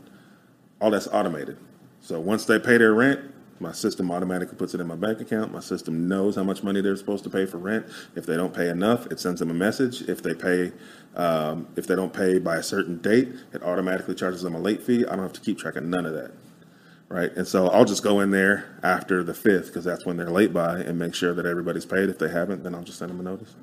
all 0.81 0.91
that's 0.91 1.09
automated. 1.09 1.57
So 2.01 2.21
once 2.21 2.45
they 2.45 2.59
pay 2.59 2.79
their 2.79 2.95
rent, 2.95 3.21
my 3.61 3.73
system 3.73 4.11
automatically 4.11 4.57
puts 4.57 4.75
it 4.75 4.81
in 4.81 4.87
my 4.87 4.97
bank 4.97 5.21
account. 5.21 5.53
My 5.53 5.61
system 5.61 6.09
knows 6.09 6.37
how 6.37 6.43
much 6.43 6.63
money 6.63 6.81
they're 6.81 6.97
supposed 6.97 7.25
to 7.25 7.31
pay 7.31 7.45
for 7.45 7.59
rent. 7.59 7.87
If 8.17 8.25
they 8.25 8.37
don't 8.37 8.55
pay 8.55 8.71
enough, 8.71 9.07
it 9.07 9.21
sends 9.21 9.41
them 9.41 9.51
a 9.51 9.55
message. 9.55 10.03
If 10.09 10.23
they 10.23 10.35
pay, 10.35 10.73
um, 11.15 11.69
if 11.77 11.87
they 11.87 11.95
don't 11.95 12.13
pay 12.13 12.39
by 12.39 12.57
a 12.57 12.63
certain 12.63 12.99
date, 13.03 13.29
it 13.53 13.63
automatically 13.63 14.15
charges 14.15 14.41
them 14.43 14.55
a 14.55 14.59
late 14.59 14.83
fee. 14.83 15.05
I 15.05 15.11
don't 15.11 15.23
have 15.23 15.35
to 15.35 15.41
keep 15.43 15.59
track 15.59 15.77
of 15.77 15.85
none 15.85 16.07
of 16.07 16.15
that, 16.15 16.33
right? 17.09 17.31
And 17.37 17.47
so 17.47 17.69
I'll 17.69 17.85
just 17.85 18.03
go 18.03 18.21
in 18.21 18.31
there 18.31 18.79
after 18.83 19.23
the 19.23 19.35
fifth 19.35 19.67
because 19.67 19.85
that's 19.85 20.07
when 20.07 20.17
they're 20.17 20.31
late 20.31 20.55
by 20.55 20.79
and 20.79 20.99
make 20.99 21.15
sure 21.15 21.35
that 21.35 21.45
everybody's 21.45 21.87
paid. 21.87 22.09
If 22.09 22.19
they 22.19 22.31
haven't, 22.31 22.63
then 22.63 22.75
I'll 22.75 22.83
just 22.83 22.99
send 22.99 23.11
them 23.11 23.21
a 23.21 23.25
notice. 23.25 23.55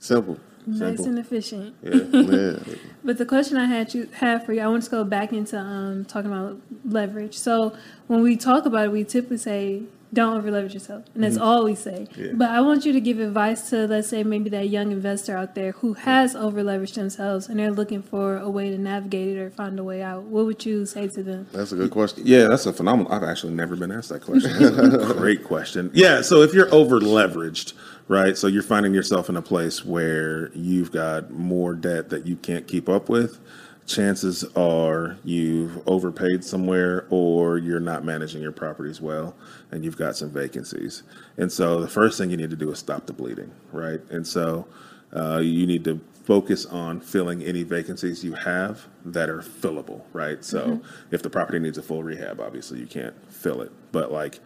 Simple. 0.00 0.38
Nice 0.66 1.00
and 1.00 1.18
efficient. 1.18 1.74
Yeah. 1.82 1.94
Yeah. 2.12 2.58
But 3.04 3.18
the 3.18 3.26
question 3.26 3.56
I 3.56 3.66
had 3.66 3.94
you 3.94 4.08
have 4.14 4.44
for 4.44 4.52
you, 4.52 4.60
I 4.62 4.66
want 4.66 4.82
to 4.82 4.90
go 4.90 5.04
back 5.04 5.32
into 5.32 5.56
um, 5.56 6.04
talking 6.04 6.32
about 6.32 6.60
leverage. 6.84 7.38
So 7.38 7.76
when 8.08 8.20
we 8.20 8.36
talk 8.36 8.66
about 8.66 8.86
it, 8.86 8.90
we 8.90 9.04
typically 9.04 9.36
say 9.38 9.82
don't 10.12 10.36
over 10.36 10.50
leverage 10.50 10.74
yourself, 10.74 11.04
and 11.14 11.24
that's 11.24 11.34
mm-hmm. 11.34 11.44
all 11.44 11.64
we 11.64 11.74
say. 11.74 12.06
Yeah. 12.16 12.32
But 12.34 12.50
I 12.50 12.60
want 12.60 12.84
you 12.84 12.92
to 12.92 13.00
give 13.00 13.18
advice 13.18 13.70
to, 13.70 13.86
let's 13.86 14.08
say, 14.08 14.22
maybe 14.22 14.48
that 14.50 14.68
young 14.68 14.92
investor 14.92 15.36
out 15.36 15.54
there 15.54 15.72
who 15.72 15.94
has 15.94 16.34
over 16.36 16.62
leveraged 16.62 16.94
themselves 16.94 17.48
and 17.48 17.58
they're 17.58 17.70
looking 17.70 18.02
for 18.02 18.38
a 18.38 18.48
way 18.48 18.70
to 18.70 18.78
navigate 18.78 19.36
it 19.36 19.40
or 19.40 19.50
find 19.50 19.78
a 19.78 19.84
way 19.84 20.02
out. 20.02 20.22
What 20.24 20.46
would 20.46 20.64
you 20.64 20.86
say 20.86 21.08
to 21.08 21.22
them? 21.22 21.48
That's 21.52 21.72
a 21.72 21.76
good 21.76 21.90
question. 21.90 22.22
Yeah, 22.24 22.48
that's 22.48 22.66
a 22.66 22.72
phenomenal. 22.72 23.12
I've 23.12 23.24
actually 23.24 23.54
never 23.54 23.76
been 23.76 23.90
asked 23.90 24.10
that 24.10 24.22
question. 24.22 25.16
Great 25.16 25.44
question. 25.44 25.90
Yeah, 25.92 26.22
so 26.22 26.42
if 26.42 26.54
you're 26.54 26.72
over 26.72 27.00
leveraged, 27.00 27.72
right? 28.08 28.36
So 28.36 28.46
you're 28.46 28.62
finding 28.62 28.94
yourself 28.94 29.28
in 29.28 29.36
a 29.36 29.42
place 29.42 29.84
where 29.84 30.50
you've 30.54 30.92
got 30.92 31.30
more 31.30 31.74
debt 31.74 32.10
that 32.10 32.26
you 32.26 32.36
can't 32.36 32.66
keep 32.66 32.88
up 32.88 33.08
with. 33.08 33.38
Chances 33.86 34.44
are 34.56 35.16
you've 35.22 35.86
overpaid 35.86 36.42
somewhere 36.44 37.06
or 37.08 37.56
you're 37.56 37.78
not 37.78 38.04
managing 38.04 38.42
your 38.42 38.52
properties 38.52 39.00
well 39.00 39.36
and 39.70 39.84
you've 39.84 39.96
got 39.96 40.16
some 40.16 40.30
vacancies. 40.30 41.04
And 41.36 41.52
so 41.52 41.80
the 41.80 41.88
first 41.88 42.18
thing 42.18 42.30
you 42.30 42.36
need 42.36 42.50
to 42.50 42.56
do 42.56 42.70
is 42.72 42.80
stop 42.80 43.06
the 43.06 43.12
bleeding, 43.12 43.52
right? 43.72 44.00
And 44.10 44.26
so 44.26 44.66
uh, 45.14 45.38
you 45.38 45.68
need 45.68 45.84
to 45.84 46.00
focus 46.24 46.66
on 46.66 47.00
filling 47.00 47.44
any 47.44 47.62
vacancies 47.62 48.24
you 48.24 48.32
have 48.32 48.86
that 49.04 49.30
are 49.30 49.40
fillable, 49.40 50.02
right? 50.12 50.44
So 50.44 50.80
if 51.12 51.22
the 51.22 51.30
property 51.30 51.60
needs 51.60 51.78
a 51.78 51.82
full 51.82 52.02
rehab, 52.02 52.40
obviously 52.40 52.80
you 52.80 52.86
can't 52.86 53.14
fill 53.32 53.62
it, 53.62 53.70
but 53.92 54.10
like 54.10 54.40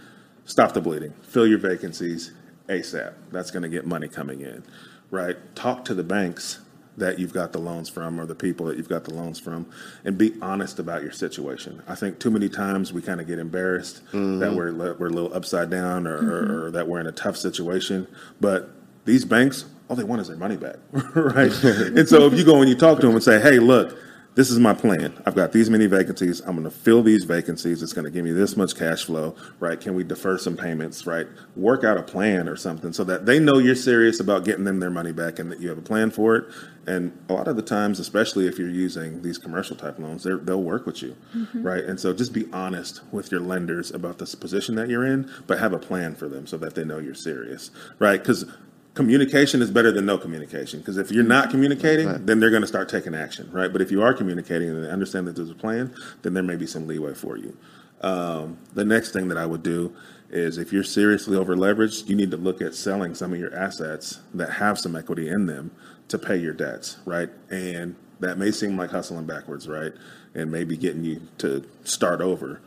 stop 0.45 0.75
the 0.75 0.83
bleeding, 0.83 1.15
fill 1.23 1.47
your 1.47 1.59
vacancies 1.59 2.33
ASAP. 2.69 3.15
That's 3.33 3.51
going 3.51 3.63
to 3.63 3.71
get 3.71 3.87
money 3.87 4.09
coming 4.09 4.43
in, 4.43 4.63
right? 5.11 5.39
Talk 5.57 5.87
to 5.87 5.95
the 5.95 6.05
banks 6.05 6.61
that 6.97 7.19
you've 7.19 7.33
got 7.33 7.53
the 7.53 7.59
loans 7.59 7.89
from 7.89 8.21
or 8.21 8.27
the 8.27 8.35
people 8.35 8.67
that 8.67 8.77
you've 8.77 8.89
got 8.89 9.05
the 9.05 9.15
loans 9.15 9.39
from 9.39 9.67
and 10.05 10.19
be 10.19 10.35
honest 10.43 10.79
about 10.79 11.03
your 11.03 11.13
situation. 11.13 11.83
I 11.89 11.95
think 11.95 12.19
too 12.19 12.31
many 12.31 12.49
times 12.49 12.93
we 12.93 13.03
kind 13.03 13.21
of 13.21 13.27
get 13.27 13.39
embarrassed 13.39 14.05
that 14.13 14.19
mm-hmm. 14.19 14.57
we're 14.57 14.95
we're 14.95 15.07
a 15.07 15.11
little 15.11 15.33
upside 15.35 15.71
down 15.71 16.07
or, 16.07 16.17
or, 16.17 16.67
or 16.67 16.71
that 16.73 16.89
we're 16.89 17.01
in 17.01 17.07
a 17.07 17.13
tough 17.13 17.37
situation, 17.37 18.07
but 18.41 18.71
these 19.05 19.25
banks 19.25 19.65
all 19.89 19.97
they 19.97 20.05
want 20.05 20.21
is 20.21 20.29
their 20.29 20.37
money 20.37 20.57
back, 20.57 20.77
right? 20.93 21.53
and 21.65 22.09
so 22.09 22.27
if 22.27 22.35
you 22.35 22.45
go 22.45 22.61
and 22.61 22.69
you 22.69 22.77
talk 22.77 23.01
to 23.01 23.07
them 23.07 23.17
and 23.17 23.25
say, 23.25 23.41
"Hey, 23.41 23.59
look, 23.59 23.99
this 24.41 24.51
is 24.51 24.59
my 24.59 24.73
plan. 24.73 25.13
I've 25.27 25.35
got 25.35 25.53
these 25.53 25.69
many 25.69 25.85
vacancies. 25.85 26.41
I'm 26.41 26.57
going 26.57 26.65
to 26.65 26.71
fill 26.71 27.03
these 27.03 27.25
vacancies. 27.25 27.83
It's 27.83 27.93
going 27.93 28.07
to 28.07 28.11
give 28.11 28.25
me 28.25 28.33
this 28.33 28.57
much 28.57 28.75
cash 28.75 29.05
flow, 29.05 29.37
right? 29.59 29.79
Can 29.79 29.93
we 29.93 30.03
defer 30.03 30.39
some 30.39 30.57
payments, 30.57 31.07
right? 31.07 31.27
Work 31.57 31.85
out 31.85 31.99
a 31.99 32.03
plan 32.03 32.49
or 32.49 32.57
something 32.57 32.95
so 32.95 33.05
that 33.05 33.27
they 33.27 33.39
know 33.39 33.59
you're 33.59 33.75
serious 33.75 34.19
about 34.19 34.47
getting 34.47 34.65
them 34.65 34.81
their 34.81 34.89
money 34.89 35.13
back 35.13 35.39
and 35.39 35.53
that 35.53 35.61
you 35.61 35.69
have 35.69 35.77
a 35.77 35.83
plan 35.83 36.11
for 36.11 36.37
it. 36.37 36.47
And 36.87 37.13
a 37.29 37.35
lot 37.35 37.49
of 37.49 37.57
the 37.57 37.63
times, 37.63 38.01
especially 38.01 38.47
if 38.47 38.59
you're 38.59 38.71
using 38.71 39.21
these 39.21 39.37
commercial 39.37 39.77
type 39.77 39.99
loans, 39.99 40.23
they're- 40.23 40.39
they'll 40.39 40.63
work 40.63 40.87
with 40.87 41.03
you, 41.03 41.17
mm-hmm. 41.37 41.63
right? 41.63 41.85
And 41.85 42.01
so 42.01 42.15
just 42.15 42.33
be 42.33 42.49
honest 42.51 43.03
with 43.13 43.31
your 43.31 43.43
lenders 43.43 43.91
about 43.91 44.17
this 44.17 44.35
position 44.35 44.75
that 44.77 44.89
you're 44.89 45.05
in, 45.05 45.31
but 45.49 45.59
have 45.59 45.75
a 45.75 45.79
plan 45.79 46.15
for 46.15 46.29
them 46.31 46.47
so 46.47 46.57
that 46.57 46.75
they 46.75 46.85
know 46.85 46.97
you're 46.97 47.13
serious, 47.13 47.71
right? 47.99 48.19
Because 48.19 48.47
communication 48.95 49.63
is 49.63 49.71
better 49.71 49.93
than 49.93 50.05
no 50.05 50.19
communication 50.19 50.81
because 50.81 50.99
if 50.99 51.11
you're 51.11 51.25
not 51.25 51.51
communicating 51.51 52.09
then 52.27 52.41
they're 52.41 52.51
going 52.51 52.63
to 52.63 52.69
start 52.69 52.89
taking 52.89 53.15
action 53.15 53.49
right? 53.53 53.73
But 53.73 53.83
if 53.83 53.91
you 53.91 54.03
are 54.03 54.13
communicating 54.13 54.69
and 54.71 54.85
they 54.85 54.91
understand 54.91 55.27
that 55.29 55.37
there's 55.37 55.51
a 55.51 55.55
plan 55.55 55.95
then 56.23 56.35
there 56.35 56.43
may 56.43 56.57
be 56.57 56.67
some 56.67 56.87
leeway 56.87 57.15
for 57.15 57.37
you. 57.37 57.57
Um, 58.01 58.59
the 58.75 58.85
next 58.85 59.13
thing 59.13 59.29
that 59.29 59.37
i 59.37 59.45
would 59.45 59.63
do 59.63 59.95
is 60.31 60.57
if 60.59 60.73
you're 60.73 60.83
seriously 60.85 61.37
over 61.37 61.55
leveraged 61.55 62.09
you 62.09 62.17
need 62.17 62.31
to 62.31 62.37
look 62.37 62.63
at 62.63 62.75
selling 62.75 63.15
some 63.15 63.33
of 63.33 63.39
your 63.39 63.55
assets 63.55 64.21
that 64.35 64.51
have 64.51 64.79
some 64.79 64.97
equity 64.97 65.29
in 65.29 65.47
them 65.47 65.71
to 66.09 66.19
pay 66.19 66.37
your 66.37 66.55
debts 66.55 66.99
right? 67.05 67.31
And 67.51 67.95
that 68.19 68.39
may 68.39 68.51
seem 68.51 68.77
like 68.77 68.91
hustling 68.91 69.27
backwards 69.27 69.69
right? 69.69 69.93
And 70.35 70.51
maybe 70.51 70.77
getting 70.77 71.05
you 71.05 71.23
to 71.39 71.65
start 71.85 72.21
over. 72.21 72.61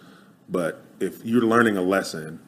But 0.50 0.82
if 1.00 1.24
you're 1.26 1.42
learning 1.42 1.78
a 1.78 1.82
lesson 1.82 2.40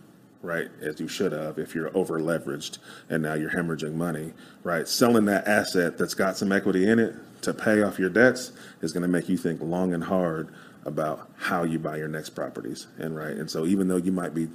right, 0.45 0.69
as 0.81 0.99
you 0.99 1.08
should 1.08 1.31
have 1.31 1.58
if 1.58 1.75
you're 1.75 1.95
over 1.97 2.19
leveraged 2.19 2.77
and 3.10 3.23
now 3.23 3.34
you're 3.34 3.51
hemorrhaging 3.51 3.93
money, 3.93 4.34
right? 4.63 4.88
Selling 4.88 5.25
that 5.25 5.47
asset 5.47 5.97
that's 5.97 6.13
got 6.13 6.38
some 6.38 6.51
equity 6.51 6.88
in 6.88 6.99
it 6.99 7.15
to 7.41 7.53
pay 7.53 7.81
off 7.81 7.99
your 7.99 8.10
debts 8.10 8.51
is 8.81 8.93
going 8.93 9.01
to 9.01 9.08
make 9.08 9.27
you 9.27 9.38
think 9.38 9.62
long 9.62 9.93
and 9.93 10.03
hard 10.03 10.53
about 10.86 11.29
how 11.38 11.63
you 11.63 11.79
buy 11.79 11.97
your 11.97 12.08
next 12.08 12.29
properties. 12.29 12.88
And 12.97 13.15
right, 13.15 13.36
and 13.36 13.49
so 13.49 13.65
even 13.65 13.88
though 13.88 13.97
you 13.97 14.12
might 14.12 14.34
be 14.34 14.47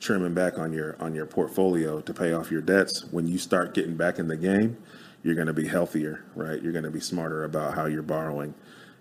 trimming 0.00 0.34
back 0.34 0.58
on 0.58 0.72
your 0.72 0.96
on 1.00 1.14
your 1.14 1.26
portfolio 1.26 2.00
to 2.00 2.14
pay 2.14 2.32
off 2.32 2.50
your 2.50 2.62
debts, 2.62 3.04
when 3.10 3.28
you 3.28 3.38
start 3.38 3.74
getting 3.74 3.96
back 3.96 4.18
in 4.18 4.28
the 4.28 4.36
game, 4.36 4.76
you're 5.22 5.34
going 5.34 5.46
to 5.46 5.52
be 5.52 5.66
healthier, 5.66 6.24
right? 6.34 6.62
You're 6.62 6.72
going 6.72 6.84
to 6.84 6.90
be 6.90 7.00
smarter 7.00 7.44
about 7.44 7.74
how 7.74 7.86
you're 7.86 8.02
borrowing. 8.02 8.54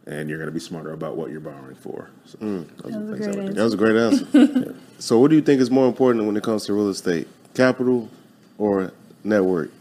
And 0.06 0.30
you're 0.30 0.38
going 0.38 0.50
to 0.50 0.54
be 0.54 0.60
smarter 0.60 0.92
about 0.92 1.16
what 1.16 1.32
you're 1.32 1.40
borrowing 1.40 1.76
for. 1.76 2.10
So 2.26 2.38
those 2.38 2.66
are 2.86 2.92
That 2.92 2.94
was 2.94 2.96
a 2.96 3.00
the 3.00 3.18
things 3.18 3.28
I 3.28 3.32
great 3.32 3.40
answer. 3.40 3.54
That 3.54 3.64
was 3.64 3.74
a 3.74 3.78
great 3.78 3.96
answer. 3.96 4.76
so, 5.00 5.20
what 5.20 5.30
do 5.30 5.36
you 5.38 5.42
think 5.42 5.62
is 5.62 5.72
more 5.72 5.88
important 5.88 6.26
when 6.26 6.36
it 6.36 6.44
comes 6.44 6.66
to 6.66 6.74
real 6.74 6.90
estate? 6.90 7.28
Capital 7.54 8.10
or 8.58 8.92
network? 9.24 9.72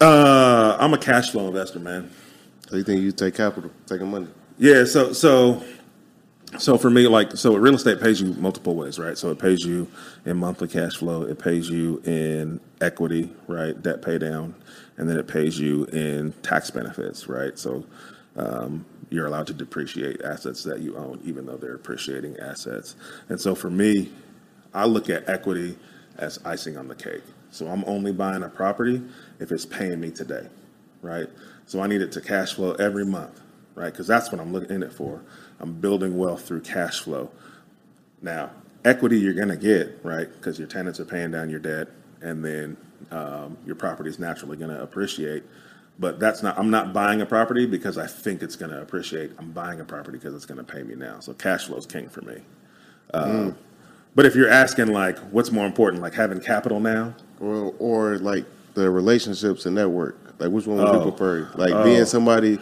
Uh, 0.00 0.76
I'm 0.78 0.94
a 0.94 0.98
cash 0.98 1.30
flow 1.30 1.48
investor, 1.48 1.80
man. 1.80 2.10
So, 2.68 2.76
you 2.76 2.84
think 2.84 3.00
you 3.02 3.10
take 3.10 3.34
capital, 3.34 3.72
taking 3.86 4.08
money? 4.08 4.28
Yeah, 4.58 4.84
so 4.84 5.12
so 5.12 5.64
so 6.58 6.76
for 6.76 6.90
me, 6.90 7.08
like 7.08 7.36
so 7.36 7.56
real 7.56 7.74
estate 7.74 8.00
pays 8.00 8.20
you 8.20 8.34
multiple 8.34 8.74
ways, 8.74 8.98
right? 8.98 9.16
So 9.16 9.30
it 9.30 9.38
pays 9.38 9.64
you 9.64 9.88
in 10.24 10.36
monthly 10.36 10.68
cash 10.68 10.96
flow, 10.96 11.22
it 11.22 11.38
pays 11.38 11.68
you 11.68 12.02
in 12.04 12.60
equity, 12.80 13.30
right? 13.48 13.80
Debt 13.80 14.02
pay 14.02 14.18
down, 14.18 14.54
and 14.96 15.08
then 15.08 15.16
it 15.16 15.26
pays 15.26 15.58
you 15.58 15.84
in 15.86 16.32
tax 16.42 16.70
benefits, 16.70 17.26
right? 17.26 17.58
So 17.58 17.84
um, 18.36 18.84
you're 19.12 19.26
allowed 19.26 19.46
to 19.48 19.52
depreciate 19.52 20.22
assets 20.22 20.64
that 20.64 20.80
you 20.80 20.96
own, 20.96 21.20
even 21.24 21.46
though 21.46 21.56
they're 21.56 21.74
appreciating 21.74 22.36
assets. 22.38 22.96
And 23.28 23.40
so 23.40 23.54
for 23.54 23.70
me, 23.70 24.10
I 24.72 24.86
look 24.86 25.10
at 25.10 25.28
equity 25.28 25.76
as 26.16 26.38
icing 26.44 26.76
on 26.76 26.88
the 26.88 26.94
cake. 26.94 27.22
So 27.50 27.68
I'm 27.68 27.84
only 27.86 28.12
buying 28.12 28.42
a 28.42 28.48
property 28.48 29.02
if 29.38 29.52
it's 29.52 29.66
paying 29.66 30.00
me 30.00 30.10
today, 30.10 30.48
right? 31.02 31.28
So 31.66 31.80
I 31.80 31.86
need 31.86 32.00
it 32.00 32.12
to 32.12 32.20
cash 32.20 32.54
flow 32.54 32.72
every 32.72 33.04
month, 33.04 33.40
right? 33.74 33.92
Because 33.92 34.06
that's 34.06 34.32
what 34.32 34.40
I'm 34.40 34.52
looking 34.52 34.74
in 34.74 34.82
it 34.82 34.92
for. 34.92 35.22
I'm 35.60 35.74
building 35.74 36.16
wealth 36.16 36.46
through 36.46 36.62
cash 36.62 37.00
flow. 37.00 37.30
Now, 38.22 38.50
equity 38.84 39.18
you're 39.18 39.34
going 39.34 39.48
to 39.48 39.56
get, 39.56 39.98
right? 40.02 40.32
Because 40.32 40.58
your 40.58 40.68
tenants 40.68 40.98
are 41.00 41.04
paying 41.04 41.30
down 41.30 41.50
your 41.50 41.60
debt, 41.60 41.88
and 42.22 42.42
then 42.42 42.76
um, 43.10 43.58
your 43.66 43.76
property 43.76 44.08
is 44.08 44.18
naturally 44.18 44.56
going 44.56 44.70
to 44.70 44.82
appreciate. 44.82 45.44
But 45.98 46.18
that's 46.18 46.42
not. 46.42 46.58
I'm 46.58 46.70
not 46.70 46.92
buying 46.92 47.20
a 47.20 47.26
property 47.26 47.66
because 47.66 47.98
I 47.98 48.06
think 48.06 48.42
it's 48.42 48.56
going 48.56 48.70
to 48.72 48.80
appreciate. 48.80 49.32
I'm 49.38 49.52
buying 49.52 49.80
a 49.80 49.84
property 49.84 50.18
because 50.18 50.34
it's 50.34 50.46
going 50.46 50.58
to 50.58 50.64
pay 50.64 50.82
me 50.82 50.94
now. 50.94 51.20
So 51.20 51.32
cash 51.34 51.66
flow 51.66 51.76
is 51.76 51.86
king 51.86 52.08
for 52.08 52.22
me. 52.22 52.40
Um, 53.14 53.56
But 54.14 54.26
if 54.26 54.34
you're 54.34 54.48
asking 54.50 54.88
like, 54.92 55.18
what's 55.30 55.50
more 55.50 55.64
important, 55.66 56.02
like 56.02 56.14
having 56.14 56.40
capital 56.40 56.80
now? 56.80 57.14
Or, 57.40 57.74
or 57.78 58.18
like 58.18 58.44
the 58.74 58.90
relationships 58.90 59.64
and 59.66 59.74
network? 59.74 60.18
Like, 60.38 60.50
which 60.50 60.66
one 60.66 60.78
would 60.78 60.88
Oh. 60.88 61.04
you 61.04 61.10
prefer? 61.10 61.48
Like, 61.56 61.84
being 61.84 62.04
somebody. 62.06 62.58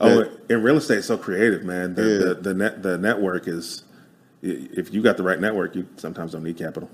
Oh, 0.00 0.24
in 0.48 0.62
real 0.62 0.76
estate, 0.76 0.98
it's 0.98 1.06
so 1.06 1.16
creative, 1.16 1.62
man. 1.64 1.94
The, 1.94 2.02
Yeah. 2.02 2.18
the, 2.18 2.34
the 2.34 2.54
net 2.54 2.82
the 2.82 2.98
network 2.98 3.46
is. 3.48 3.84
If 4.42 4.92
you 4.92 5.02
got 5.02 5.16
the 5.16 5.22
right 5.22 5.40
network, 5.40 5.76
you 5.76 5.86
sometimes 5.96 6.32
don't 6.32 6.42
need 6.42 6.56
capital. 6.58 6.90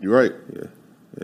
you're 0.00 0.14
right. 0.14 0.32
Yeah. 0.54 0.64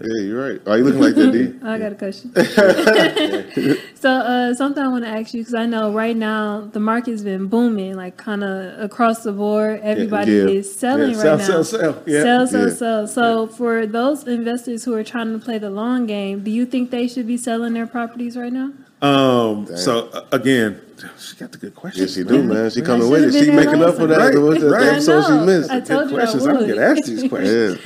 Yeah, 0.01 0.21
you're 0.23 0.51
right. 0.53 0.61
Are 0.67 0.79
you 0.79 0.85
looking 0.85 1.01
like 1.03 1.15
that, 1.17 1.33
D? 1.33 1.59
I 1.63 1.79
got 1.79 1.93
a 1.93 1.95
question. 1.95 2.33
so, 3.95 4.11
uh, 4.11 4.55
something 4.55 4.83
I 4.83 4.89
want 4.89 5.05
to 5.05 5.11
ask 5.11 5.35
you 5.35 5.41
because 5.43 5.53
I 5.55 5.67
know 5.67 5.93
right 5.93 6.17
now 6.17 6.63
the 6.73 6.81
market's 6.81 7.21
been 7.23 7.47
booming, 7.47 7.95
like 7.97 8.17
kind 8.17 8.43
of 8.43 8.79
across 8.81 9.23
the 9.23 9.33
board. 9.33 9.81
Everybody 9.83 10.33
yeah. 10.33 10.45
is 10.45 10.75
selling 10.75 11.11
Yeah, 11.11 11.17
right 11.17 11.23
sell, 11.23 11.37
now. 11.39 11.45
sell, 11.45 11.65
sell. 11.65 12.03
Yeah. 12.07 12.23
Sell, 12.23 12.47
sell, 12.47 12.69
Yeah. 12.69 12.75
sell. 12.75 13.07
So, 13.07 13.47
for 13.49 13.87
those 13.87 14.27
investors 14.27 14.83
who 14.85 14.95
are 14.95 15.05
trying 15.05 15.33
to 15.33 15.39
play 15.39 15.59
the 15.59 15.69
long 15.71 16.07
game, 16.07 16.43
do 16.43 16.51
you 16.51 16.65
think 16.65 16.91
they 16.91 17.07
should 17.07 17.27
be 17.27 17.37
selling 17.37 17.75
their 17.75 17.87
properties 17.87 18.37
right 18.37 18.53
now? 18.53 18.71
Um. 19.03 19.67
So 19.77 20.09
uh, 20.11 20.25
again, 20.33 20.81
she 21.19 21.37
got 21.37 21.51
the 21.53 21.59
good 21.59 21.75
questions. 21.75 22.17
Yes, 22.17 22.27
she 22.27 22.29
do, 22.29 22.43
man. 22.45 22.71
She 22.71 22.81
coming 22.83 23.11
with 23.11 23.35
it. 23.35 23.45
She 23.45 23.51
making 23.51 23.83
up 23.83 23.97
for 23.97 24.07
that. 24.07 24.17
Right, 24.19 24.35
Right, 24.37 24.63
right. 24.63 25.03
that 25.03 25.27
she 25.27 25.45
missed. 25.45 25.71
I 25.71 25.81
told 25.81 26.09
you 26.11 26.17
I 26.17 26.21
questions. 26.21 26.47
I 26.47 26.53
don't 26.53 26.61
would. 26.61 26.69
get 26.69 26.79
asked 26.79 27.07
these 27.07 27.29
questions. 27.29 27.79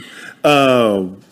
Yeah. 0.45 0.51
Um, 0.51 1.17
y- 1.17 1.26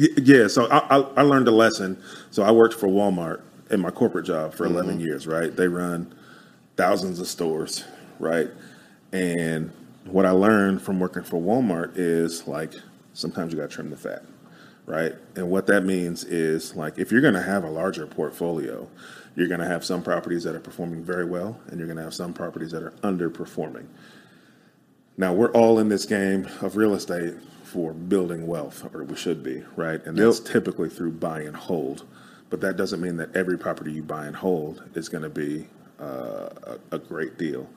yeah, 0.00 0.48
so 0.48 0.66
I, 0.68 0.78
I, 0.78 1.00
I 1.18 1.22
learned 1.22 1.48
a 1.48 1.52
lesson. 1.52 2.02
So 2.30 2.42
I 2.42 2.50
worked 2.50 2.74
for 2.74 2.88
Walmart 2.88 3.42
in 3.70 3.80
my 3.80 3.90
corporate 3.90 4.26
job 4.26 4.54
for 4.54 4.64
mm-hmm. 4.64 4.76
11 4.76 5.00
years, 5.00 5.26
right? 5.26 5.54
They 5.54 5.68
run 5.68 6.14
thousands 6.76 7.20
of 7.20 7.26
stores, 7.26 7.84
right? 8.18 8.48
And 9.12 9.70
what 10.04 10.24
I 10.24 10.30
learned 10.30 10.80
from 10.80 10.98
working 10.98 11.22
for 11.22 11.40
Walmart 11.40 11.92
is 11.96 12.46
like 12.46 12.72
sometimes 13.12 13.52
you 13.52 13.58
got 13.58 13.70
to 13.70 13.74
trim 13.74 13.90
the 13.90 13.96
fat, 13.96 14.22
right? 14.86 15.14
And 15.36 15.50
what 15.50 15.66
that 15.66 15.84
means 15.84 16.24
is 16.24 16.74
like 16.74 16.98
if 16.98 17.12
you're 17.12 17.20
going 17.20 17.34
to 17.34 17.42
have 17.42 17.64
a 17.64 17.70
larger 17.70 18.06
portfolio, 18.06 18.88
you're 19.36 19.48
going 19.48 19.60
to 19.60 19.66
have 19.66 19.84
some 19.84 20.02
properties 20.02 20.44
that 20.44 20.54
are 20.54 20.60
performing 20.60 21.04
very 21.04 21.24
well, 21.24 21.60
and 21.68 21.78
you're 21.78 21.86
going 21.86 21.98
to 21.98 22.02
have 22.02 22.14
some 22.14 22.32
properties 22.32 22.70
that 22.72 22.82
are 22.82 22.92
underperforming. 23.02 23.86
Now 25.16 25.34
we're 25.34 25.52
all 25.52 25.78
in 25.78 25.88
this 25.88 26.06
game 26.06 26.48
of 26.62 26.76
real 26.76 26.94
estate 26.94 27.34
for 27.70 27.92
building 27.92 28.48
wealth, 28.48 28.84
or 28.92 29.04
we 29.04 29.14
should 29.14 29.44
be, 29.44 29.62
right? 29.76 30.04
And 30.04 30.18
that's 30.18 30.40
typically 30.40 30.88
through 30.88 31.12
buy 31.12 31.42
and 31.42 31.54
hold. 31.54 32.04
But 32.50 32.60
that 32.62 32.76
doesn't 32.76 33.00
mean 33.00 33.16
that 33.18 33.34
every 33.36 33.56
property 33.56 33.92
you 33.92 34.02
buy 34.02 34.26
and 34.26 34.34
hold 34.34 34.82
is 34.94 35.08
going 35.08 35.22
to 35.22 35.30
be 35.30 35.68
uh, 36.00 36.48
a, 36.64 36.78
a 36.90 36.98
great 36.98 37.38
deal. 37.38 37.68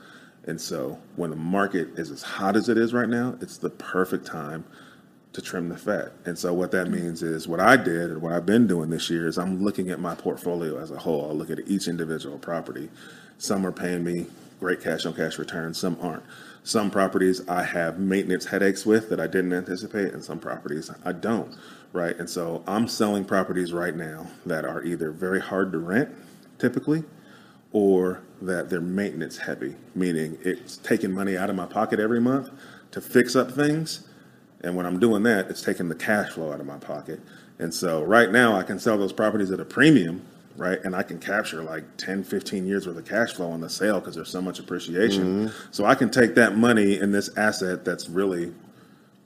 And 0.45 0.59
so 0.59 0.99
when 1.15 1.29
the 1.29 1.35
market 1.35 1.89
is 1.99 2.09
as 2.09 2.23
hot 2.23 2.55
as 2.55 2.69
it 2.69 2.77
is 2.77 2.91
right 2.91 3.07
now, 3.07 3.37
it's 3.39 3.57
the 3.57 3.69
perfect 3.69 4.25
time 4.25 4.65
to 5.33 5.41
trim 5.41 5.69
the 5.69 5.77
fat. 5.77 6.11
And 6.25 6.37
so 6.37 6.53
what 6.53 6.71
that 6.71 6.89
means 6.89 7.21
is 7.21 7.47
what 7.47 7.59
I 7.59 7.77
did 7.77 8.11
and 8.11 8.21
what 8.21 8.33
I've 8.33 8.45
been 8.45 8.65
doing 8.65 8.89
this 8.89 9.09
year 9.11 9.27
is 9.27 9.37
I'm 9.37 9.63
looking 9.63 9.91
at 9.91 9.99
my 9.99 10.15
portfolio 10.15 10.79
as 10.79 10.89
a 10.89 10.97
whole. 10.97 11.29
I 11.29 11.33
look 11.33 11.51
at 11.51 11.59
each 11.67 11.87
individual 11.87 12.39
property. 12.39 12.89
Some 13.37 13.65
are 13.65 13.71
paying 13.71 14.03
me 14.03 14.25
great 14.59 14.81
cash 14.81 15.05
on 15.05 15.13
cash 15.13 15.37
returns, 15.37 15.77
some 15.77 15.97
aren't. 16.01 16.23
Some 16.63 16.89
properties 16.89 17.47
I 17.49 17.63
have 17.63 17.99
maintenance 17.99 18.45
headaches 18.45 18.85
with 18.85 19.09
that 19.09 19.19
I 19.19 19.27
didn't 19.27 19.51
anticipate, 19.53 20.13
and 20.13 20.23
some 20.23 20.39
properties 20.39 20.89
I 21.03 21.11
don't, 21.11 21.55
right? 21.91 22.17
And 22.17 22.29
so 22.29 22.63
I'm 22.65 22.87
selling 22.87 23.25
properties 23.25 23.73
right 23.73 23.95
now 23.95 24.27
that 24.45 24.63
are 24.63 24.81
either 24.83 25.11
very 25.11 25.41
hard 25.41 25.73
to 25.73 25.79
rent, 25.79 26.09
typically, 26.57 27.03
or 27.73 28.21
that 28.41 28.69
they're 28.69 28.79
maintenance 28.79 29.37
heavy, 29.39 29.75
meaning 29.93 30.37
it's 30.41 30.77
taking 30.77 31.11
money 31.11 31.35
out 31.35 31.49
of 31.49 31.55
my 31.57 31.65
pocket 31.65 31.99
every 31.99 32.21
month 32.21 32.49
to 32.91 33.01
fix 33.01 33.35
up 33.35 33.51
things. 33.51 34.07
And 34.61 34.77
when 34.77 34.85
I'm 34.85 34.99
doing 34.99 35.23
that, 35.23 35.49
it's 35.49 35.61
taking 35.61 35.89
the 35.89 35.95
cash 35.95 36.31
flow 36.31 36.53
out 36.53 36.61
of 36.61 36.65
my 36.65 36.77
pocket. 36.77 37.19
And 37.59 37.73
so 37.73 38.03
right 38.03 38.31
now 38.31 38.55
I 38.55 38.63
can 38.63 38.79
sell 38.79 38.97
those 38.97 39.11
properties 39.11 39.51
at 39.51 39.59
a 39.59 39.65
premium, 39.65 40.25
right? 40.55 40.79
And 40.83 40.95
I 40.95 41.03
can 41.03 41.19
capture 41.19 41.63
like 41.63 41.83
10, 41.97 42.23
15 42.23 42.67
years 42.67 42.87
worth 42.87 42.97
of 42.97 43.05
cash 43.05 43.33
flow 43.33 43.51
on 43.51 43.61
the 43.61 43.69
sale 43.69 43.99
because 43.99 44.15
there's 44.15 44.29
so 44.29 44.41
much 44.41 44.59
appreciation. 44.59 45.47
Mm-hmm. 45.47 45.71
So 45.71 45.85
I 45.85 45.95
can 45.95 46.09
take 46.09 46.35
that 46.35 46.57
money 46.57 46.99
in 46.99 47.11
this 47.11 47.35
asset 47.37 47.85
that's 47.85 48.09
really 48.09 48.53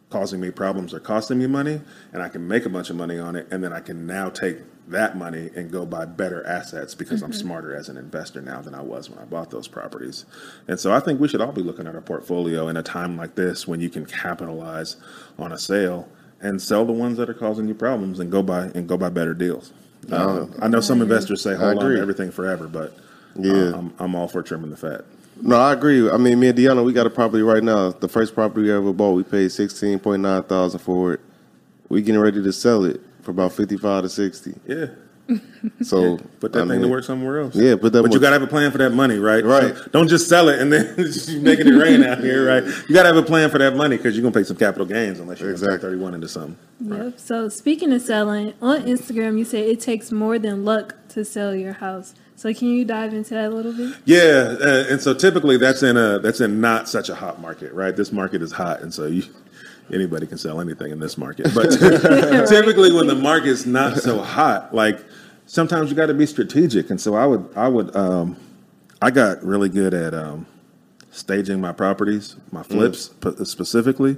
causing 0.09 0.39
me 0.39 0.51
problems 0.51 0.93
or 0.93 0.99
costing 0.99 1.37
me 1.37 1.47
money, 1.47 1.81
and 2.13 2.21
I 2.23 2.29
can 2.29 2.47
make 2.47 2.65
a 2.65 2.69
bunch 2.69 2.89
of 2.89 2.95
money 2.95 3.19
on 3.19 3.35
it, 3.35 3.47
and 3.51 3.63
then 3.63 3.73
I 3.73 3.81
can 3.81 4.07
now 4.07 4.29
take 4.29 4.57
that 4.87 5.17
money 5.17 5.49
and 5.53 5.69
go 5.69 5.85
buy 5.85 6.05
better 6.05 6.45
assets 6.47 6.95
because 6.95 7.21
I'm 7.21 7.31
mm-hmm. 7.31 7.39
smarter 7.39 7.75
as 7.75 7.89
an 7.89 7.97
investor 7.97 8.41
now 8.41 8.61
than 8.61 8.73
I 8.73 8.81
was 8.81 9.09
when 9.09 9.19
I 9.19 9.25
bought 9.25 9.51
those 9.51 9.67
properties. 9.67 10.25
And 10.67 10.79
so 10.79 10.93
I 10.93 11.01
think 11.01 11.19
we 11.19 11.27
should 11.27 11.41
all 11.41 11.51
be 11.51 11.61
looking 11.61 11.87
at 11.87 11.95
our 11.95 12.01
portfolio 12.01 12.69
in 12.69 12.77
a 12.77 12.83
time 12.83 13.17
like 13.17 13.35
this 13.35 13.67
when 13.67 13.81
you 13.81 13.89
can 13.89 14.05
capitalize 14.05 14.95
on 15.37 15.51
a 15.51 15.57
sale 15.57 16.07
and 16.39 16.61
sell 16.61 16.85
the 16.85 16.93
ones 16.93 17.17
that 17.17 17.29
are 17.29 17.33
causing 17.33 17.67
you 17.67 17.73
problems 17.73 18.19
and 18.19 18.31
go 18.31 18.41
buy 18.41 18.65
and 18.73 18.87
go 18.87 18.97
buy 18.97 19.09
better 19.09 19.33
deals. 19.33 19.73
Uh, 20.11 20.45
I 20.61 20.67
know 20.67 20.79
some 20.79 21.01
investors 21.01 21.41
say 21.41 21.55
hold 21.55 21.83
on 21.83 21.91
to 21.91 21.99
everything 22.01 22.31
forever, 22.31 22.67
but 22.67 22.91
uh, 22.91 23.41
Yeah. 23.41 23.73
I'm, 23.75 23.93
I'm 23.99 24.15
all 24.15 24.27
for 24.27 24.41
trimming 24.41 24.69
the 24.69 24.77
fat. 24.77 25.01
No, 25.41 25.55
I 25.57 25.73
agree. 25.73 26.09
I 26.09 26.17
mean, 26.17 26.39
me 26.39 26.47
and 26.47 26.57
Deanna, 26.57 26.83
we 26.83 26.93
got 26.93 27.05
a 27.05 27.11
property 27.11 27.43
right 27.43 27.63
now. 27.63 27.91
The 27.91 28.07
first 28.07 28.33
property 28.33 28.63
we 28.63 28.71
ever 28.71 28.91
bought, 28.93 29.11
we 29.13 29.23
paid 29.23 29.51
sixteen 29.51 29.99
point 29.99 30.21
nine 30.23 30.43
thousand 30.43 30.79
for 30.79 31.13
it. 31.13 31.19
We 31.89 32.01
getting 32.01 32.19
ready 32.21 32.41
to 32.41 32.51
sell 32.53 32.85
it 32.85 33.01
for 33.21 33.31
about 33.31 33.53
fifty 33.53 33.77
five 33.77 34.03
to 34.03 34.09
sixty. 34.09 34.55
Yeah. 34.65 34.87
So 35.81 36.17
Put 36.39 36.53
that 36.53 36.63
I 36.63 36.67
thing 36.67 36.81
to 36.81 36.87
work 36.87 37.03
somewhere 37.03 37.41
else. 37.41 37.55
Yeah, 37.55 37.75
put 37.75 37.91
that 37.93 38.01
But 38.01 38.13
you 38.13 38.19
got 38.19 38.29
to 38.29 38.33
have 38.39 38.41
a 38.41 38.47
plan 38.47 38.71
for 38.71 38.77
that 38.77 38.91
money, 38.91 39.17
right? 39.19 39.43
Right. 39.43 39.75
So 39.75 39.89
don't 39.91 40.07
just 40.07 40.29
sell 40.29 40.49
it 40.49 40.59
and 40.59 40.71
then 40.71 40.95
you're 41.27 41.41
making 41.41 41.67
it 41.67 41.71
rain 41.71 42.03
out 42.03 42.19
here, 42.19 42.47
right? 42.47 42.63
You 42.63 42.95
got 42.95 43.03
to 43.03 43.09
have 43.09 43.17
a 43.17 43.23
plan 43.23 43.49
for 43.49 43.57
that 43.57 43.75
money 43.75 43.97
because 43.97 44.15
you're 44.15 44.23
gonna 44.23 44.33
pay 44.33 44.43
some 44.43 44.57
capital 44.57 44.85
gains 44.85 45.19
unless 45.19 45.39
you're 45.39 45.51
Exactly. 45.51 45.75
exactly. 45.75 45.89
31 45.97 46.13
into 46.13 46.27
something. 46.27 46.57
Yep. 46.79 47.19
So 47.19 47.49
speaking 47.49 47.91
of 47.91 48.01
selling, 48.01 48.53
on 48.61 48.83
Instagram 48.83 49.37
you 49.37 49.45
say 49.45 49.69
it 49.69 49.79
takes 49.81 50.11
more 50.11 50.39
than 50.39 50.63
luck 50.63 50.95
to 51.09 51.25
sell 51.25 51.53
your 51.55 51.73
house. 51.73 52.13
So 52.35 52.53
can 52.53 52.67
you 52.67 52.85
dive 52.85 53.13
into 53.13 53.33
that 53.33 53.49
a 53.51 53.55
little 53.55 53.73
bit? 53.73 53.95
Yeah, 54.05 54.55
uh, 54.61 54.85
and 54.89 55.01
so 55.01 55.13
typically 55.15 55.57
that's 55.57 55.81
in 55.81 55.97
a 55.97 56.19
that's 56.19 56.39
in 56.39 56.61
not 56.61 56.87
such 56.87 57.09
a 57.09 57.15
hot 57.15 57.41
market, 57.41 57.73
right? 57.73 57.95
This 57.95 58.11
market 58.11 58.41
is 58.43 58.51
hot, 58.51 58.81
and 58.81 58.93
so 58.93 59.07
you 59.07 59.23
anybody 59.91 60.27
can 60.27 60.37
sell 60.37 60.61
anything 60.61 60.91
in 60.91 60.99
this 60.99 61.17
market. 61.17 61.49
But 61.55 61.71
typically, 62.47 62.91
when 62.93 63.07
the 63.07 63.15
market's 63.15 63.65
not 63.65 63.97
so 63.97 64.19
hot, 64.21 64.73
like 64.75 65.03
sometimes 65.47 65.89
you 65.89 65.95
got 65.95 66.05
to 66.07 66.13
be 66.13 66.27
strategic. 66.27 66.89
And 66.91 67.01
so 67.01 67.15
I 67.15 67.25
would 67.25 67.49
I 67.55 67.67
would 67.67 67.95
um, 67.95 68.37
I 69.01 69.09
got 69.09 69.43
really 69.43 69.69
good 69.69 69.93
at 69.93 70.13
um, 70.13 70.45
staging 71.11 71.59
my 71.59 71.71
properties, 71.71 72.35
my 72.51 72.61
flips 72.63 73.09
p- 73.09 73.43
specifically, 73.45 74.17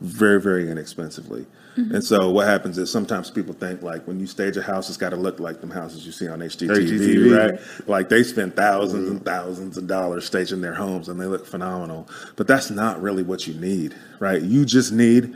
very 0.00 0.40
very 0.40 0.70
inexpensively. 0.70 1.46
And 1.76 2.02
so 2.02 2.30
what 2.30 2.46
happens 2.46 2.78
is 2.78 2.90
sometimes 2.90 3.30
people 3.30 3.52
think 3.52 3.82
like 3.82 4.06
when 4.06 4.18
you 4.18 4.26
stage 4.26 4.56
a 4.56 4.62
house, 4.62 4.88
it's 4.88 4.96
got 4.96 5.10
to 5.10 5.16
look 5.16 5.38
like 5.40 5.60
them 5.60 5.70
houses 5.70 6.06
you 6.06 6.12
see 6.12 6.26
on 6.26 6.38
HGTV, 6.38 6.70
HGTV. 6.70 7.50
right? 7.50 7.86
Like 7.86 8.08
they 8.08 8.22
spend 8.22 8.54
1000s 8.54 8.94
and 8.94 9.22
thousands 9.22 9.76
of 9.76 9.86
dollars 9.86 10.24
staging 10.24 10.62
their 10.62 10.72
homes 10.72 11.10
and 11.10 11.20
they 11.20 11.26
look 11.26 11.46
phenomenal. 11.46 12.08
But 12.36 12.46
that's 12.46 12.70
not 12.70 13.02
really 13.02 13.22
what 13.22 13.46
you 13.46 13.52
need, 13.60 13.94
right? 14.20 14.40
You 14.40 14.64
just 14.64 14.90
need 14.90 15.34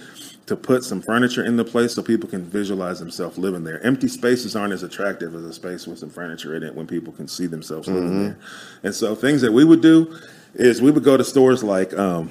to 0.51 0.57
put 0.57 0.83
some 0.83 1.01
furniture 1.01 1.45
in 1.45 1.57
the 1.57 1.65
place 1.65 1.95
so 1.95 2.03
people 2.03 2.29
can 2.29 2.45
visualize 2.45 2.99
themselves 2.99 3.39
living 3.39 3.63
there. 3.63 3.81
Empty 3.87 4.09
spaces 4.09 4.57
aren't 4.57 4.73
as 4.73 4.83
attractive 4.83 5.33
as 5.33 5.45
a 5.45 5.53
space 5.53 5.87
with 5.87 6.01
some 6.01 6.11
furniture 6.11 6.57
in 6.57 6.65
it 6.65 6.75
when 6.75 6.89
people 6.89 7.13
can 7.13 7.29
see 7.29 7.47
themselves 7.47 7.87
living 7.87 8.21
there. 8.25 8.39
And 8.83 8.93
so 8.93 9.15
things 9.15 9.43
that 9.43 9.53
we 9.53 9.65
would 9.65 9.81
do 9.81 10.19
is 10.55 10.83
we 10.83 10.91
would 10.91 11.05
go 11.05 11.17
to 11.17 11.23
stores 11.23 11.63
like 11.63 11.97
um, 11.97 12.31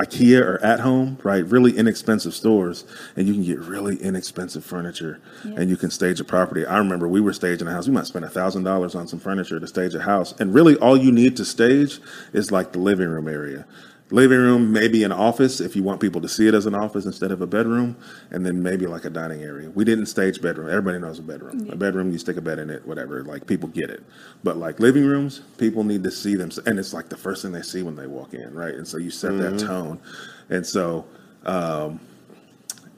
IKEA 0.00 0.40
or 0.40 0.58
at 0.64 0.80
home, 0.80 1.18
right? 1.22 1.46
Really 1.46 1.78
inexpensive 1.78 2.34
stores, 2.34 2.84
and 3.14 3.28
you 3.28 3.34
can 3.34 3.44
get 3.44 3.60
really 3.60 3.94
inexpensive 4.02 4.64
furniture, 4.64 5.20
and 5.44 5.70
you 5.70 5.76
can 5.76 5.92
stage 5.92 6.18
a 6.18 6.24
property. 6.24 6.66
I 6.66 6.78
remember 6.78 7.06
we 7.06 7.20
were 7.20 7.32
staging 7.32 7.68
a 7.68 7.70
house. 7.70 7.86
We 7.86 7.94
might 7.94 8.06
spend 8.06 8.24
a 8.24 8.28
thousand 8.28 8.64
dollars 8.64 8.96
on 8.96 9.06
some 9.06 9.20
furniture 9.20 9.60
to 9.60 9.66
stage 9.68 9.94
a 9.94 10.00
house, 10.00 10.34
and 10.40 10.52
really 10.52 10.74
all 10.78 10.96
you 10.96 11.12
need 11.12 11.36
to 11.36 11.44
stage 11.44 12.00
is 12.32 12.50
like 12.50 12.72
the 12.72 12.80
living 12.80 13.08
room 13.08 13.28
area. 13.28 13.66
Living 14.10 14.38
room, 14.38 14.72
maybe 14.72 15.02
an 15.02 15.10
office 15.10 15.60
if 15.60 15.74
you 15.74 15.82
want 15.82 16.00
people 16.00 16.20
to 16.20 16.28
see 16.28 16.46
it 16.46 16.54
as 16.54 16.64
an 16.66 16.76
office 16.76 17.06
instead 17.06 17.32
of 17.32 17.42
a 17.42 17.46
bedroom, 17.46 17.96
and 18.30 18.46
then 18.46 18.62
maybe 18.62 18.86
like 18.86 19.04
a 19.04 19.10
dining 19.10 19.42
area. 19.42 19.68
We 19.70 19.84
didn't 19.84 20.06
stage 20.06 20.40
bedroom. 20.40 20.68
Everybody 20.68 21.00
knows 21.00 21.18
a 21.18 21.22
bedroom. 21.22 21.68
A 21.70 21.76
bedroom, 21.76 22.12
you 22.12 22.18
stick 22.18 22.36
a 22.36 22.40
bed 22.40 22.60
in 22.60 22.70
it, 22.70 22.86
whatever. 22.86 23.24
Like 23.24 23.48
people 23.48 23.68
get 23.68 23.90
it. 23.90 24.04
But 24.44 24.58
like 24.58 24.78
living 24.78 25.04
rooms, 25.04 25.40
people 25.58 25.82
need 25.82 26.04
to 26.04 26.12
see 26.12 26.36
them, 26.36 26.50
and 26.66 26.78
it's 26.78 26.94
like 26.94 27.08
the 27.08 27.16
first 27.16 27.42
thing 27.42 27.50
they 27.50 27.62
see 27.62 27.82
when 27.82 27.96
they 27.96 28.06
walk 28.06 28.32
in, 28.32 28.54
right? 28.54 28.74
And 28.74 28.86
so 28.86 28.96
you 28.96 29.10
set 29.10 29.38
that 29.38 29.58
tone, 29.58 30.00
and 30.50 30.64
so 30.64 31.04
um, 31.44 31.98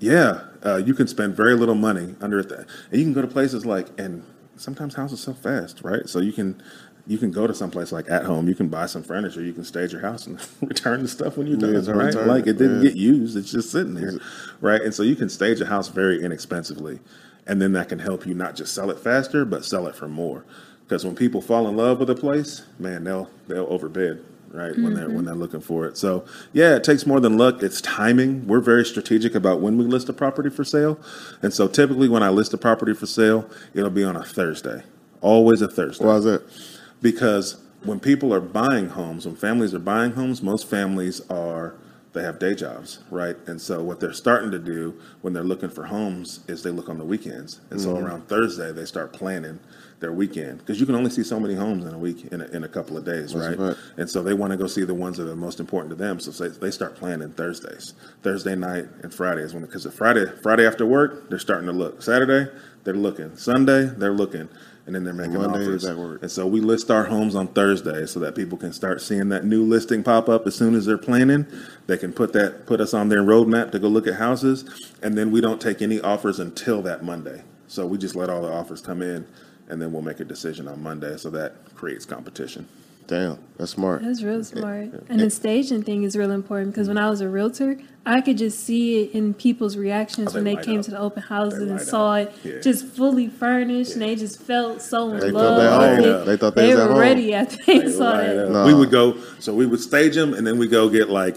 yeah, 0.00 0.44
uh, 0.64 0.76
you 0.76 0.92
can 0.92 1.08
spend 1.08 1.34
very 1.34 1.54
little 1.54 1.74
money 1.74 2.16
under 2.20 2.42
that, 2.42 2.66
and 2.90 2.98
you 2.98 3.04
can 3.04 3.14
go 3.14 3.22
to 3.22 3.28
places 3.28 3.64
like 3.64 3.88
and 3.98 4.24
sometimes 4.56 4.94
houses 4.94 5.20
sell 5.20 5.34
fast, 5.34 5.82
right? 5.82 6.08
So 6.08 6.20
you 6.20 6.32
can 6.32 6.60
you 7.08 7.16
can 7.16 7.30
go 7.30 7.46
to 7.46 7.54
some 7.54 7.70
place 7.70 7.90
like 7.90 8.08
at 8.10 8.24
home, 8.24 8.48
you 8.48 8.54
can 8.54 8.68
buy 8.68 8.84
some 8.84 9.02
furniture, 9.02 9.42
you 9.42 9.54
can 9.54 9.64
stage 9.64 9.92
your 9.92 10.02
house 10.02 10.26
and 10.26 10.38
return 10.60 11.00
the 11.02 11.08
stuff 11.08 11.38
when 11.38 11.46
you're 11.46 11.56
done, 11.56 11.74
it's 11.74 11.88
a 11.88 11.94
right? 11.94 12.14
Like 12.14 12.46
it 12.46 12.58
didn't 12.58 12.82
yeah. 12.82 12.90
get 12.90 12.98
used, 12.98 13.34
it's 13.34 13.50
just 13.50 13.72
sitting 13.72 13.94
there, 13.94 14.20
right? 14.60 14.82
And 14.82 14.94
so 14.94 15.02
you 15.02 15.16
can 15.16 15.30
stage 15.30 15.58
a 15.62 15.66
house 15.66 15.88
very 15.88 16.22
inexpensively, 16.22 17.00
and 17.46 17.62
then 17.62 17.72
that 17.72 17.88
can 17.88 17.98
help 17.98 18.26
you 18.26 18.34
not 18.34 18.54
just 18.54 18.74
sell 18.74 18.90
it 18.90 19.00
faster, 19.00 19.46
but 19.46 19.64
sell 19.64 19.86
it 19.86 19.94
for 19.94 20.06
more. 20.06 20.44
Because 20.86 21.04
when 21.04 21.16
people 21.16 21.40
fall 21.40 21.66
in 21.66 21.76
love 21.76 21.98
with 21.98 22.10
a 22.10 22.14
place, 22.14 22.62
man, 22.78 23.04
they'll 23.04 23.30
they'll 23.46 23.66
overbid, 23.70 24.22
right? 24.50 24.76
When 24.76 24.92
they're 24.92 25.06
when 25.06 25.16
mm-hmm. 25.16 25.24
they're 25.24 25.34
looking 25.34 25.60
for 25.62 25.86
it. 25.86 25.96
So 25.96 26.26
yeah, 26.52 26.76
it 26.76 26.84
takes 26.84 27.06
more 27.06 27.20
than 27.20 27.38
luck. 27.38 27.62
It's 27.62 27.80
timing. 27.80 28.46
We're 28.46 28.60
very 28.60 28.84
strategic 28.84 29.34
about 29.34 29.60
when 29.62 29.78
we 29.78 29.84
list 29.84 30.10
a 30.10 30.12
property 30.12 30.50
for 30.50 30.62
sale, 30.62 31.00
and 31.40 31.54
so 31.54 31.68
typically 31.68 32.10
when 32.10 32.22
I 32.22 32.28
list 32.28 32.52
a 32.52 32.58
property 32.58 32.92
for 32.92 33.06
sale, 33.06 33.48
it'll 33.72 33.88
be 33.88 34.04
on 34.04 34.14
a 34.14 34.24
Thursday, 34.24 34.82
always 35.22 35.62
a 35.62 35.68
Thursday 35.68 36.04
Why 36.04 36.16
is 36.16 36.24
that? 36.24 36.77
Because 37.00 37.60
when 37.84 38.00
people 38.00 38.34
are 38.34 38.40
buying 38.40 38.88
homes, 38.88 39.26
when 39.26 39.36
families 39.36 39.74
are 39.74 39.78
buying 39.78 40.12
homes, 40.12 40.42
most 40.42 40.68
families 40.68 41.20
are 41.30 41.76
they 42.14 42.22
have 42.22 42.38
day 42.38 42.54
jobs, 42.54 43.00
right? 43.10 43.36
And 43.46 43.60
so 43.60 43.82
what 43.82 44.00
they're 44.00 44.12
starting 44.12 44.50
to 44.50 44.58
do 44.58 44.98
when 45.20 45.32
they're 45.32 45.44
looking 45.44 45.68
for 45.68 45.84
homes 45.84 46.40
is 46.48 46.62
they 46.62 46.70
look 46.70 46.88
on 46.88 46.98
the 46.98 47.04
weekends. 47.04 47.60
And 47.70 47.80
so 47.80 47.96
around 47.96 48.28
Thursday 48.28 48.72
they 48.72 48.86
start 48.86 49.12
planning 49.12 49.60
their 50.00 50.12
weekend 50.12 50.58
because 50.58 50.80
you 50.80 50.86
can 50.86 50.94
only 50.94 51.10
see 51.10 51.22
so 51.22 51.38
many 51.38 51.54
homes 51.54 51.84
in 51.84 51.92
a 51.92 51.98
week 51.98 52.24
in 52.32 52.40
a, 52.40 52.46
in 52.46 52.64
a 52.64 52.68
couple 52.68 52.96
of 52.96 53.04
days, 53.04 53.34
right? 53.34 53.58
right. 53.58 53.76
And 53.96 54.08
so 54.08 54.22
they 54.22 54.32
want 54.32 54.52
to 54.52 54.56
go 54.56 54.66
see 54.66 54.84
the 54.84 54.94
ones 54.94 55.16
that 55.18 55.28
are 55.28 55.36
most 55.36 55.60
important 55.60 55.90
to 55.90 55.96
them. 55.96 56.18
So 56.18 56.30
they, 56.30 56.56
they 56.56 56.70
start 56.70 56.96
planning 56.96 57.30
Thursdays, 57.32 57.94
Thursday 58.22 58.54
night 58.54 58.86
and 59.02 59.12
Fridays 59.12 59.54
when 59.54 59.64
because 59.64 59.86
Friday 59.94 60.26
Friday 60.42 60.66
after 60.66 60.86
work 60.86 61.28
they're 61.28 61.38
starting 61.38 61.66
to 61.66 61.72
look. 61.72 62.02
Saturday 62.02 62.50
they're 62.84 62.94
looking. 62.94 63.36
Sunday 63.36 63.84
they're 63.84 64.12
looking, 64.12 64.48
and 64.88 64.94
then 64.94 65.04
they're 65.04 65.12
making 65.12 65.34
Monday 65.34 65.64
offers. 65.64 65.84
is 65.84 65.84
at 65.84 65.98
work. 65.98 66.22
And 66.22 66.30
so 66.30 66.46
we 66.46 66.62
list 66.62 66.90
our 66.90 67.04
homes 67.04 67.34
on 67.34 67.48
Thursday 67.48 68.06
so 68.06 68.18
that 68.20 68.34
people 68.34 68.56
can 68.56 68.72
start 68.72 69.02
seeing 69.02 69.28
that 69.28 69.44
new 69.44 69.62
listing 69.62 70.02
pop 70.02 70.30
up 70.30 70.46
as 70.46 70.54
soon 70.54 70.74
as 70.74 70.86
they're 70.86 70.96
planning. 70.96 71.46
They 71.86 71.98
can 71.98 72.14
put 72.14 72.32
that 72.32 72.64
put 72.64 72.80
us 72.80 72.94
on 72.94 73.10
their 73.10 73.22
roadmap 73.22 73.70
to 73.72 73.78
go 73.78 73.86
look 73.88 74.06
at 74.06 74.14
houses, 74.14 74.64
and 75.02 75.16
then 75.16 75.30
we 75.30 75.42
don't 75.42 75.60
take 75.60 75.82
any 75.82 76.00
offers 76.00 76.40
until 76.40 76.80
that 76.82 77.04
Monday. 77.04 77.42
So 77.66 77.84
we 77.84 77.98
just 77.98 78.16
let 78.16 78.30
all 78.30 78.40
the 78.40 78.50
offers 78.50 78.80
come 78.80 79.02
in, 79.02 79.26
and 79.68 79.80
then 79.80 79.92
we'll 79.92 80.00
make 80.00 80.20
a 80.20 80.24
decision 80.24 80.66
on 80.66 80.82
Monday. 80.82 81.18
So 81.18 81.28
that 81.30 81.74
creates 81.74 82.06
competition. 82.06 82.66
Damn, 83.06 83.38
that's 83.58 83.72
smart. 83.72 84.02
That's 84.02 84.22
real 84.22 84.42
smart. 84.42 84.88
And 85.10 85.20
the 85.20 85.28
staging 85.28 85.82
thing 85.82 86.02
is 86.02 86.16
real 86.16 86.30
important 86.30 86.72
because 86.72 86.88
when 86.88 86.98
I 86.98 87.10
was 87.10 87.20
a 87.20 87.28
realtor, 87.28 87.78
I 88.08 88.20
could 88.22 88.38
just 88.38 88.60
see 88.60 89.02
it 89.02 89.12
in 89.12 89.34
people's 89.34 89.76
reactions 89.76 90.30
Oh, 90.30 90.34
when 90.36 90.44
they 90.44 90.56
came 90.56 90.78
up. 90.80 90.84
to 90.86 90.90
the 90.92 90.98
open 90.98 91.22
houses 91.22 91.70
and 91.70 91.78
saw 91.80 92.14
up. 92.14 92.28
it 92.28 92.32
Yeah. 92.54 92.60
just 92.60 92.86
fully 92.86 93.28
furnished 93.28 93.92
and 93.92 94.02
they 94.02 94.16
just 94.16 94.40
felt 94.40 94.80
so 94.80 95.10
in 95.10 95.20
They 95.20 95.30
love 95.30 95.58
felt 95.60 95.82
at 95.82 96.00
with 96.02 96.26
They 96.26 96.36
thought 96.38 96.54
they 96.54 96.68
was 96.68 96.76
were 96.76 96.82
at 96.84 96.90
home. 96.90 96.98
ready 96.98 97.34
after 97.34 97.56
they, 97.66 97.90
saw 97.92 98.18
it. 98.18 98.50
No. 98.50 98.66
We 98.66 98.72
would 98.74 98.90
go, 98.90 99.16
so 99.40 99.54
we 99.54 99.66
would 99.66 99.80
stage 99.80 100.14
them, 100.14 100.32
and 100.32 100.46
then 100.46 100.58
we 100.58 100.66
go 100.68 100.88
get 100.88 101.10
like 101.10 101.36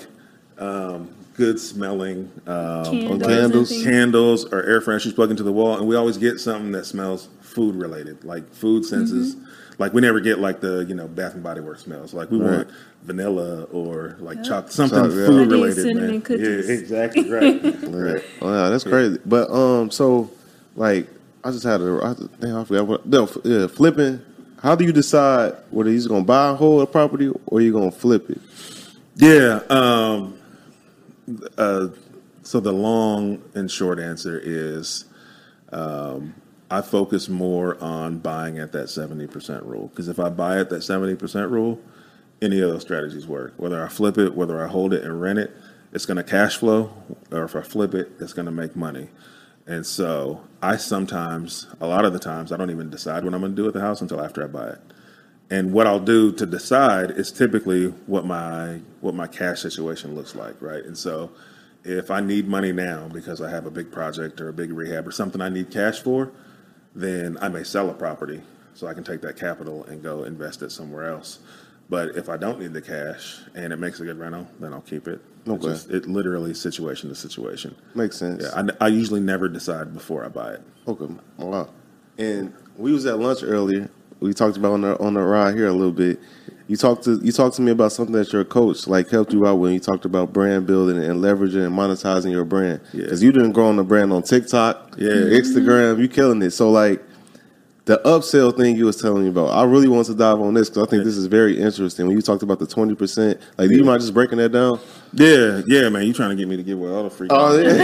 um, 0.57 1.09
good 1.35 1.59
smelling 1.59 2.31
um, 2.47 2.85
Candles, 2.85 3.27
candles. 3.27 3.83
candles 3.83 4.45
or 4.45 4.63
air 4.63 4.79
fresheners 4.79 5.13
plugged 5.15 5.31
into 5.31 5.43
the 5.43 5.51
wall, 5.51 5.77
and 5.77 5.87
we 5.87 5.95
always 5.95 6.17
get 6.17 6.39
something 6.39 6.71
that 6.71 6.85
smells 6.85 7.27
food 7.41 7.75
related, 7.75 8.23
like 8.23 8.49
food 8.53 8.85
senses. 8.85 9.35
Mm-hmm. 9.35 9.50
Like 9.81 9.93
we 9.93 9.99
never 10.01 10.19
get 10.19 10.39
like 10.39 10.61
the 10.61 10.85
you 10.87 10.93
know 10.95 11.07
Bath 11.07 11.33
and 11.33 11.43
Body 11.43 11.59
Works 11.59 11.83
smells. 11.83 12.13
Like 12.13 12.29
we 12.31 12.37
Right. 12.39 12.57
want 12.57 12.69
vanilla 13.03 13.63
or 13.71 14.15
like 14.19 14.43
chocolate, 14.43 14.71
something 14.71 14.97
Chocolate, 14.99 15.17
yeah. 15.17 15.25
food 15.25 15.47
I 15.47 15.51
related. 15.51 15.95
man. 15.97 16.21
cookies. 16.21 16.69
Yeah, 16.69 16.75
exactly 16.79 17.29
right. 17.29 17.63
Right. 17.63 17.83
right. 18.13 18.23
Oh, 18.41 18.53
yeah, 18.53 18.69
that's 18.69 18.83
crazy. 18.83 19.17
But 19.25 19.49
um, 19.49 19.89
so 19.91 20.29
like, 20.75 21.07
I 21.43 21.49
just 21.51 21.63
had 21.63 21.81
a, 21.81 21.99
I, 22.03 22.13
damn, 22.39 22.57
I 22.57 22.63
forgot 22.63 22.87
what. 22.87 23.05
No, 23.07 23.27
yeah, 23.43 23.65
flipping. 23.67 24.21
How 24.61 24.75
do 24.75 24.85
you 24.85 24.91
decide 24.93 25.55
whether 25.71 25.89
you're 25.89 26.07
gonna 26.07 26.23
buy 26.23 26.51
a 26.51 26.53
whole 26.53 26.85
property 26.85 27.31
or 27.47 27.59
you're 27.61 27.73
gonna 27.73 27.91
flip 27.91 28.29
it? 28.29 28.39
Yeah. 29.15 29.61
Um, 29.69 30.37
uh, 31.57 31.87
so 32.43 32.59
the 32.59 32.71
long 32.71 33.41
and 33.55 33.69
short 33.71 33.99
answer 33.99 34.39
is 34.43 35.05
um, 35.73 36.35
I 36.71 36.81
focus 36.81 37.29
more 37.29 37.81
on 37.83 38.19
buying 38.19 38.57
at 38.57 38.71
that 38.71 38.85
70% 38.85 39.65
rule. 39.65 39.87
Because 39.87 40.07
if 40.07 40.19
I 40.19 40.29
buy 40.29 40.59
at 40.59 40.69
that 40.69 40.81
70% 40.81 41.51
rule, 41.51 41.79
any 42.41 42.59
of 42.61 42.69
those 42.69 42.81
strategies 42.81 43.27
work. 43.27 43.53
Whether 43.57 43.83
I 43.83 43.87
flip 43.87 44.17
it, 44.17 44.35
whether 44.35 44.63
I 44.63 44.67
hold 44.67 44.93
it 44.93 45.03
and 45.03 45.21
rent 45.21 45.37
it, 45.37 45.51
it's 45.93 46.05
going 46.05 46.17
to 46.17 46.23
cash 46.23 46.57
flow. 46.57 46.91
Or 47.31 47.43
if 47.43 47.55
I 47.55 47.61
flip 47.61 47.93
it, 47.93 48.13
it's 48.19 48.33
going 48.33 48.47
to 48.47 48.51
make 48.51 48.75
money. 48.75 49.09
And 49.67 49.85
so 49.85 50.41
I 50.61 50.77
sometimes, 50.77 51.67
a 51.79 51.87
lot 51.87 52.05
of 52.05 52.13
the 52.13 52.19
times, 52.19 52.51
I 52.51 52.57
don't 52.57 52.71
even 52.71 52.89
decide 52.89 53.23
what 53.23 53.33
I'm 53.33 53.41
going 53.41 53.51
to 53.51 53.55
do 53.55 53.65
with 53.65 53.75
the 53.75 53.81
house 53.81 54.01
until 54.01 54.21
after 54.21 54.43
I 54.43 54.47
buy 54.47 54.69
it 54.69 54.79
and 55.51 55.73
what 55.73 55.85
I'll 55.85 55.99
do 55.99 56.31
to 56.31 56.45
decide 56.45 57.11
is 57.11 57.31
typically 57.31 57.87
what 58.07 58.25
my 58.25 58.79
what 59.01 59.13
my 59.13 59.27
cash 59.27 59.59
situation 59.59 60.15
looks 60.15 60.33
like, 60.33 60.59
right? 60.61 60.83
And 60.83 60.97
so 60.97 61.29
if 61.83 62.09
I 62.09 62.21
need 62.21 62.47
money 62.47 62.71
now 62.71 63.09
because 63.11 63.41
I 63.41 63.49
have 63.49 63.65
a 63.65 63.71
big 63.71 63.91
project 63.91 64.39
or 64.39 64.47
a 64.47 64.53
big 64.53 64.71
rehab 64.71 65.07
or 65.07 65.11
something 65.11 65.41
I 65.41 65.49
need 65.49 65.69
cash 65.69 65.99
for, 65.99 66.31
then 66.95 67.37
I 67.41 67.49
may 67.49 67.63
sell 67.63 67.89
a 67.89 67.93
property 67.93 68.41
so 68.73 68.87
I 68.87 68.93
can 68.93 69.03
take 69.03 69.21
that 69.21 69.37
capital 69.37 69.83
and 69.85 70.01
go 70.01 70.23
invest 70.23 70.61
it 70.61 70.71
somewhere 70.71 71.09
else. 71.09 71.39
But 71.89 72.15
if 72.15 72.29
I 72.29 72.37
don't 72.37 72.59
need 72.59 72.73
the 72.73 72.81
cash 72.81 73.41
and 73.53 73.73
it 73.73 73.77
makes 73.77 73.99
a 73.99 74.05
good 74.05 74.17
rental, 74.17 74.47
then 74.59 74.73
I'll 74.73 74.81
keep 74.81 75.07
it. 75.07 75.21
Okay. 75.47 75.67
Just, 75.67 75.89
it 75.89 76.07
literally 76.07 76.53
situation 76.53 77.09
to 77.09 77.15
situation. 77.15 77.75
Makes 77.95 78.17
sense. 78.17 78.43
Yeah, 78.43 78.69
I, 78.79 78.85
I 78.85 78.87
usually 78.87 79.19
never 79.19 79.49
decide 79.49 79.93
before 79.93 80.23
I 80.23 80.29
buy 80.29 80.53
it. 80.53 80.61
Okay. 80.87 81.13
Wow. 81.37 81.69
And 82.17 82.53
we 82.77 82.93
was 82.93 83.05
at 83.05 83.19
lunch 83.19 83.43
earlier. 83.43 83.89
We 84.21 84.33
talked 84.33 84.55
about 84.55 84.73
on 84.73 84.81
the 84.81 84.99
on 84.99 85.15
the 85.15 85.21
ride 85.21 85.55
here 85.55 85.67
a 85.67 85.73
little 85.73 85.91
bit. 85.91 86.19
You 86.71 86.77
talked 86.77 87.03
to 87.03 87.19
you 87.21 87.33
talked 87.33 87.57
to 87.57 87.61
me 87.61 87.73
about 87.73 87.91
something 87.91 88.15
that 88.15 88.31
your 88.31 88.45
coach 88.45 88.87
like 88.87 89.09
helped 89.09 89.33
you 89.33 89.45
out 89.45 89.55
when 89.55 89.73
you 89.73 89.79
talked 89.81 90.05
about 90.05 90.31
brand 90.31 90.65
building 90.65 91.03
and 91.03 91.21
leveraging 91.21 91.65
and 91.65 91.75
monetizing 91.77 92.31
your 92.31 92.45
brand. 92.45 92.79
Yeah. 92.93 93.13
You 93.13 93.33
didn't 93.33 93.51
grow 93.51 93.67
on 93.67 93.75
the 93.75 93.83
brand 93.83 94.13
on 94.13 94.23
TikTok, 94.23 94.95
Yeah. 94.97 95.09
Instagram. 95.09 95.99
You 95.99 96.07
killing 96.07 96.41
it. 96.41 96.51
So 96.51 96.71
like 96.71 97.03
the 97.83 97.97
upsell 98.05 98.55
thing 98.55 98.77
you 98.77 98.85
was 98.85 98.95
telling 98.95 99.23
me 99.23 99.29
about, 99.29 99.47
I 99.47 99.65
really 99.65 99.89
want 99.89 100.05
to 100.07 100.15
dive 100.15 100.39
on 100.39 100.53
this 100.53 100.69
because 100.69 100.87
I 100.87 100.89
think 100.89 101.03
this 101.03 101.17
is 101.17 101.25
very 101.25 101.59
interesting. 101.59 102.07
When 102.07 102.15
you 102.15 102.21
talked 102.21 102.41
about 102.41 102.59
the 102.59 102.67
twenty 102.67 102.95
percent, 102.95 103.41
like, 103.57 103.67
do 103.67 103.75
you 103.75 103.83
mind 103.83 103.99
just 103.99 104.13
breaking 104.13 104.37
that 104.37 104.53
down? 104.53 104.79
Yeah, 105.11 105.63
yeah, 105.67 105.89
man. 105.89 106.07
You 106.07 106.13
trying 106.13 106.29
to 106.29 106.37
get 106.37 106.47
me 106.47 106.55
to 106.55 106.63
give 106.63 106.79
away 106.79 106.89
all 106.89 107.03
the 107.03 107.09
free? 107.09 107.27
Oh 107.29 107.59
yeah, 107.59 107.67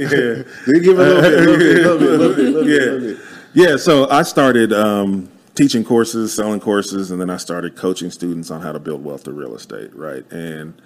yeah. 0.00 0.42
you 0.66 0.80
give 0.80 0.98
it 0.98 1.06
a 1.06 1.14
little 1.14 1.22
bit, 1.22 1.38
little 1.44 1.58
bit, 1.58 1.76
little 1.76 1.98
bit, 1.98 2.10
little 2.10 2.34
bit, 2.34 2.44
little 2.44 2.64
bit, 2.64 2.66
yeah. 2.66 2.90
little 2.90 3.00
bit. 3.14 3.18
Yeah, 3.54 3.76
so 3.76 4.10
I 4.10 4.24
started 4.24 4.72
um, 4.72 5.30
teaching 5.58 5.82
courses, 5.84 6.32
selling 6.32 6.60
courses, 6.60 7.10
and 7.10 7.20
then 7.20 7.28
I 7.28 7.36
started 7.36 7.74
coaching 7.74 8.12
students 8.12 8.48
on 8.48 8.62
how 8.62 8.70
to 8.70 8.78
build 8.78 9.02
wealth 9.04 9.24
through 9.24 9.34
real 9.34 9.56
estate, 9.56 9.92
right? 9.92 10.24
And 10.30 10.80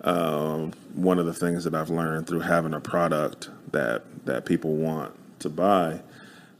um, 0.00 0.72
one 0.94 1.18
of 1.18 1.26
the 1.26 1.34
things 1.34 1.64
that 1.64 1.74
I've 1.74 1.90
learned 1.90 2.26
through 2.26 2.40
having 2.40 2.72
a 2.72 2.80
product 2.80 3.50
that 3.72 4.02
that 4.24 4.46
people 4.46 4.76
want 4.76 5.12
to 5.40 5.50
buy 5.50 6.00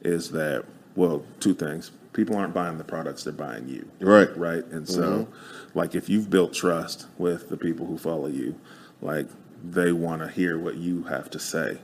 is 0.03 0.31
that 0.33 0.67
well, 0.95 1.25
two 1.41 1.55
things. 1.55 1.91
People 2.12 2.37
aren't 2.37 2.53
buying 2.53 2.77
the 2.77 2.85
products; 2.85 3.25
they're 3.25 3.33
buying 3.33 3.67
you, 3.67 3.89
Right. 3.99 4.37
right? 4.37 4.65
And 4.67 4.87
so, 4.87 5.27
like, 5.75 5.95
if 5.95 6.09
you've 6.11 6.29
built 6.29 6.53
trust 6.53 7.07
with 7.17 7.49
the 7.49 7.57
people 7.57 7.87
who 7.87 7.97
follow 7.97 8.29
you, 8.29 8.55
like, 9.01 9.27
they 9.65 9.91
want 9.91 10.21
to 10.21 10.29
hear 10.29 10.59
what 10.59 10.77
you 10.77 11.05
have 11.05 11.31
to 11.31 11.39
say. 11.39 11.79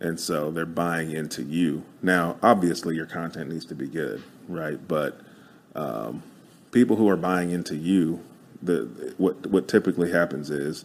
And 0.00 0.20
so 0.20 0.50
they're 0.50 0.66
buying 0.66 1.12
into 1.12 1.42
you. 1.42 1.84
Now, 2.02 2.36
obviously, 2.42 2.96
your 2.96 3.06
content 3.06 3.50
needs 3.50 3.64
to 3.66 3.74
be 3.74 3.86
good, 3.86 4.22
right? 4.48 4.78
But 4.86 5.20
um, 5.74 6.22
people 6.70 6.96
who 6.96 7.08
are 7.08 7.16
buying 7.16 7.50
into 7.50 7.76
you, 7.76 8.20
the 8.62 9.14
what 9.18 9.46
what 9.46 9.68
typically 9.68 10.10
happens 10.10 10.50
is 10.50 10.84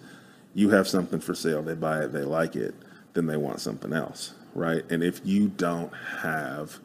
you 0.54 0.70
have 0.70 0.88
something 0.88 1.20
for 1.20 1.34
sale, 1.34 1.62
they 1.62 1.74
buy 1.74 2.04
it, 2.04 2.14
they 2.14 2.24
like 2.24 2.56
it, 2.56 2.76
then 3.14 3.28
they 3.28 3.38
want 3.38 3.60
something 3.60 3.94
else, 3.94 4.34
right? 4.54 4.84
And 4.90 5.04
if 5.04 5.22
you 5.26 5.48
don't 5.48 5.94
have 6.22 6.80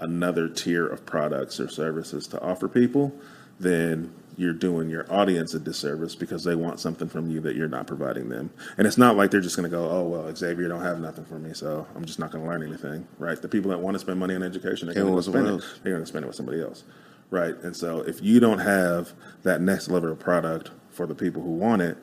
another 0.00 0.48
tier 0.48 0.86
of 0.86 1.06
products 1.06 1.60
or 1.60 1.68
services 1.68 2.26
to 2.28 2.40
offer 2.40 2.68
people, 2.68 3.12
then 3.60 4.12
you're 4.36 4.52
doing 4.52 4.88
your 4.90 5.10
audience 5.12 5.54
a 5.54 5.60
disservice 5.60 6.14
because 6.14 6.44
they 6.44 6.54
want 6.54 6.80
something 6.80 7.08
from 7.08 7.30
you 7.30 7.40
that 7.40 7.56
you're 7.56 7.68
not 7.68 7.86
providing 7.86 8.28
them. 8.28 8.50
And 8.78 8.86
it's 8.86 8.98
not 8.98 9.16
like 9.16 9.30
they're 9.30 9.40
just 9.40 9.56
going 9.56 9.70
to 9.70 9.76
go, 9.76 9.88
"Oh 9.88 10.02
well, 10.02 10.34
Xavier 10.34 10.68
don't 10.68 10.82
have 10.82 11.00
nothing 11.00 11.24
for 11.24 11.38
me, 11.38 11.52
so 11.54 11.86
I'm 11.94 12.04
just 12.04 12.18
not 12.18 12.30
going 12.30 12.44
to 12.44 12.50
learn 12.50 12.62
anything." 12.62 13.06
Right? 13.18 13.40
The 13.40 13.48
people 13.48 13.70
that 13.70 13.78
want 13.78 13.94
to 13.94 13.98
spend 13.98 14.18
money 14.18 14.34
on 14.34 14.42
education, 14.42 14.88
they're 14.88 15.02
going 15.02 15.16
to 15.16 15.22
spend 15.22 15.46
it. 15.46 15.64
They're 15.82 15.92
going 15.92 16.02
to 16.02 16.08
spend 16.08 16.24
it 16.24 16.28
with 16.28 16.36
somebody 16.36 16.60
else, 16.60 16.84
right? 17.30 17.54
And 17.62 17.76
so 17.76 18.00
if 18.00 18.22
you 18.22 18.40
don't 18.40 18.58
have 18.58 19.12
that 19.42 19.60
next 19.60 19.88
level 19.88 20.10
of 20.10 20.18
product 20.18 20.70
for 20.90 21.06
the 21.06 21.14
people 21.14 21.42
who 21.42 21.50
want 21.50 21.82
it, 21.82 21.96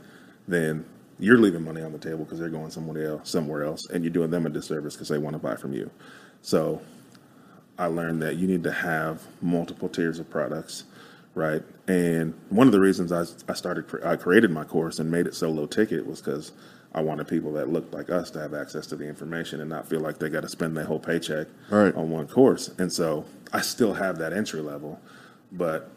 then 0.48 0.86
you're 1.20 1.38
leaving 1.38 1.64
money 1.64 1.82
on 1.82 1.92
the 1.92 2.00
table 2.00 2.26
because 2.26 2.40
they're 2.40 2.50
going 2.50 2.72
somewhere 2.72 3.06
else, 3.06 3.30
somewhere 3.30 3.64
else, 3.64 3.88
and 3.90 4.04
you're 4.04 4.12
doing 4.12 4.32
them 4.32 4.46
a 4.46 4.50
disservice 4.50 4.96
because 4.96 5.08
they 5.08 5.20
want 5.20 5.34
to 5.34 5.40
buy 5.40 5.56
from 5.56 5.74
you. 5.74 5.90
So 6.42 6.82
I 7.78 7.86
learned 7.86 8.22
that 8.24 8.38
you 8.38 8.48
need 8.48 8.64
to 8.64 8.72
have 8.72 9.22
multiple 9.42 9.88
tiers 9.88 10.20
of 10.20 10.30
products, 10.30 10.86
right? 11.36 11.64
And 11.88 12.34
one 12.50 12.68
of 12.68 12.74
the 12.74 12.80
reasons 12.80 13.12
I, 13.12 13.26
I 13.50 13.54
started, 13.56 13.86
I 14.04 14.16
created 14.16 14.52
my 14.52 14.64
course 14.64 15.00
and 15.00 15.10
made 15.10 15.28
it 15.28 15.36
so 15.36 15.50
low 15.50 15.66
ticket 15.66 16.06
was 16.06 16.22
because 16.22 16.52
I 16.94 17.02
wanted 17.02 17.28
people 17.28 17.54
that 17.54 17.70
looked 17.70 17.94
like 17.94 18.10
us 18.10 18.32
to 18.32 18.40
have 18.40 18.54
access 18.54 18.86
to 18.88 18.96
the 18.96 19.08
information 19.08 19.62
and 19.62 19.70
not 19.70 19.88
feel 19.88 20.02
like 20.02 20.20
they 20.20 20.30
got 20.30 20.42
to 20.42 20.50
spend 20.50 20.76
their 20.76 20.86
whole 20.86 21.00
paycheck 21.00 21.48
Right. 21.70 21.96
on 21.96 22.10
one 22.10 22.28
course. 22.28 22.70
And 22.78 22.92
so 22.92 23.26
I 23.54 23.62
still 23.62 23.94
have 23.94 24.18
that 24.18 24.34
entry 24.34 24.62
level, 24.62 25.00
but 25.52 25.90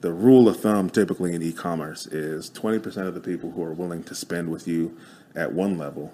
the 0.00 0.12
rule 0.12 0.48
of 0.48 0.58
thumb 0.60 0.90
typically 0.90 1.34
in 1.34 1.42
e-commerce 1.42 2.06
is 2.06 2.50
20% 2.50 3.06
of 3.06 3.14
the 3.14 3.20
people 3.20 3.50
who 3.52 3.62
are 3.62 3.72
willing 3.72 4.02
to 4.04 4.14
spend 4.14 4.50
with 4.50 4.66
you 4.66 4.96
at 5.36 5.52
one 5.52 5.78
level 5.78 6.12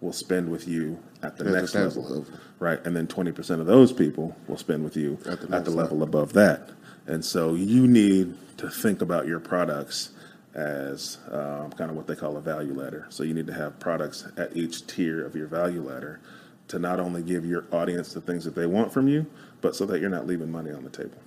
will 0.00 0.12
spend 0.12 0.50
with 0.50 0.68
you 0.68 0.98
at 1.22 1.36
the 1.38 1.44
At 1.46 1.52
next 1.52 1.74
next 1.74 1.96
level, 1.96 2.02
level. 2.18 2.26
right? 2.58 2.84
And 2.86 2.94
then 2.94 3.06
20% 3.06 3.60
of 3.60 3.66
those 3.66 3.92
people 3.92 4.36
will 4.46 4.58
spend 4.58 4.84
with 4.84 4.96
you 4.96 5.18
At 5.26 5.32
at 5.32 5.40
the 5.40 5.46
the, 5.46 5.56
next 5.56 5.68
level 5.70 6.02
above 6.02 6.34
that. 6.34 6.68
And 7.06 7.24
so 7.24 7.54
you 7.54 7.86
need 7.86 8.34
to 8.58 8.70
think 8.70 9.02
about 9.02 9.26
your 9.26 9.40
products 9.40 10.10
as 10.54 11.18
um, 11.30 11.70
kind 11.72 11.90
of 11.90 11.96
what 11.96 12.06
they 12.06 12.14
call 12.14 12.36
a 12.36 12.40
value 12.40 12.72
ladder. 12.72 13.06
So 13.10 13.24
you 13.24 13.34
need 13.34 13.46
to 13.48 13.52
have 13.54 13.78
products 13.80 14.26
at 14.36 14.56
each 14.56 14.86
tier 14.86 15.24
of 15.26 15.34
your 15.34 15.48
value 15.48 15.82
ladder 15.82 16.20
to 16.68 16.78
not 16.78 17.00
only 17.00 17.22
give 17.22 17.44
your 17.44 17.64
audience 17.72 18.12
the 18.12 18.20
things 18.20 18.44
that 18.44 18.54
they 18.54 18.66
want 18.66 18.92
from 18.92 19.08
you, 19.08 19.26
but 19.60 19.74
so 19.74 19.84
that 19.86 20.00
you're 20.00 20.10
not 20.10 20.26
leaving 20.26 20.50
money 20.50 20.70
on 20.70 20.84
the 20.84 20.90
table. 20.90 21.18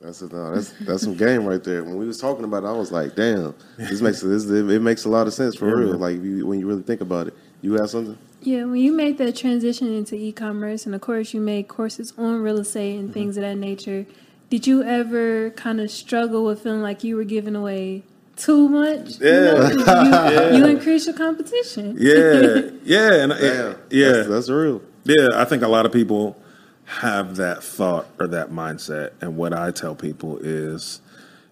That's 0.00 0.22
a, 0.22 0.28
no, 0.28 0.54
that's 0.54 0.72
that's 0.80 1.02
some 1.02 1.14
game 1.14 1.44
right 1.44 1.62
there. 1.62 1.84
When 1.84 1.96
we 1.96 2.06
was 2.06 2.18
talking 2.18 2.44
about 2.44 2.64
it, 2.64 2.68
I 2.68 2.72
was 2.72 2.90
like, 2.90 3.14
"Damn, 3.14 3.54
this 3.76 4.00
makes 4.00 4.22
this 4.22 4.46
it 4.46 4.80
makes 4.80 5.04
a 5.04 5.10
lot 5.10 5.26
of 5.26 5.34
sense 5.34 5.54
for 5.56 5.68
Yeah, 5.68 5.74
real." 5.74 5.90
man. 5.90 6.00
Like 6.00 6.22
you, 6.22 6.46
when 6.46 6.58
you 6.58 6.66
really 6.66 6.82
think 6.82 7.02
about 7.02 7.26
it, 7.26 7.34
you 7.60 7.74
have 7.74 7.90
something. 7.90 8.16
Yeah, 8.40 8.64
when 8.64 8.76
you 8.80 8.92
make 8.92 9.18
that 9.18 9.36
transition 9.36 9.92
into 9.92 10.14
e-commerce, 10.14 10.86
and 10.86 10.94
of 10.94 11.02
course 11.02 11.34
you 11.34 11.40
make 11.42 11.68
courses 11.68 12.14
on 12.16 12.40
real 12.40 12.58
estate 12.58 12.98
and 12.98 13.12
things 13.12 13.36
of 13.36 13.42
that 13.42 13.56
nature, 13.58 14.06
did 14.50 14.66
you 14.66 14.82
ever 14.82 15.50
kind 15.50 15.80
of 15.80 15.90
struggle 15.90 16.44
with 16.44 16.62
feeling 16.62 16.82
like 16.82 17.04
you 17.04 17.16
were 17.16 17.24
giving 17.24 17.54
away 17.54 18.02
too 18.36 18.68
much? 18.68 19.20
You 19.20 19.30
know, 19.30 20.50
you, 20.50 20.58
you 20.58 20.66
increase 20.76 21.06
your 21.06 21.16
competition. 21.16 21.96
Yeah, 21.98 22.70
yeah, 22.84 23.22
and 23.22 23.32
Damn, 23.32 23.76
yeah, 23.90 24.12
that's, 24.12 24.28
that's 24.28 24.50
real. 24.50 24.82
Yeah, 25.04 25.28
I 25.34 25.44
think 25.44 25.62
a 25.62 25.68
lot 25.68 25.86
of 25.86 25.92
people 25.92 26.36
have 26.84 27.36
that 27.36 27.62
thought 27.62 28.06
or 28.18 28.26
that 28.26 28.50
mindset. 28.50 29.12
And 29.20 29.36
what 29.36 29.52
I 29.52 29.70
tell 29.70 29.94
people 29.94 30.38
is 30.38 31.00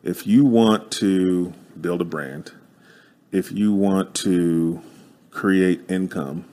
if 0.03 0.27
you 0.27 0.45
want 0.45 0.91
to 0.93 1.53
build 1.81 2.01
a 2.01 2.05
brand, 2.05 2.51
if 3.31 3.53
you 3.53 3.73
want 3.73 4.15
to 4.17 4.83
create 5.31 5.89
income, 5.89 6.45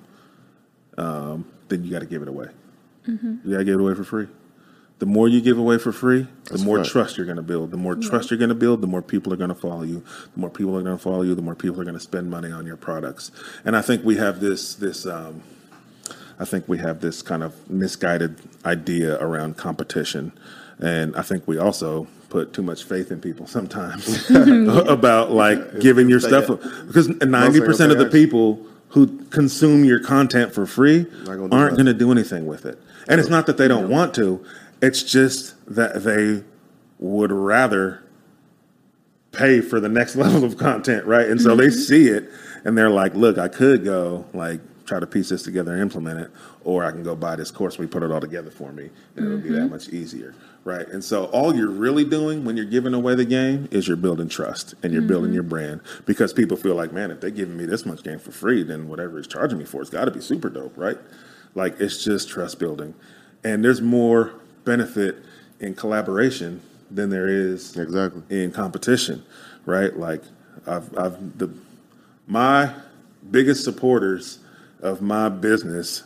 um, 0.98 1.48
then 1.70 1.84
you 1.84 1.89
got 1.89 2.00
to 2.00 2.06
give 2.06 2.22
it 2.22 2.28
away. 2.28 2.50
You 3.08 3.39
got 3.52 3.58
to 3.58 3.64
give 3.64 3.76
it 3.76 3.82
away 3.82 3.96
for 3.96 4.04
free. 4.04 4.28
The 5.00 5.06
more 5.06 5.28
you 5.28 5.41
give 5.41 5.58
away 5.58 5.78
for 5.78 5.91
free, 5.91 6.22
the 6.22 6.52
That's 6.52 6.64
more 6.64 6.78
right. 6.78 6.86
trust 6.86 7.18
you're 7.18 7.26
going 7.26 7.36
to 7.36 7.43
build. 7.43 7.72
The 7.72 7.78
more 7.78 7.96
trust 7.96 8.32
you're 8.32 8.38
going 8.38 8.50
to 8.50 8.56
build, 8.56 8.80
the 8.82 8.88
more 8.88 9.02
people 9.02 9.34
are 9.34 9.36
going 9.36 9.50
to 9.50 9.56
follow 9.56 9.84
you. 9.84 10.04
The 10.34 10.39
more 10.39 10.50
people 10.50 10.78
are 10.78 10.84
going 10.84 10.98
to 10.98 11.04
follow 11.04 11.22
you, 11.22 11.36
the 11.36 11.41
more 11.41 11.56
people 11.56 11.82
are 11.82 11.84
going 11.84 11.98
to 11.98 12.00
spend 12.02 12.32
money 12.32 12.50
on 12.50 12.66
your 12.66 12.78
products. 12.78 13.32
And 13.66 13.76
I 13.76 13.82
think 13.82 14.06
we 14.06 14.16
have 14.16 14.39
this 14.39 14.74
this 14.76 15.06
um, 15.06 15.43
I 16.39 16.46
think 16.46 16.68
we 16.68 16.78
have 16.80 17.02
this 17.02 17.22
kind 17.22 17.43
of 17.43 17.70
misguided 17.70 18.38
idea 18.66 19.22
around 19.22 19.58
competition. 19.58 20.32
And 20.80 21.16
I 21.16 21.22
think 21.22 21.48
we 21.48 21.58
also 21.58 22.08
put 22.30 22.54
too 22.54 22.64
much 22.64 22.84
faith 22.84 23.12
in 23.12 23.22
people 23.22 23.48
sometimes 23.48 24.30
about 24.30 25.32
like 25.32 25.80
giving 25.80 26.10
your 26.10 26.20
stuff 26.20 26.50
up. 26.50 26.62
because 26.88 27.08
90% 27.08 27.91
of 27.91 27.98
the 27.98 28.10
people 28.10 28.66
who 28.89 29.08
consume 29.26 29.84
your 29.84 30.00
content 30.00 30.54
for 30.54 30.66
free 30.66 31.06
gonna 31.26 31.54
aren't 31.56 31.76
going 31.76 31.86
to 31.86 31.93
do 31.93 32.12
anything 32.12 32.46
with 32.46 32.66
it. 32.66 32.80
And 33.08 33.20
it's 33.20 33.30
not 33.30 33.46
that 33.46 33.58
they 33.58 33.68
don't 33.68 33.89
want 33.89 34.16
to, 34.16 34.43
it's 34.82 35.03
just 35.03 35.55
that 35.73 36.03
they 36.03 36.43
would 36.99 37.32
rather 37.32 38.03
pay 39.32 39.61
for 39.61 39.80
the 39.80 39.89
next 39.89 40.15
level 40.15 40.43
of 40.43 40.57
content, 40.57 41.05
right? 41.05 41.28
And 41.28 41.41
so 41.41 41.55
they 41.55 41.67
mm-hmm. 41.67 41.80
see 41.80 42.07
it 42.07 42.30
and 42.63 42.78
they're 42.78 42.89
like, 42.89 43.13
look, 43.13 43.38
I 43.38 43.47
could 43.47 43.84
go 43.84 44.26
like 44.34 44.59
try 44.86 44.99
to 44.99 45.07
piece 45.07 45.30
this 45.30 45.43
together 45.43 45.73
and 45.73 45.82
implement 45.82 46.19
it, 46.19 46.32
or 46.63 46.84
I 46.84 46.91
can 46.91 47.03
go 47.03 47.15
buy 47.15 47.36
this 47.36 47.51
course. 47.51 47.78
We 47.78 47.88
put 47.88 48.03
it 48.03 48.11
all 48.11 48.21
together 48.21 48.51
for 48.51 48.71
me, 48.71 48.89
and 49.15 49.26
it'll 49.26 49.38
be 49.39 49.49
that 49.49 49.61
mm-hmm. 49.61 49.69
much 49.69 49.89
easier, 49.89 50.36
right? 50.63 50.88
And 50.88 51.03
so 51.03 51.26
all 51.26 51.55
you're 51.55 51.69
really 51.69 52.03
doing 52.03 52.45
when 52.45 52.55
you're 52.55 52.65
giving 52.65 52.93
away 52.93 53.15
the 53.15 53.26
game 53.26 53.67
is 53.71 53.88
you're 53.88 53.97
building 53.97 54.30
trust 54.30 54.76
and 54.84 54.93
you're 54.93 55.01
building 55.01 55.30
mm-hmm. 55.30 55.36
your 55.36 55.43
brand 55.43 55.82
because 56.05 56.34
people 56.34 56.55
feel 56.57 56.76
like, 56.76 56.93
man, 56.93 57.11
if 57.11 57.19
they're 57.19 57.30
giving 57.30 57.57
me 57.57 57.65
this 57.65 57.86
much 57.86 58.03
game 58.03 58.19
for 58.19 58.32
free, 58.32 58.63
then 58.63 58.88
whatever 58.88 59.17
he's 59.17 59.28
charging 59.28 59.57
me 59.57 59.65
for, 59.65 59.82
it's 59.82 59.89
got 59.89 60.05
to 60.05 60.11
be 60.11 60.21
super 60.21 60.49
dope, 60.49 60.78
right? 60.78 60.97
Like 61.55 61.80
it's 61.80 62.03
just 62.03 62.30
trust 62.30 62.59
building, 62.59 62.93
and 63.43 63.63
there's 63.63 63.82
more 63.82 64.34
benefit 64.66 65.18
in 65.59 65.74
collaboration 65.76 66.61
than 66.91 67.09
there 67.09 67.28
is 67.28 67.76
Exactly. 67.78 68.22
in 68.30 68.51
competition, 68.51 69.24
right? 69.66 69.95
Like 69.97 70.22
I've, 70.68 70.95
I've 70.97 71.38
the 71.38 71.49
my 72.28 72.74
biggest 73.32 73.63
supporters 73.63 74.39
of 74.82 75.01
my 75.01 75.30
business 75.30 76.03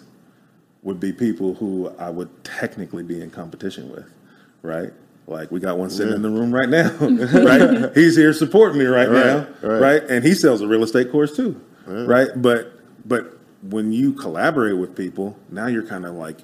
would 0.84 1.00
be 1.00 1.12
people 1.12 1.56
who 1.56 1.90
I 1.98 2.10
would 2.10 2.30
technically 2.44 3.04
be 3.04 3.22
in 3.22 3.30
competition 3.32 3.90
with, 3.90 4.06
right? 4.62 4.92
Like 5.28 5.52
we 5.52 5.60
got 5.60 5.78
one 5.78 5.90
sitting 5.90 6.14
in 6.14 6.22
the 6.22 6.30
room 6.30 6.52
right 6.54 6.70
now, 6.70 6.90
right? 7.00 7.92
He's 7.96 8.16
here 8.16 8.34
supporting 8.34 8.80
me 8.80 8.86
right, 8.86 9.10
Right, 9.10 9.26
now, 9.26 9.48
right. 9.62 9.82
right. 10.02 10.04
And 10.10 10.24
he 10.26 10.34
sells 10.34 10.62
a 10.62 10.68
real 10.68 10.84
estate 10.84 11.12
course 11.12 11.36
too, 11.36 11.60
right? 11.86 12.30
But 12.36 12.74
but 13.08 13.38
when 13.62 13.92
you 13.92 14.14
collaborate 14.14 14.78
with 14.78 14.96
people, 14.96 15.38
now 15.50 15.68
you're 15.68 15.86
kind 15.86 16.06
of 16.06 16.16
like 16.16 16.40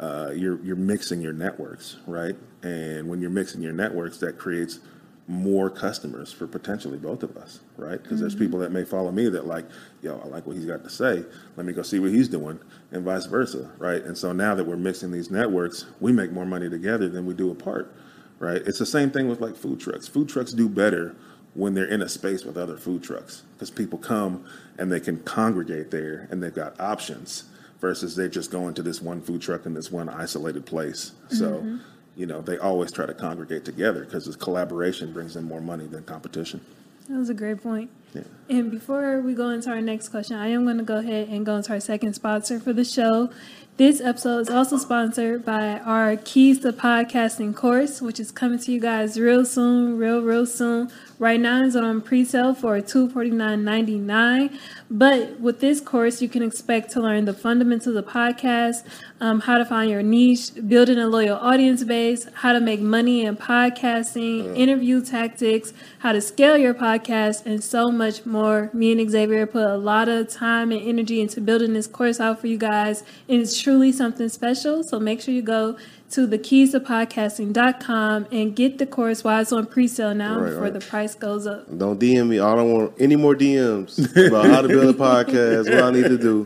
uh, 0.00 0.32
you're 0.34 0.58
you're 0.64 0.76
mixing 0.76 1.20
your 1.20 1.34
networks, 1.34 1.96
right? 2.06 2.34
And 2.62 3.08
when 3.08 3.20
you're 3.20 3.30
mixing 3.30 3.60
your 3.62 3.72
networks, 3.72 4.18
that 4.18 4.38
creates 4.38 4.80
more 5.28 5.70
customers 5.70 6.32
for 6.32 6.46
potentially 6.46 6.98
both 6.98 7.22
of 7.22 7.36
us, 7.36 7.60
right? 7.76 8.02
Because 8.02 8.18
there's 8.18 8.34
people 8.34 8.58
that 8.58 8.72
may 8.72 8.84
follow 8.84 9.12
me 9.12 9.28
that 9.28 9.46
like, 9.46 9.64
yo, 10.02 10.18
I 10.24 10.26
like 10.26 10.46
what 10.46 10.56
he's 10.56 10.64
got 10.64 10.82
to 10.82 10.90
say. 10.90 11.22
Let 11.56 11.66
me 11.66 11.72
go 11.72 11.82
see 11.82 12.00
what 12.00 12.10
he's 12.10 12.28
doing, 12.28 12.58
and 12.90 13.04
vice 13.04 13.26
versa, 13.26 13.70
right? 13.78 14.02
And 14.02 14.16
so 14.16 14.32
now 14.32 14.54
that 14.54 14.64
we're 14.64 14.76
mixing 14.76 15.12
these 15.12 15.30
networks, 15.30 15.84
we 16.00 16.12
make 16.12 16.32
more 16.32 16.46
money 16.46 16.68
together 16.68 17.08
than 17.08 17.26
we 17.26 17.34
do 17.34 17.50
apart, 17.50 17.94
right? 18.38 18.62
It's 18.66 18.78
the 18.78 18.86
same 18.86 19.10
thing 19.10 19.28
with 19.28 19.40
like 19.40 19.54
food 19.54 19.80
trucks. 19.80 20.08
Food 20.08 20.28
trucks 20.28 20.52
do 20.52 20.68
better 20.68 21.14
when 21.54 21.74
they're 21.74 21.84
in 21.84 22.00
a 22.00 22.08
space 22.08 22.44
with 22.44 22.56
other 22.56 22.76
food 22.78 23.02
trucks 23.02 23.42
because 23.52 23.70
people 23.70 23.98
come 23.98 24.44
and 24.78 24.90
they 24.90 25.00
can 25.00 25.18
congregate 25.24 25.90
there 25.90 26.26
and 26.30 26.42
they've 26.42 26.54
got 26.54 26.80
options 26.80 27.44
versus 27.80 28.14
they're 28.14 28.28
just 28.28 28.50
going 28.50 28.74
to 28.74 28.82
this 28.82 29.00
one 29.00 29.20
food 29.20 29.40
truck 29.40 29.66
in 29.66 29.74
this 29.74 29.90
one 29.90 30.08
isolated 30.08 30.66
place. 30.66 31.12
So, 31.30 31.54
mm-hmm. 31.54 31.76
you 32.16 32.26
know, 32.26 32.40
they 32.40 32.58
always 32.58 32.92
try 32.92 33.06
to 33.06 33.14
congregate 33.14 33.64
together 33.64 34.04
because 34.04 34.26
this 34.26 34.36
collaboration 34.36 35.12
brings 35.12 35.36
in 35.36 35.44
more 35.44 35.60
money 35.60 35.86
than 35.86 36.04
competition. 36.04 36.60
That 37.08 37.18
was 37.18 37.30
a 37.30 37.34
great 37.34 37.60
point. 37.60 37.90
Yeah. 38.14 38.22
And 38.48 38.70
before 38.70 39.20
we 39.20 39.34
go 39.34 39.48
into 39.50 39.70
our 39.70 39.80
next 39.80 40.08
question, 40.10 40.36
I 40.36 40.48
am 40.48 40.64
going 40.64 40.78
to 40.78 40.84
go 40.84 40.98
ahead 40.98 41.28
and 41.28 41.44
go 41.44 41.56
into 41.56 41.72
our 41.72 41.80
second 41.80 42.14
sponsor 42.14 42.60
for 42.60 42.72
the 42.72 42.84
show. 42.84 43.30
This 43.76 44.00
episode 44.00 44.40
is 44.40 44.50
also 44.50 44.76
sponsored 44.76 45.44
by 45.44 45.78
our 45.80 46.16
Keys 46.16 46.58
to 46.60 46.72
Podcasting 46.72 47.56
course, 47.56 48.02
which 48.02 48.20
is 48.20 48.30
coming 48.30 48.58
to 48.58 48.72
you 48.72 48.78
guys 48.78 49.18
real 49.18 49.44
soon, 49.46 49.96
real, 49.96 50.22
real 50.22 50.44
soon. 50.44 50.90
Right 51.18 51.40
now, 51.40 51.62
it's 51.64 51.74
on 51.74 52.02
pre-sale 52.02 52.54
for 52.54 52.78
$249.99. 52.80 54.58
But 54.92 55.38
with 55.38 55.60
this 55.60 55.80
course, 55.80 56.20
you 56.20 56.28
can 56.28 56.42
expect 56.42 56.90
to 56.92 57.00
learn 57.00 57.24
the 57.24 57.32
fundamentals 57.32 57.94
of 57.94 58.04
the 58.04 58.10
podcast, 58.10 58.84
um, 59.20 59.38
how 59.38 59.56
to 59.56 59.64
find 59.64 59.88
your 59.88 60.02
niche, 60.02 60.50
building 60.66 60.98
a 60.98 61.06
loyal 61.06 61.38
audience 61.38 61.84
base, 61.84 62.26
how 62.34 62.52
to 62.52 62.58
make 62.58 62.80
money 62.80 63.24
in 63.24 63.36
podcasting, 63.36 64.56
interview 64.56 65.00
tactics, 65.00 65.72
how 66.00 66.10
to 66.10 66.20
scale 66.20 66.58
your 66.58 66.74
podcast, 66.74 67.46
and 67.46 67.62
so 67.62 67.92
much 67.92 68.26
more. 68.26 68.68
Me 68.72 68.90
and 68.90 69.08
Xavier 69.08 69.46
put 69.46 69.62
a 69.62 69.76
lot 69.76 70.08
of 70.08 70.28
time 70.28 70.72
and 70.72 70.82
energy 70.82 71.20
into 71.20 71.40
building 71.40 71.72
this 71.72 71.86
course 71.86 72.18
out 72.18 72.40
for 72.40 72.48
you 72.48 72.58
guys, 72.58 73.04
and 73.28 73.40
it's 73.40 73.60
truly 73.62 73.92
something 73.92 74.28
special. 74.28 74.82
So 74.82 74.98
make 74.98 75.20
sure 75.20 75.32
you 75.32 75.42
go 75.42 75.76
to 76.10 76.26
the 76.26 76.38
keys 76.38 76.72
to 76.72 76.80
podcasting.com 76.80 78.26
and 78.32 78.56
get 78.56 78.78
the 78.78 78.86
course 78.86 79.22
while 79.22 79.40
it's 79.40 79.52
on 79.52 79.66
pre-sale 79.66 80.14
now 80.14 80.38
Right, 80.40 80.48
before 80.48 80.62
right. 80.64 80.72
the 80.72 80.80
price 80.80 81.14
goes 81.14 81.46
up. 81.46 81.66
Don't 81.78 82.00
DM 82.00 82.28
me. 82.28 82.40
I 82.40 82.54
don't 82.56 82.72
want 82.72 82.94
any 82.98 83.16
more 83.16 83.34
DMs 83.36 83.98
about 84.26 84.46
how 84.46 84.62
to 84.62 84.68
build 84.68 84.94
a 84.94 84.98
podcast. 84.98 85.72
What 85.72 85.84
I 85.84 85.90
need 85.90 86.04
to 86.04 86.18
do, 86.18 86.44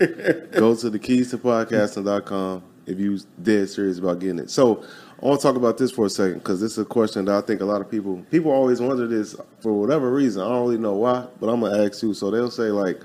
go 0.59 0.75
to 0.75 0.91
the 0.91 0.99
keys 0.99 1.31
to 1.31 1.39
podcasting.com 1.39 2.63
if 2.87 2.99
you're 2.99 3.19
dead 3.43 3.71
serious 3.71 3.99
about 3.99 4.19
getting 4.19 4.39
it. 4.41 4.51
So 4.51 4.85
I 5.23 5.27
want 5.27 5.41
to 5.41 5.47
talk 5.47 5.57
about 5.57 5.79
this 5.79 5.91
for 5.91 6.05
a 6.07 6.11
second 6.11 6.41
because 6.41 6.61
this 6.61 6.73
is 6.73 6.79
a 6.79 6.85
question 6.85 7.25
that 7.25 7.35
I 7.35 7.41
think 7.47 7.63
a 7.63 7.65
lot 7.65 7.81
of 7.81 7.91
people 7.91 8.23
people 8.31 8.51
always 8.51 8.81
wonder 8.83 9.07
this 9.07 9.35
for 9.61 9.73
whatever 9.73 10.11
reason. 10.13 10.43
I 10.43 10.49
don't 10.49 10.63
really 10.67 10.77
know 10.79 10.93
why, 10.95 11.27
but 11.41 11.49
I'm 11.49 11.61
gonna 11.61 11.83
ask 11.87 12.03
you. 12.03 12.13
So 12.13 12.31
they'll 12.31 12.51
say 12.51 12.65
like, 12.65 13.01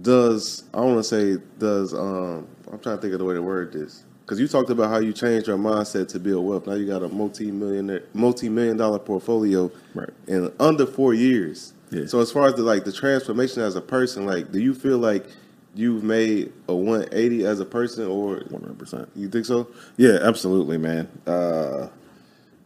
does 0.00 0.64
I 0.74 0.80
want 0.80 0.98
to 0.98 1.04
say 1.04 1.36
does 1.58 1.94
um 1.94 2.48
I'm 2.72 2.80
trying 2.80 2.96
to 2.96 3.02
think 3.02 3.12
of 3.12 3.18
the 3.20 3.24
way 3.24 3.34
to 3.34 3.42
word 3.42 3.72
this 3.72 4.04
because 4.32 4.40
you 4.40 4.48
talked 4.48 4.70
about 4.70 4.88
how 4.88 4.96
you 4.98 5.12
changed 5.12 5.46
your 5.46 5.58
mindset 5.58 6.08
to 6.08 6.18
build 6.18 6.46
wealth. 6.46 6.66
Now 6.66 6.72
you 6.72 6.86
got 6.86 7.02
a 7.02 7.08
multi-millionaire, 7.10 8.04
multi-million 8.14 8.78
dollar 8.78 8.98
portfolio 8.98 9.70
Right. 9.94 10.08
in 10.26 10.50
under 10.58 10.86
four 10.86 11.12
years. 11.12 11.74
Yeah. 11.90 12.06
So 12.06 12.18
as 12.20 12.32
far 12.32 12.46
as 12.46 12.54
the 12.54 12.62
like 12.62 12.84
the 12.84 12.92
transformation 12.92 13.60
as 13.60 13.76
a 13.76 13.82
person, 13.82 14.24
like, 14.24 14.50
do 14.50 14.58
you 14.58 14.72
feel 14.72 14.96
like 14.96 15.26
you've 15.74 16.02
made 16.02 16.50
a 16.66 16.74
180 16.74 17.44
as 17.44 17.60
a 17.60 17.66
person, 17.66 18.06
or 18.06 18.36
100%. 18.40 19.06
you 19.14 19.28
think 19.28 19.44
so? 19.44 19.68
Yeah, 19.98 20.16
absolutely, 20.22 20.78
man. 20.78 21.08
Uh, 21.26 21.88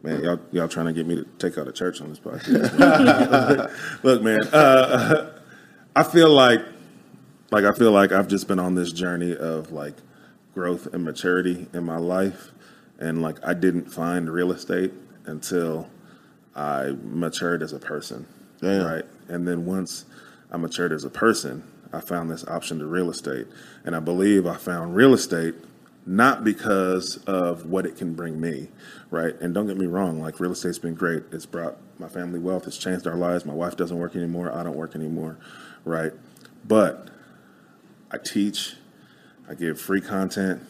man, 0.03 0.23
y'all 0.23 0.39
y'all 0.53 0.69
trying 0.69 0.85
to 0.85 0.93
get 0.93 1.05
me 1.05 1.15
to 1.15 1.25
take 1.37 1.57
out 1.57 1.67
a 1.67 1.73
church 1.73 1.99
on 1.99 2.07
this 2.07 2.19
podcast. 2.19 3.73
Look, 4.03 4.23
man, 4.23 4.41
uh, 4.53 5.37
I 5.97 6.03
feel 6.03 6.29
like 6.29 6.61
like 7.51 7.65
I 7.65 7.73
feel 7.73 7.91
like 7.91 8.13
I've 8.13 8.29
just 8.29 8.47
been 8.47 8.59
on 8.59 8.75
this 8.75 8.93
journey 8.93 9.35
of 9.35 9.73
like 9.73 9.95
growth 10.57 10.87
and 10.91 11.05
maturity 11.05 11.67
in 11.71 11.83
my 11.83 11.97
life, 11.97 12.51
and 12.97 13.21
like 13.21 13.37
I 13.45 13.53
didn't 13.53 13.93
find 13.93 14.27
real 14.27 14.51
estate 14.51 14.91
until 15.27 15.87
I 16.55 16.95
matured 17.03 17.61
as 17.61 17.73
a 17.73 17.79
person, 17.79 18.25
Damn. 18.59 18.83
right? 18.83 19.05
And 19.27 19.47
then 19.47 19.67
once 19.67 20.05
I 20.51 20.57
matured 20.57 20.93
as 20.93 21.03
a 21.03 21.11
person, 21.11 21.63
I 21.93 22.01
found 22.01 22.31
this 22.31 22.43
option 22.47 22.79
to 22.79 22.87
real 22.87 23.11
estate, 23.11 23.45
and 23.85 23.95
I 23.95 23.99
believe 23.99 24.47
I 24.47 24.57
found 24.57 24.95
real 24.95 25.13
estate 25.13 25.53
not 26.07 26.43
because 26.43 27.17
of 27.27 27.67
what 27.67 27.85
it 27.85 27.95
can 27.95 28.15
bring 28.15 28.41
me, 28.41 28.69
right? 29.11 29.39
And 29.39 29.53
don't 29.53 29.67
get 29.67 29.77
me 29.77 29.85
wrong, 29.85 30.19
like 30.19 30.39
real 30.39 30.53
estate's 30.53 30.79
been 30.79 30.95
great. 30.95 31.21
It's 31.31 31.45
brought 31.45 31.77
my 31.99 32.07
family 32.07 32.39
wealth. 32.39 32.65
It's 32.65 32.79
changed 32.79 33.05
our 33.05 33.15
lives. 33.15 33.45
My 33.45 33.53
wife 33.53 33.77
doesn't 33.77 33.97
work 33.99 34.15
anymore. 34.15 34.51
I 34.51 34.63
don't 34.63 34.75
work 34.75 34.95
anymore, 34.95 35.37
right? 35.85 36.13
But 36.65 37.09
I 38.09 38.17
teach. 38.17 38.73
I 39.49 39.53
give 39.53 39.79
free 39.79 40.01
content. 40.01 40.61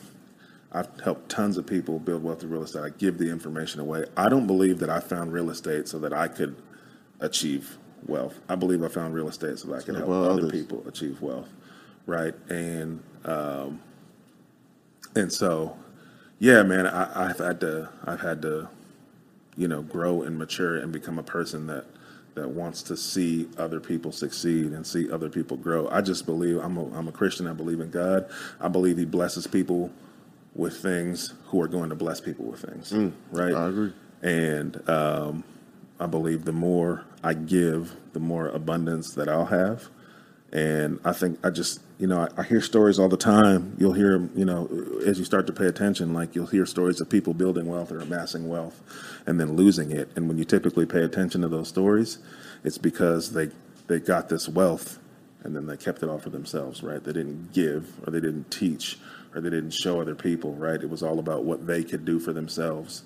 I've 0.72 0.88
helped 1.02 1.30
tons 1.30 1.58
of 1.58 1.66
people 1.66 1.98
build 2.00 2.24
wealth 2.24 2.42
through 2.42 2.50
real 2.50 2.64
estate. 2.64 2.84
I 2.84 2.90
give 2.90 3.18
the 3.18 3.30
information 3.30 3.80
away. 3.80 4.06
I 4.16 4.30
don't 4.30 4.48
believe 4.48 4.80
that 4.80 4.90
I 4.90 5.00
found 5.00 5.34
real 5.34 5.50
estate 5.50 5.88
so 5.88 5.98
that 6.00 6.14
I 6.14 6.28
could 6.28 6.56
achieve 7.20 7.78
wealth. 8.06 8.40
I 8.50 8.56
believe 8.56 8.84
I 8.84 8.88
found 8.90 9.14
real 9.14 9.30
estate 9.30 9.58
so 9.60 9.70
that 9.70 9.76
I 9.76 9.82
could 9.82 9.96
help 9.96 10.10
other 10.10 10.30
others. 10.32 10.52
people 10.52 10.88
achieve 10.88 11.22
wealth, 11.22 11.50
right? 12.06 12.36
And 12.50 13.02
um, 13.26 13.80
and 15.16 15.32
so, 15.32 15.76
yeah, 16.40 16.64
man, 16.64 16.86
I, 16.86 17.30
I've 17.30 17.40
had 17.40 17.60
to, 17.62 17.90
I've 18.06 18.22
had 18.22 18.42
to, 18.44 18.70
you 19.56 19.68
know, 19.68 19.82
grow 19.82 20.22
and 20.22 20.38
mature 20.38 20.78
and 20.78 20.92
become 20.92 21.18
a 21.18 21.24
person 21.24 21.68
that 21.68 21.86
that 22.38 22.50
wants 22.50 22.82
to 22.84 22.96
see 22.96 23.50
other 23.58 23.80
people 23.80 24.12
succeed 24.12 24.72
and 24.72 24.86
see 24.86 25.12
other 25.12 25.28
people 25.30 25.58
grow. 25.58 25.88
I 25.90 26.02
just 26.02 26.26
believe 26.26 26.58
I'm 26.58 26.78
a, 26.78 26.86
I'm 26.96 27.08
a 27.08 27.12
Christian. 27.12 27.48
I 27.48 27.54
believe 27.54 27.80
in 27.80 27.90
God. 27.90 28.30
I 28.62 28.68
believe 28.68 28.98
He 28.98 29.06
blesses 29.06 29.48
people 29.48 29.92
with 30.56 30.78
things 30.78 31.34
who 31.48 31.62
are 31.62 31.68
going 31.68 31.90
to 31.90 31.96
bless 31.96 32.22
people 32.22 32.46
with 32.46 32.62
things. 32.62 32.92
right? 33.32 33.54
I 33.54 33.68
agree. 33.68 33.94
And 34.22 34.88
um, 34.90 35.44
I 36.00 36.06
believe 36.06 36.46
the 36.46 36.52
more 36.52 37.06
I 37.24 37.34
give, 37.34 37.96
the 38.14 38.20
more 38.20 38.48
abundance 38.50 39.14
that 39.16 39.28
I'll 39.28 39.46
have. 39.46 39.90
And 40.52 41.00
I 41.04 41.14
think 41.14 41.40
I 41.46 41.50
just, 41.50 41.82
you 42.00 42.08
know, 42.08 42.28
I, 42.38 42.42
I 42.42 42.44
hear 42.44 42.62
stories 42.62 43.00
all 43.00 43.10
the 43.10 43.18
time. 43.18 43.76
You'll 43.80 43.94
hear, 43.94 44.30
you 44.36 44.46
know, 44.46 44.70
as 45.06 45.18
you 45.18 45.26
start 45.26 45.48
to 45.48 45.54
pay 45.54 45.66
attention, 45.66 46.14
like 46.14 46.36
you'll 46.36 46.48
hear 46.48 46.66
stories 46.66 47.02
of 47.02 47.10
people 47.10 47.34
building 47.34 47.66
wealth 47.68 47.92
or 47.92 48.00
amassing 48.00 48.48
wealth 48.48 48.82
and 49.26 49.40
then 49.40 49.56
losing 49.56 49.92
it. 49.92 50.10
And 50.16 50.28
when 50.28 50.38
you 50.38 50.46
typically 50.46 50.86
pay 50.86 51.02
attention 51.02 51.42
to 51.42 51.48
those 51.48 51.68
stories, 51.68 52.20
it's 52.64 52.78
because 52.78 53.32
they 53.34 53.50
they 53.88 54.00
got 54.00 54.30
this 54.30 54.50
wealth 54.50 55.00
and 55.44 55.56
then 55.56 55.66
they 55.66 55.78
kept 55.78 56.04
it 56.04 56.10
all 56.10 56.20
for 56.20 56.30
themselves, 56.30 56.84
right? 56.84 57.04
They 57.04 57.14
didn't 57.14 57.54
give 57.54 57.94
or 58.06 58.12
they 58.12 58.20
didn't 58.20 58.52
teach 58.52 58.98
or 59.34 59.42
they 59.42 59.50
didn't 59.50 59.72
show 59.72 60.02
other 60.02 60.16
people, 60.16 60.54
right? 60.54 60.82
It 60.82 60.90
was 60.90 61.02
all 61.02 61.20
about 61.20 61.46
what 61.46 61.68
they 61.68 61.84
could 61.84 62.06
do 62.06 62.20
for 62.20 62.34
themselves. 62.34 63.04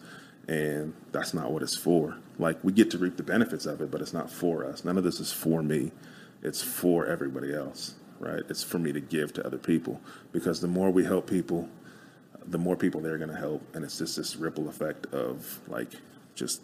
And 0.47 0.93
that's 1.11 1.33
not 1.33 1.51
what 1.51 1.61
it's 1.61 1.77
for. 1.77 2.17
Like 2.39 2.57
we 2.63 2.73
get 2.73 2.89
to 2.91 2.97
reap 2.97 3.17
the 3.17 3.23
benefits 3.23 3.65
of 3.65 3.79
it, 3.79 3.91
but 3.91 4.01
it's 4.01 4.13
not 4.13 4.31
for 4.31 4.65
us. 4.65 4.83
None 4.83 4.97
of 4.97 5.03
this 5.03 5.19
is 5.19 5.31
for 5.31 5.61
me. 5.61 5.91
It's 6.41 6.63
for 6.63 7.05
everybody 7.05 7.53
else, 7.53 7.93
right? 8.21 8.43
It's 8.49 8.63
for 8.63 8.79
me 8.79 8.91
to 8.93 8.99
give 9.01 9.33
to 9.33 9.45
other 9.45 9.57
people 9.57 9.99
because 10.31 10.61
the 10.61 10.67
more 10.67 10.89
we 10.91 11.03
help 11.03 11.29
people, 11.29 11.67
the 12.47 12.57
more 12.57 12.75
people 12.75 13.01
they're 13.01 13.17
going 13.17 13.29
to 13.29 13.35
help, 13.35 13.61
and 13.75 13.83
it's 13.83 13.97
just 13.97 14.15
this 14.15 14.35
ripple 14.35 14.69
effect 14.69 15.07
of 15.07 15.59
like 15.67 15.89
just 16.35 16.61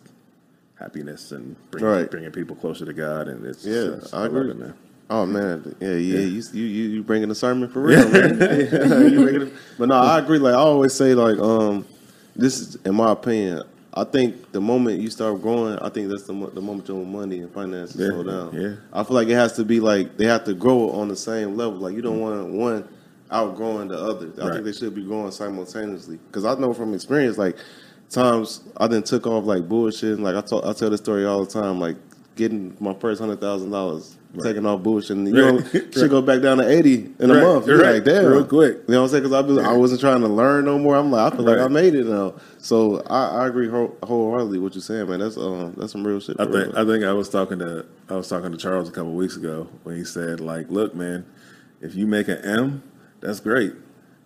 happiness 0.76 1.32
and 1.32 1.56
bringing, 1.72 1.90
Right. 1.90 2.10
bringing 2.12 2.32
people 2.32 2.56
closer 2.56 2.86
to 2.86 2.94
God. 2.94 3.28
And 3.28 3.46
it's 3.46 3.66
Yeah, 3.66 3.74
it's- 3.98 4.14
I 4.14 4.26
agree. 4.28 4.50
it, 4.52 4.58
man. 4.60 4.74
Oh 5.10 5.26
man, 5.26 5.74
yeah, 5.80 5.88
yeah, 5.92 6.20
you 6.20 6.44
you 6.52 6.66
you, 6.66 6.90
you 6.90 7.04
bringing 7.04 7.30
the 7.30 7.36
sermon 7.36 7.70
for 7.70 7.80
real, 7.90 8.08
man. 8.10 8.38
It- 8.42 9.54
but 9.78 9.88
no, 9.88 9.96
I 9.96 10.20
agree. 10.20 10.38
Like 10.38 10.54
I 10.54 10.58
always 10.58 10.94
say, 10.94 11.14
like 11.16 11.38
um, 11.40 11.86
this 12.36 12.60
is 12.60 12.76
in 12.86 12.96
my 12.96 13.12
opinion. 13.14 13.64
I 13.98 14.04
think 14.04 14.52
the 14.52 14.62
moment 14.62 15.00
you 15.02 15.10
start 15.10 15.42
growing, 15.42 15.78
I 15.80 15.90
think 15.90 16.10
that's 16.10 16.24
the 16.24 16.34
mo- 16.34 16.50
the 16.50 16.62
moment 16.62 16.88
your 16.88 17.06
money 17.06 17.40
and 17.40 17.52
finances 17.52 18.00
Yeah, 18.00 18.08
slow 18.10 18.24
down. 18.24 18.54
yeah. 18.54 18.76
I 18.94 19.04
feel 19.04 19.16
like 19.16 19.28
it 19.28 19.34
has 19.34 19.54
to 19.54 19.66
be 19.66 19.80
like 19.80 20.18
they 20.18 20.26
have 20.26 20.44
to 20.46 20.54
grow 20.54 20.90
on 20.92 21.08
the 21.08 21.16
same 21.16 21.56
level. 21.58 21.80
Like 21.80 21.96
you 21.96 22.02
don't 22.02 22.20
want 22.20 22.50
one 22.54 22.88
outgrowing 23.32 23.88
the 23.90 23.98
other. 23.98 24.32
I 24.38 24.46
Right. 24.46 24.54
think 24.54 24.66
they 24.66 24.72
should 24.74 24.94
be 24.96 25.04
growing 25.04 25.32
simultaneously. 25.32 26.20
Because 26.28 26.46
I 26.46 26.56
know 26.56 26.74
from 26.74 26.94
experience, 26.94 27.38
like 27.38 27.58
times 28.10 28.62
I 28.78 28.88
didn't 28.88 29.06
took 29.06 29.26
off 29.28 29.46
like 29.46 29.68
bullshit. 29.68 30.16
And, 30.16 30.24
like 30.24 30.36
I 30.36 30.42
talk, 30.42 30.66
I 30.66 30.74
tell 30.74 30.90
this 30.90 31.00
story 31.02 31.26
all 31.26 31.44
the 31.46 31.52
time. 31.52 31.80
Like 31.80 31.96
getting 32.36 32.76
my 32.80 32.94
first 32.94 33.20
hundred 33.22 33.42
thousand 33.42 33.72
dollars 33.72 34.17
taking 34.44 34.66
off 34.66 34.82
bullshit. 34.84 35.18
And 35.18 35.28
you 35.28 35.34
know, 35.34 35.62
should 35.92 36.10
go 36.10 36.22
back 36.22 36.42
down 36.42 36.58
to 36.58 36.70
eighty 36.70 37.10
in 37.20 37.32
a 37.32 37.42
month. 37.42 37.68
You're 37.68 37.80
right. 37.82 37.96
like, 37.96 38.04
damn, 38.04 38.26
Real 38.26 38.46
quick. 38.46 38.78
You 38.88 38.94
know 38.94 39.02
what 39.02 39.14
I'm 39.14 39.24
saying? 39.24 39.24
Because 39.30 39.58
I, 39.60 39.72
I 39.72 39.74
wasn't 39.74 40.02
trying 40.02 40.22
to 40.22 40.28
learn 40.28 40.66
no 40.66 40.78
more. 40.78 40.96
I'm 40.96 41.12
like, 41.12 41.34
I 41.34 41.36
feel 41.36 41.46
like 41.46 41.60
I 41.60 41.68
made 41.68 41.96
it 41.96 42.06
now. 42.06 42.36
So 42.58 43.02
I, 43.08 43.44
I 43.44 43.48
agree 43.48 43.70
whole- 43.70 43.98
wholeheartedly 44.04 44.60
with 44.60 44.64
what 44.64 44.76
you're 44.76 44.82
saying, 44.82 45.10
man. 45.10 45.20
That's 45.20 45.38
um, 45.38 45.74
that's 45.78 45.92
some 45.92 46.06
real 46.06 46.20
shit. 46.20 46.40
I 46.40 46.46
think 46.46 46.56
real. 46.56 46.78
I 46.78 46.86
think 46.86 47.04
I 47.04 47.14
was 47.14 47.30
talking 47.30 47.60
to 47.60 47.86
I 48.10 48.16
was 48.16 48.28
talking 48.28 48.52
to 48.52 48.58
Charles 48.58 48.90
a 48.90 48.92
couple 48.92 49.14
weeks 49.14 49.36
ago 49.36 49.68
when 49.84 49.96
he 49.96 50.04
said 50.04 50.40
like, 50.40 50.70
look, 50.70 50.96
man, 50.96 51.26
if 51.82 51.96
you 51.96 52.08
make 52.08 52.28
an 52.28 52.44
M, 52.44 52.84
that's 53.22 53.40
great. 53.40 53.74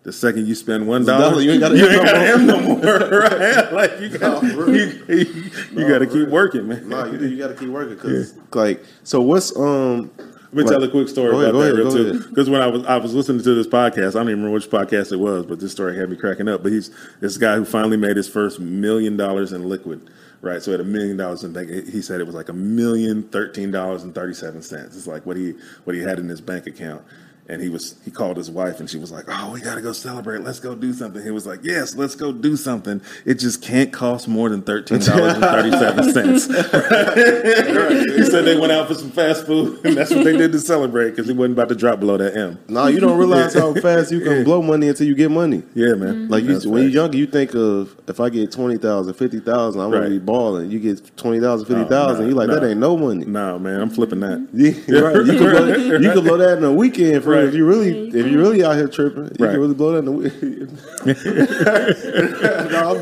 The 0.03 0.11
second 0.11 0.47
you 0.47 0.55
spend 0.55 0.87
one 0.87 1.05
dollar, 1.05 1.41
you 1.41 1.51
ain't 1.51 1.59
got 1.59 1.71
you 1.75 1.87
M 1.87 2.47
no 2.47 2.59
no 2.59 2.75
more, 2.75 2.81
right? 3.19 3.71
Like 3.71 3.99
you 3.99 4.09
got 4.17 4.41
No, 4.41 4.65
you, 4.67 5.03
you, 5.07 5.51
you 5.73 5.87
got 5.87 5.99
to 5.99 6.07
keep 6.07 6.27
working, 6.29 6.67
man. 6.67 6.89
Nah, 6.89 7.05
you. 7.05 7.19
You 7.19 7.37
got 7.37 7.49
to 7.49 7.53
keep 7.53 7.69
working 7.69 7.95
because, 7.95 8.33
like, 8.53 8.83
so 9.03 9.21
what's 9.21 9.55
um. 9.55 10.09
Let 10.17 10.53
me 10.53 10.63
like- 10.63 10.71
tell 10.71 10.83
a 10.83 10.89
quick 10.89 11.07
story 11.07 11.33
ahead, 11.33 11.49
about 11.51 11.59
that 11.59 11.73
ahead, 11.73 11.77
real 11.77 11.91
too. 11.91 12.27
Because 12.29 12.49
when 12.49 12.61
I 12.61 12.67
was 12.67 12.83
I 12.85 12.97
was 12.97 13.13
listening 13.13 13.43
to 13.43 13.53
this 13.53 13.67
podcast, 13.67 14.09
I 14.09 14.19
don't 14.19 14.23
even 14.29 14.43
remember 14.43 14.51
which 14.55 14.69
podcast 14.69 15.11
it 15.13 15.17
was, 15.17 15.45
but 15.45 15.59
this 15.59 15.71
story 15.71 15.95
had 15.95 16.09
me 16.09 16.17
cracking 16.17 16.49
up. 16.49 16.63
But 16.63 16.71
he's 16.71 16.89
this 17.21 17.37
guy 17.37 17.55
who 17.55 17.63
finally 17.63 17.95
made 17.95 18.17
his 18.17 18.27
first 18.27 18.59
million 18.59 19.15
dollars 19.15 19.53
in 19.53 19.69
liquid, 19.69 20.09
right? 20.41 20.61
So 20.61 20.73
at 20.73 20.81
a 20.81 20.83
million 20.83 21.15
dollars 21.15 21.45
in 21.45 21.53
bank, 21.53 21.69
he 21.69 22.01
said 22.01 22.19
it 22.19 22.25
was 22.25 22.35
like 22.35 22.49
a 22.49 22.53
million 22.53 23.23
thirteen 23.29 23.71
dollars 23.71 24.03
and 24.03 24.13
thirty 24.13 24.33
seven 24.33 24.61
cents. 24.61 24.97
It's 24.97 25.07
like 25.07 25.25
what 25.25 25.37
he 25.37 25.53
what 25.85 25.95
he 25.95 26.01
had 26.01 26.19
in 26.19 26.27
his 26.27 26.41
bank 26.41 26.67
account. 26.67 27.03
And 27.49 27.61
he 27.61 27.67
was 27.69 27.95
he 28.05 28.11
called 28.11 28.37
his 28.37 28.49
wife 28.49 28.79
and 28.79 28.89
she 28.89 28.97
was 28.97 29.11
like, 29.11 29.25
"Oh, 29.27 29.51
we 29.51 29.59
got 29.61 29.75
to 29.75 29.81
go 29.81 29.91
celebrate. 29.91 30.41
Let's 30.41 30.59
go 30.59 30.73
do 30.75 30.93
something." 30.93 31.21
He 31.21 31.31
was 31.31 31.45
like, 31.45 31.59
"Yes, 31.63 31.95
let's 31.95 32.15
go 32.15 32.31
do 32.31 32.55
something. 32.55 33.01
It 33.25 33.35
just 33.35 33.61
can't 33.61 33.91
cost 33.91 34.27
more 34.27 34.47
than 34.49 34.61
thirteen 34.61 34.99
dollars 34.99 35.33
and 35.33 35.41
thirty 35.43 35.71
seven 35.71 36.11
cents." 36.13 36.45
he 37.15 38.23
said 38.25 38.45
they 38.45 38.57
went 38.57 38.71
out 38.71 38.87
for 38.87 38.93
some 38.93 39.11
fast 39.11 39.45
food, 39.45 39.79
and 39.85 39.97
that's 39.97 40.11
what 40.11 40.23
they 40.23 40.37
did 40.37 40.51
to 40.53 40.59
celebrate 40.59 41.11
because 41.11 41.27
he 41.27 41.33
wasn't 41.33 41.53
about 41.53 41.69
to 41.69 41.75
drop 41.75 41.99
below 41.99 42.17
that 42.17 42.35
M. 42.37 42.57
no 42.67 42.87
you 42.87 42.99
don't 42.99 43.17
realize 43.17 43.53
how 43.53 43.73
fast 43.73 44.11
you 44.11 44.21
can 44.21 44.43
blow 44.43 44.61
money 44.61 44.87
until 44.87 45.07
you 45.07 45.15
get 45.15 45.31
money. 45.31 45.63
Yeah, 45.73 45.95
man. 45.95 46.29
Like 46.29 46.43
you, 46.43 46.59
when 46.69 46.83
you're 46.83 46.91
younger, 46.91 47.17
you 47.17 47.27
think 47.27 47.53
of 47.55 47.95
if 48.07 48.19
I 48.19 48.29
get 48.29 48.51
20,000, 48.51 49.13
50,000, 49.13 49.81
I'm 49.81 49.89
Right. 49.91 49.97
gonna 49.99 50.09
be 50.09 50.19
balling. 50.19 50.71
You 50.71 50.79
get 50.79 51.15
20,000, 51.17 51.65
50,000, 51.65 52.19
nah, 52.21 52.25
you're 52.25 52.35
like, 52.35 52.49
that 52.49 52.67
ain't 52.67 52.79
no 52.79 52.97
money. 52.97 53.25
No, 53.25 53.59
man, 53.59 53.81
I'm 53.81 53.89
flipping 53.89 54.19
that. 54.21 54.47
Yeah, 54.53 54.99
right. 54.99 55.15
You 55.17 55.37
can 55.37 55.37
blow, 55.49 55.65
you 55.97 56.11
can 56.11 56.23
blow 56.23 56.37
that 56.37 56.57
in 56.57 56.63
a 56.63 56.71
weekend 56.73 57.23
for 57.23 57.30
Right. 57.35 57.43
if 57.45 57.53
you 57.53 57.65
really 57.65 58.09
Yeah, 58.09 58.19
if 58.21 58.27
you 58.27 58.37
really 58.39 58.63
out 58.63 58.75
here 58.75 58.87
tripping. 58.87 59.23
You 59.25 59.45
Right. 59.45 59.51
can 59.51 59.59
really 59.59 59.73
blow 59.73 59.91
that 59.93 59.99
in 59.99 60.07
a 60.07 60.11
weekend. 60.11 60.71
no, 62.71 62.93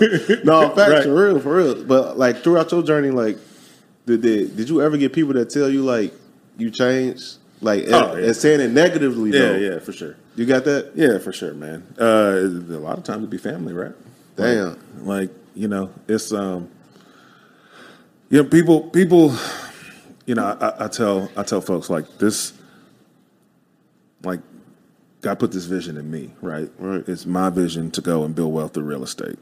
no, 0.43 0.69
facts 0.75 0.91
Right. 0.91 1.03
for 1.03 1.13
real, 1.27 1.39
for 1.39 1.55
real. 1.55 1.83
But 1.83 2.17
like 2.17 2.43
throughout 2.43 2.71
your 2.71 2.83
journey, 2.83 3.11
like 3.11 3.37
did 4.05 4.21
did, 4.21 4.55
did 4.57 4.69
you 4.69 4.81
ever 4.81 4.97
get 4.97 5.13
people 5.13 5.33
that 5.33 5.49
tell 5.49 5.69
you 5.69 5.83
like 5.83 6.13
you 6.57 6.69
changed, 6.71 7.37
like 7.61 7.85
Oh, 7.89 8.11
and, 8.11 8.19
yeah. 8.21 8.27
and 8.27 8.35
saying 8.35 8.59
it 8.61 8.71
negatively? 8.71 9.31
Yeah, 9.31 9.39
though? 9.39 9.55
yeah, 9.57 9.79
for 9.79 9.91
sure. 9.93 10.15
You 10.35 10.45
got 10.45 10.63
that? 10.65 10.91
Yeah, 10.95 11.17
for 11.19 11.31
sure, 11.33 11.53
man. 11.53 11.83
Uh, 11.99 12.39
a 12.43 12.79
lot 12.79 12.97
of 12.97 13.03
times 13.03 13.19
it'd 13.19 13.29
be 13.29 13.37
family, 13.37 13.73
right? 13.73 13.93
Damn. 14.35 14.69
Like, 14.69 14.77
like, 15.05 15.29
you 15.55 15.67
know, 15.67 15.89
it's 16.07 16.31
um, 16.31 16.69
you 18.29 18.41
know, 18.41 18.47
people, 18.49 18.81
people, 18.89 19.33
you 20.25 20.35
know, 20.35 20.43
I, 20.61 20.85
I 20.85 20.87
tell, 20.87 21.29
I 21.35 21.43
tell 21.43 21.59
folks 21.61 21.89
like 21.89 22.05
this, 22.19 22.53
like, 24.23 24.41
God 25.21 25.39
put 25.39 25.51
this 25.51 25.65
vision 25.65 25.97
in 25.97 26.09
me, 26.09 26.31
right? 26.41 26.69
Right. 26.77 27.07
It's 27.07 27.25
my 27.25 27.49
vision 27.49 27.91
to 27.91 28.01
go 28.01 28.23
and 28.23 28.33
build 28.33 28.53
wealth 28.53 28.73
through 28.73 28.83
real 28.83 29.03
estate. 29.03 29.37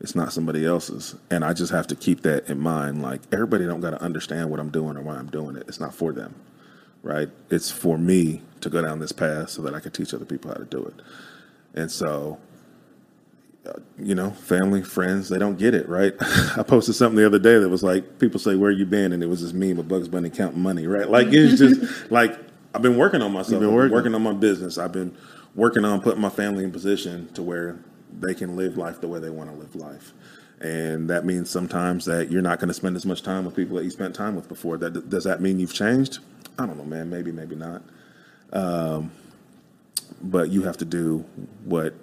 It's 0.00 0.14
not 0.14 0.32
somebody 0.32 0.66
else's, 0.66 1.14
and 1.30 1.44
I 1.44 1.54
just 1.54 1.72
have 1.72 1.86
to 1.86 1.96
keep 1.96 2.22
that 2.22 2.48
in 2.50 2.60
mind. 2.60 3.02
Like, 3.02 3.22
everybody 3.32 3.64
don't 3.64 3.80
got 3.80 3.90
to 3.90 4.02
understand 4.02 4.50
what 4.50 4.60
I'm 4.60 4.68
doing 4.70 4.96
or 4.96 5.00
why 5.02 5.14
I'm 5.14 5.30
doing 5.30 5.56
it. 5.56 5.64
It's 5.68 5.80
not 5.80 5.94
for 5.94 6.12
them 6.12 6.34
right? 7.06 7.28
It's 7.50 7.70
for 7.70 7.96
me 7.96 8.42
to 8.60 8.68
go 8.68 8.82
down 8.82 8.98
this 8.98 9.12
path 9.12 9.50
so 9.50 9.62
that 9.62 9.74
I 9.74 9.80
can 9.80 9.92
teach 9.92 10.12
other 10.12 10.24
people 10.24 10.50
how 10.50 10.56
to 10.56 10.64
do 10.64 10.84
it. 10.84 10.94
And 11.74 11.88
so, 11.90 12.38
uh, 13.64 13.74
you 13.96 14.16
know, 14.16 14.30
family, 14.30 14.82
friends, 14.82 15.28
they 15.28 15.38
don't 15.38 15.56
get 15.56 15.72
it, 15.72 15.88
right? 15.88 16.14
I 16.20 16.64
posted 16.64 16.96
something 16.96 17.16
the 17.16 17.26
other 17.26 17.38
day 17.38 17.58
that 17.58 17.68
was 17.68 17.84
like, 17.84 18.18
people 18.18 18.40
say, 18.40 18.56
Where 18.56 18.72
you 18.72 18.86
been? 18.86 19.12
And 19.12 19.22
it 19.22 19.26
was 19.26 19.40
this 19.40 19.52
meme 19.52 19.78
of 19.78 19.86
Bugs 19.86 20.08
Bunny 20.08 20.30
counting 20.30 20.60
money, 20.60 20.88
right? 20.88 21.08
Like, 21.08 21.28
it's 21.30 21.60
just 21.60 22.10
like, 22.10 22.36
I've 22.76 22.82
been 22.82 22.98
working 22.98 23.22
on 23.22 23.32
myself, 23.32 23.52
You've 23.52 23.60
been 23.62 23.72
working. 23.72 23.92
working 23.94 24.14
on 24.14 24.22
my 24.22 24.34
business, 24.34 24.76
I've 24.76 24.92
been 24.92 25.16
working 25.54 25.86
on 25.86 26.02
putting 26.02 26.20
my 26.20 26.28
family 26.28 26.62
in 26.62 26.70
position 26.70 27.32
to 27.32 27.42
where 27.42 27.78
they 28.20 28.34
can 28.34 28.54
live 28.54 28.76
life 28.76 29.00
the 29.00 29.08
way 29.08 29.18
they 29.18 29.30
want 29.30 29.48
to 29.50 29.56
live 29.56 29.74
life. 29.74 30.12
And 30.60 31.08
that 31.08 31.24
means 31.24 31.48
sometimes 31.48 32.04
that 32.04 32.30
you're 32.30 32.42
not 32.42 32.58
going 32.58 32.68
to 32.68 32.74
spend 32.74 32.94
as 32.96 33.06
much 33.06 33.22
time 33.22 33.46
with 33.46 33.56
people 33.56 33.78
that 33.78 33.84
you 33.84 33.90
spent 33.90 34.14
time 34.14 34.36
with 34.36 34.46
before. 34.46 34.76
That 34.76 35.08
does 35.08 35.24
that 35.24 35.40
mean 35.40 35.58
you've 35.58 35.72
changed? 35.72 36.18
I 36.58 36.66
don't 36.66 36.76
know, 36.76 36.84
man. 36.84 37.08
Maybe, 37.08 37.32
maybe 37.32 37.56
not. 37.56 37.82
Um, 38.52 39.10
but 40.20 40.50
you 40.50 40.62
have 40.64 40.76
to 40.76 40.84
do 40.84 41.24
what 41.64 41.94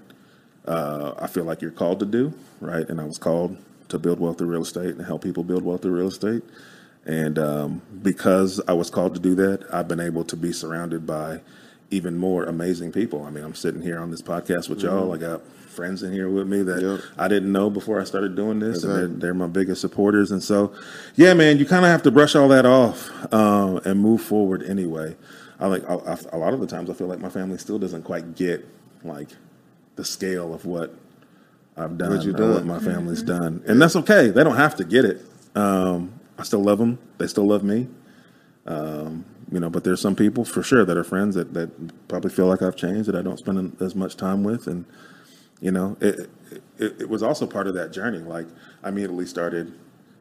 uh, 0.67 1.13
I 1.19 1.27
feel 1.27 1.43
like 1.43 1.61
you're 1.61 1.69
called 1.71 1.99
to 1.99 2.05
do, 2.07 2.33
right? 2.61 2.89
And 2.89 2.99
I 2.99 3.05
was 3.05 3.19
called 3.19 3.57
to 3.89 3.99
build 3.99 4.19
wealth 4.19 4.39
through 4.39 4.47
real 4.47 4.63
estate 4.63 4.95
and 4.95 5.05
help 5.05 5.23
people 5.23 5.43
build 5.43 5.63
wealth 5.63 5.83
through 5.83 5.95
real 5.95 6.07
estate. 6.07 6.41
And 7.05 7.37
um, 7.37 7.81
because 8.01 8.61
I 8.67 8.73
was 8.73 8.89
called 8.89 9.13
to 9.15 9.19
do 9.19 9.35
that, 9.35 9.65
I've 9.73 9.87
been 9.87 9.99
able 9.99 10.23
to 10.25 10.35
be 10.37 10.53
surrounded 10.53 11.05
by 11.05 11.41
even 11.91 12.17
more 12.17 12.45
amazing 12.45 12.91
people. 12.91 13.23
I 13.25 13.29
mean, 13.29 13.43
I'm 13.43 13.55
sitting 13.55 13.81
here 13.81 13.99
on 13.99 14.09
this 14.09 14.21
podcast 14.21 14.69
with 14.69 14.81
y'all. 14.81 15.13
I 15.13 15.17
got 15.17 15.41
friends 15.67 16.01
in 16.03 16.13
here 16.13 16.29
with 16.29 16.47
me 16.47 16.61
that 16.63 16.81
Yep. 16.81 16.99
I 17.17 17.27
didn't 17.27 17.51
know 17.51 17.69
before 17.69 17.99
I 17.99 18.03
started 18.03 18.35
doing 18.35 18.59
this, 18.59 18.83
and 18.83 18.95
they're, 18.95 19.07
they're 19.07 19.33
my 19.33 19.47
biggest 19.47 19.81
supporters. 19.81 20.31
And 20.31 20.41
so, 20.41 20.73
yeah, 21.15 21.33
man, 21.33 21.57
you 21.57 21.65
kind 21.65 21.83
of 21.83 21.91
have 21.91 22.03
to 22.03 22.11
brush 22.11 22.35
all 22.35 22.47
that 22.49 22.65
off 22.65 23.09
um, 23.33 23.77
and 23.85 23.99
move 23.99 24.21
forward 24.21 24.63
anyway. 24.63 25.15
I 25.59 25.67
like 25.67 25.87
I, 25.89 25.95
I, 25.95 26.17
a 26.31 26.37
lot 26.37 26.53
of 26.53 26.59
the 26.61 26.67
times 26.67 26.89
I 26.89 26.93
feel 26.93 27.07
like 27.07 27.19
my 27.19 27.29
family 27.29 27.57
still 27.57 27.79
doesn't 27.79 28.03
quite 28.03 28.35
get 28.35 28.65
like 29.03 29.29
the 29.95 30.05
scale 30.05 30.53
of 30.53 30.65
what 30.65 30.93
I've 31.77 31.97
done, 31.97 32.15
What 32.15 32.25
you 32.25 32.33
or 32.33 32.37
done. 32.37 32.53
what 32.53 32.65
my 32.65 32.79
family's 32.79 33.23
done, 33.23 33.61
and 33.67 33.81
that's 33.81 33.95
okay. 33.97 34.29
They 34.29 34.43
don't 34.43 34.55
have 34.57 34.75
to 34.77 34.83
get 34.83 35.05
it. 35.05 35.21
Um, 35.55 36.13
I 36.37 36.43
still 36.43 36.63
love 36.63 36.79
them. 36.79 36.99
They 37.17 37.27
still 37.27 37.47
love 37.47 37.63
me. 37.63 37.87
Um, 38.65 39.25
you 39.51 39.59
know, 39.59 39.69
but 39.69 39.83
there's 39.83 40.01
some 40.01 40.15
people 40.15 40.45
for 40.45 40.63
sure 40.63 40.85
that 40.85 40.97
are 40.97 41.03
friends 41.03 41.35
that, 41.35 41.53
that 41.53 42.07
probably 42.07 42.31
feel 42.31 42.47
like 42.47 42.61
I've 42.61 42.75
changed 42.75 43.07
that 43.09 43.15
I 43.15 43.21
don't 43.21 43.37
spend 43.37 43.81
as 43.81 43.93
much 43.95 44.15
time 44.17 44.43
with, 44.43 44.67
and 44.67 44.85
you 45.61 45.71
know, 45.71 45.97
it, 45.99 46.29
it 46.77 47.01
it 47.01 47.09
was 47.09 47.21
also 47.21 47.45
part 47.45 47.67
of 47.67 47.73
that 47.75 47.91
journey. 47.91 48.19
Like 48.19 48.47
I 48.83 48.89
immediately 48.89 49.25
started 49.25 49.73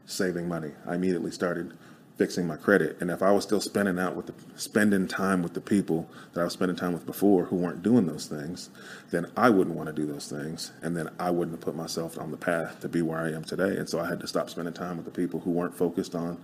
saving 0.07 0.49
money. 0.49 0.73
I 0.87 0.97
immediately 0.97 1.31
started 1.31 1.73
fixing 2.19 2.47
my 2.47 2.57
credit, 2.57 2.97
and 3.01 3.11
if 3.11 3.23
I 3.23 3.33
was 3.33 3.45
still 3.45 3.61
spending 3.61 3.99
out 3.99 4.15
with 4.15 4.27
the 4.27 4.35
spending 4.57 5.09
time 5.09 5.43
with 5.43 5.55
the 5.55 5.61
people 5.61 6.09
that 6.33 6.41
I 6.41 6.45
was 6.45 6.53
spending 6.53 6.77
time 6.77 6.93
with 6.93 7.07
before 7.07 7.45
who 7.47 7.57
weren't 7.57 7.83
doing 7.83 8.07
those 8.07 8.27
things, 8.27 8.71
then 9.11 9.27
I 9.37 9.51
wouldn't 9.51 9.77
want 9.77 9.89
to 9.89 9.93
do 9.93 10.07
those 10.07 10.29
things, 10.29 10.73
and 10.83 10.97
then 10.97 11.09
I 11.19 11.31
wouldn't 11.31 11.57
have 11.57 11.65
put 11.65 11.75
myself 11.75 12.19
on 12.19 12.31
the 12.31 12.37
path 12.37 12.81
to 12.81 12.89
be 12.89 13.03
where 13.03 13.19
I 13.19 13.33
am 13.33 13.45
today. 13.45 13.77
And 13.77 13.89
so 13.89 13.99
I 13.99 14.09
had 14.09 14.21
to 14.21 14.27
stop 14.27 14.51
spending 14.51 14.75
time 14.75 14.97
with 14.97 15.07
the 15.07 15.11
people 15.11 15.41
who 15.41 15.51
weren't 15.51 15.77
focused 15.77 16.15
on 16.15 16.39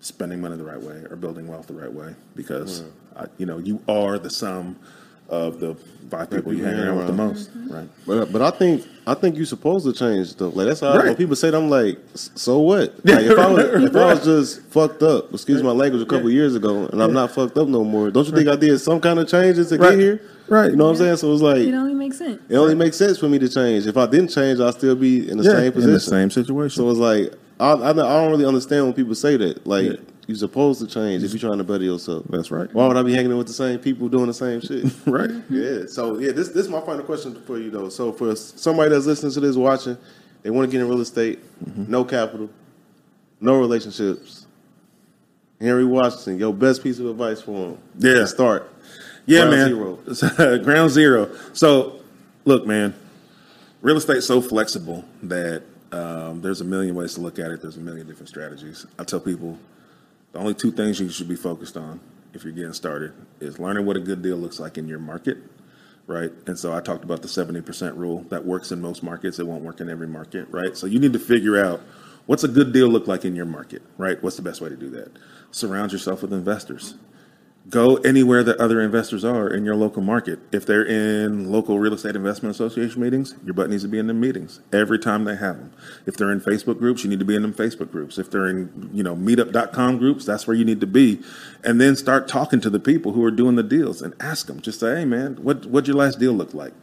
spending 0.00 0.40
money 0.40 0.56
the 0.56 0.64
right 0.64 0.80
way 0.80 1.02
or 1.08 1.16
building 1.16 1.48
wealth 1.48 1.66
the 1.66 1.72
right 1.72 1.92
way 1.92 2.14
because 2.36 2.84
I, 3.16 3.24
you 3.38 3.46
know 3.46 3.56
you 3.56 3.82
are 3.88 4.18
the 4.18 4.28
sum 4.28 4.76
of 5.28 5.60
the 5.60 5.74
five 6.10 6.30
people 6.30 6.52
you 6.52 6.64
hang 6.64 6.78
around 6.78 6.96
with 6.96 7.06
the 7.06 7.12
most 7.12 7.50
mm-hmm. 7.50 7.72
right 7.72 7.88
But 8.06 8.32
but 8.32 8.42
I 8.42 8.50
think 8.50 8.86
I 9.06 9.14
think 9.14 9.36
you're 9.36 9.44
supposed 9.46 9.84
to 9.84 9.92
change 9.92 10.28
stuff. 10.28 10.56
Like 10.56 10.66
that's 10.66 10.80
how 10.80 10.88
I, 10.88 11.04
when 11.04 11.16
people 11.16 11.36
say 11.36 11.50
that, 11.50 11.58
I'm 11.58 11.68
like, 11.68 11.98
so 12.14 12.58
what? 12.58 12.94
Like 13.04 13.24
if 13.24 13.38
I 13.38 13.50
was 13.50 13.84
if 13.84 13.96
I 13.96 14.14
was 14.14 14.24
just 14.24 14.62
fucked 14.68 15.02
up, 15.02 15.32
excuse 15.32 15.62
my 15.62 15.72
language, 15.72 16.02
a 16.02 16.06
couple 16.06 16.30
years 16.30 16.54
ago, 16.54 16.86
and 16.86 17.02
I'm 17.02 17.12
not 17.12 17.30
fucked 17.32 17.58
up 17.58 17.68
no 17.68 17.84
more. 17.84 18.10
Don't 18.10 18.26
you 18.26 18.32
think 18.32 18.48
I 18.48 18.56
did 18.56 18.78
some 18.78 19.00
kind 19.00 19.18
of 19.18 19.28
changes 19.28 19.68
to 19.68 19.76
Right. 19.76 19.90
get 19.90 19.98
here? 19.98 20.20
Right. 20.48 20.70
You 20.70 20.76
know 20.76 20.84
what 20.84 20.90
I'm 20.92 20.96
saying? 20.96 21.16
So 21.16 21.32
it's 21.32 21.42
like 21.42 21.58
It 21.58 21.68
it 21.68 21.74
only 21.74 21.94
makes 21.94 22.18
sense. 22.18 22.40
It 22.48 22.56
only 22.56 22.74
makes 22.74 22.96
sense 22.96 23.18
for 23.18 23.28
me 23.28 23.38
to 23.38 23.48
change. 23.48 23.86
If 23.86 23.96
I 23.96 24.06
didn't 24.06 24.28
change, 24.28 24.60
I'd 24.60 24.74
still 24.74 24.94
be 24.96 25.28
in 25.28 25.38
the 25.38 25.44
yeah, 25.44 25.52
same 25.52 25.72
position. 25.72 25.90
in 25.90 25.94
the 25.94 26.00
same 26.00 26.30
situation 26.30 26.76
So 26.76 26.90
it's 26.90 26.98
like 26.98 27.32
I, 27.60 27.72
I 27.72 27.90
I 27.90 27.92
don't 27.92 28.30
really 28.30 28.46
understand 28.46 28.84
when 28.84 28.94
people 28.94 29.14
say 29.14 29.36
that. 29.36 29.66
Like 29.66 30.00
You're 30.26 30.36
supposed 30.36 30.80
to 30.80 30.86
change 30.86 31.22
if 31.22 31.32
you're 31.32 31.40
trying 31.40 31.58
to 31.58 31.64
better 31.64 31.84
yourself. 31.84 32.24
that's 32.30 32.50
right 32.50 32.72
Why 32.72 32.86
would 32.88 32.96
I 32.96 33.02
be 33.02 33.12
hanging 33.14 33.36
with 33.36 33.46
the 33.46 33.52
same 33.52 33.78
people 33.78 34.08
doing 34.08 34.26
the 34.26 34.34
same 34.34 34.60
shit? 34.60 34.84
right 35.06 35.30
Yeah. 35.50 35.86
So 35.86 36.18
yeah, 36.18 36.32
this 36.32 36.48
this 36.48 36.64
is 36.64 36.68
my 36.68 36.80
final 36.80 37.02
question 37.04 37.34
for 37.42 37.58
you 37.58 37.70
though. 37.70 37.88
So 37.90 38.12
for 38.12 38.34
somebody 38.36 38.90
that's 38.90 39.06
listening 39.06 39.32
to 39.32 39.40
this, 39.40 39.56
watching, 39.56 39.98
they 40.42 40.50
want 40.50 40.68
to 40.68 40.72
get 40.72 40.80
in 40.82 40.88
real 40.88 41.00
estate, 41.00 41.40
Mm-hmm. 41.64 41.90
no 41.90 42.04
capital, 42.04 42.48
no 43.40 43.58
relationships. 43.58 44.46
Henry 45.60 45.84
Washington, 45.84 46.38
your 46.38 46.52
best 46.52 46.82
piece 46.82 46.98
of 46.98 47.06
advice 47.06 47.40
for 47.40 47.70
him. 47.70 47.78
Yeah. 47.98 48.14
to 48.14 48.26
start. 48.26 48.70
yeah 49.26 49.40
Ground 49.46 49.50
man 49.50 49.68
zero. 49.68 50.58
ground 50.64 50.90
zero 50.90 51.30
so 51.54 52.00
look 52.44 52.66
man 52.66 52.94
real 53.80 53.96
estate's 53.96 54.26
so 54.26 54.40
flexible 54.42 55.04
that 55.22 55.62
um, 55.92 56.42
there's 56.42 56.60
a 56.60 56.64
million 56.64 56.94
ways 56.94 57.14
to 57.14 57.20
look 57.22 57.38
at 57.38 57.50
it 57.50 57.62
there's 57.62 57.76
a 57.78 57.80
million 57.80 58.06
different 58.06 58.28
strategies 58.28 58.84
i 58.98 59.04
tell 59.04 59.20
people 59.20 59.58
the 60.34 60.40
only 60.40 60.52
two 60.52 60.72
things 60.72 60.98
you 61.00 61.08
should 61.08 61.28
be 61.28 61.36
focused 61.36 61.76
on 61.76 62.00
if 62.34 62.42
you're 62.42 62.52
getting 62.52 62.72
started 62.72 63.12
is 63.38 63.60
learning 63.60 63.86
what 63.86 63.96
a 63.96 64.00
good 64.00 64.20
deal 64.20 64.36
looks 64.36 64.58
like 64.58 64.76
in 64.76 64.86
your 64.88 64.98
market 64.98 65.38
right? 66.06 66.32
And 66.46 66.58
so 66.58 66.74
i 66.74 66.80
talked 66.80 67.02
about 67.04 67.22
the 67.22 67.28
70% 67.28 67.96
rule 67.96 68.26
that 68.28 68.44
works 68.44 68.72
in 68.72 68.80
most 68.82 69.02
markets 69.02 69.38
it 69.38 69.46
won't 69.46 69.62
work 69.62 69.80
in 69.80 69.88
every 69.88 70.08
market 70.08 70.48
right? 70.50 70.76
So 70.76 70.86
you 70.86 70.98
need 70.98 71.12
to 71.12 71.18
figure 71.20 71.64
out 71.64 71.80
what's 72.26 72.42
a 72.42 72.48
good 72.48 72.72
deal 72.72 72.88
look 72.88 73.06
like 73.06 73.24
in 73.24 73.36
your 73.36 73.46
market 73.46 73.82
right? 73.96 74.20
What's 74.22 74.36
the 74.36 74.42
best 74.42 74.60
way 74.60 74.68
to 74.68 74.76
do 74.76 74.90
that? 74.90 75.12
Surround 75.52 75.92
yourself 75.92 76.20
with 76.20 76.32
investors 76.32 76.94
Go 77.70 77.96
anywhere 77.96 78.42
that 78.42 78.58
other 78.58 78.78
investors 78.82 79.24
are 79.24 79.48
in 79.48 79.64
your 79.64 79.74
local 79.74 80.02
market. 80.02 80.38
If 80.52 80.66
they're 80.66 80.84
in 80.84 81.50
local 81.50 81.78
real 81.78 81.94
estate 81.94 82.14
investment 82.14 82.54
association 82.54 83.00
meetings, 83.00 83.34
your 83.42 83.54
butt 83.54 83.70
needs 83.70 83.82
to 83.84 83.88
be 83.88 83.98
in 83.98 84.06
the 84.06 84.12
meetings 84.12 84.60
every 84.70 84.98
time 84.98 85.24
they 85.24 85.34
have 85.36 85.56
them. 85.56 85.72
If 86.04 86.18
they're 86.18 86.30
in 86.30 86.42
Facebook 86.42 86.78
groups, 86.78 87.04
you 87.04 87.10
need 87.10 87.20
to 87.20 87.24
be 87.24 87.34
in 87.34 87.40
them 87.40 87.54
Facebook 87.54 87.90
groups. 87.90 88.18
If 88.18 88.30
they're 88.30 88.48
in, 88.48 88.90
you 88.92 89.02
know, 89.02 89.16
meetup.com 89.16 89.96
groups, 89.96 90.26
that's 90.26 90.46
where 90.46 90.54
you 90.54 90.66
need 90.66 90.80
to 90.82 90.86
be. 90.86 91.22
And 91.64 91.80
then 91.80 91.96
start 91.96 92.28
talking 92.28 92.60
to 92.60 92.68
the 92.68 92.80
people 92.80 93.12
who 93.12 93.24
are 93.24 93.30
doing 93.30 93.56
the 93.56 93.62
deals 93.62 94.02
and 94.02 94.12
ask 94.20 94.46
them. 94.46 94.60
Just 94.60 94.80
say, 94.80 94.96
"Hey 94.96 95.04
man, 95.06 95.36
what 95.36 95.64
what'd 95.64 95.88
your 95.88 95.96
last 95.96 96.18
deal 96.18 96.34
look 96.34 96.52
like?" 96.52 96.74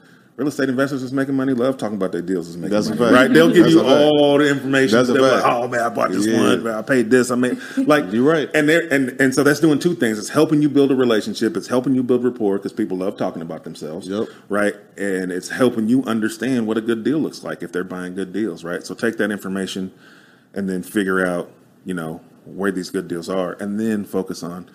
Real 0.42 0.48
estate 0.48 0.70
investors 0.70 1.04
is 1.04 1.14
making 1.14 1.36
money. 1.36 1.54
Love 1.54 1.78
talking 1.78 1.98
about 1.98 2.12
their 2.12 2.24
deals 2.24 2.48
is 2.48 2.58
making 2.58 2.72
That's 2.72 2.88
a 2.88 2.96
money, 2.96 3.02
fact. 3.02 3.14
right? 3.14 3.32
They'll 3.32 3.52
give 3.54 3.66
That's 3.66 3.76
you 3.76 3.84
all 3.84 4.40
the 4.40 4.50
information. 4.50 4.98
That's 4.98 5.10
a 5.10 5.14
They're 5.14 5.22
fact. 5.22 5.44
like, 5.46 5.54
"Oh 5.54 5.68
man, 5.68 5.82
I 5.82 5.90
bought 5.90 6.10
this 6.10 6.26
Yeah. 6.26 6.38
one. 6.40 6.64
Man, 6.64 6.74
I 6.74 6.82
paid 6.82 7.12
this. 7.12 7.30
I 7.30 7.36
mean, 7.36 7.62
like 7.86 8.12
You're 8.12 8.24
right. 8.24 8.50
And 8.56 8.68
they're 8.68 8.92
and 8.92 9.22
and 9.22 9.36
so 9.36 9.44
that's 9.44 9.60
doing 9.60 9.78
two 9.78 9.94
things. 9.94 10.18
It's 10.18 10.30
helping 10.30 10.64
you 10.64 10.68
build 10.68 10.90
a 10.90 10.96
relationship. 10.96 11.56
It's 11.56 11.68
helping 11.68 11.94
you 11.94 12.02
build 12.02 12.24
rapport 12.24 12.58
because 12.58 12.74
people 12.74 12.98
love 12.98 13.18
talking 13.18 13.44
about 13.44 13.66
themselves. 13.66 14.08
Yep. 14.08 14.30
Right. 14.50 14.74
And 14.98 15.32
it's 15.32 15.50
helping 15.50 15.88
you 15.88 16.04
understand 16.06 16.66
what 16.66 16.76
a 16.76 16.82
good 16.82 17.04
deal 17.04 17.20
looks 17.20 17.44
like 17.44 17.62
if 17.62 17.72
they're 17.72 17.84
buying 17.84 18.16
good 18.16 18.34
deals. 18.34 18.64
Right. 18.64 18.84
So 18.84 18.96
take 18.96 19.18
that 19.18 19.30
information 19.30 19.92
and 20.56 20.68
then 20.68 20.82
figure 20.82 21.24
out, 21.24 21.52
you 21.86 21.94
know, 21.94 22.20
where 22.46 22.72
these 22.72 22.90
good 22.90 23.08
deals 23.08 23.30
are, 23.30 23.54
and 23.60 23.80
then 23.80 24.04
focus 24.06 24.42
on 24.42 24.68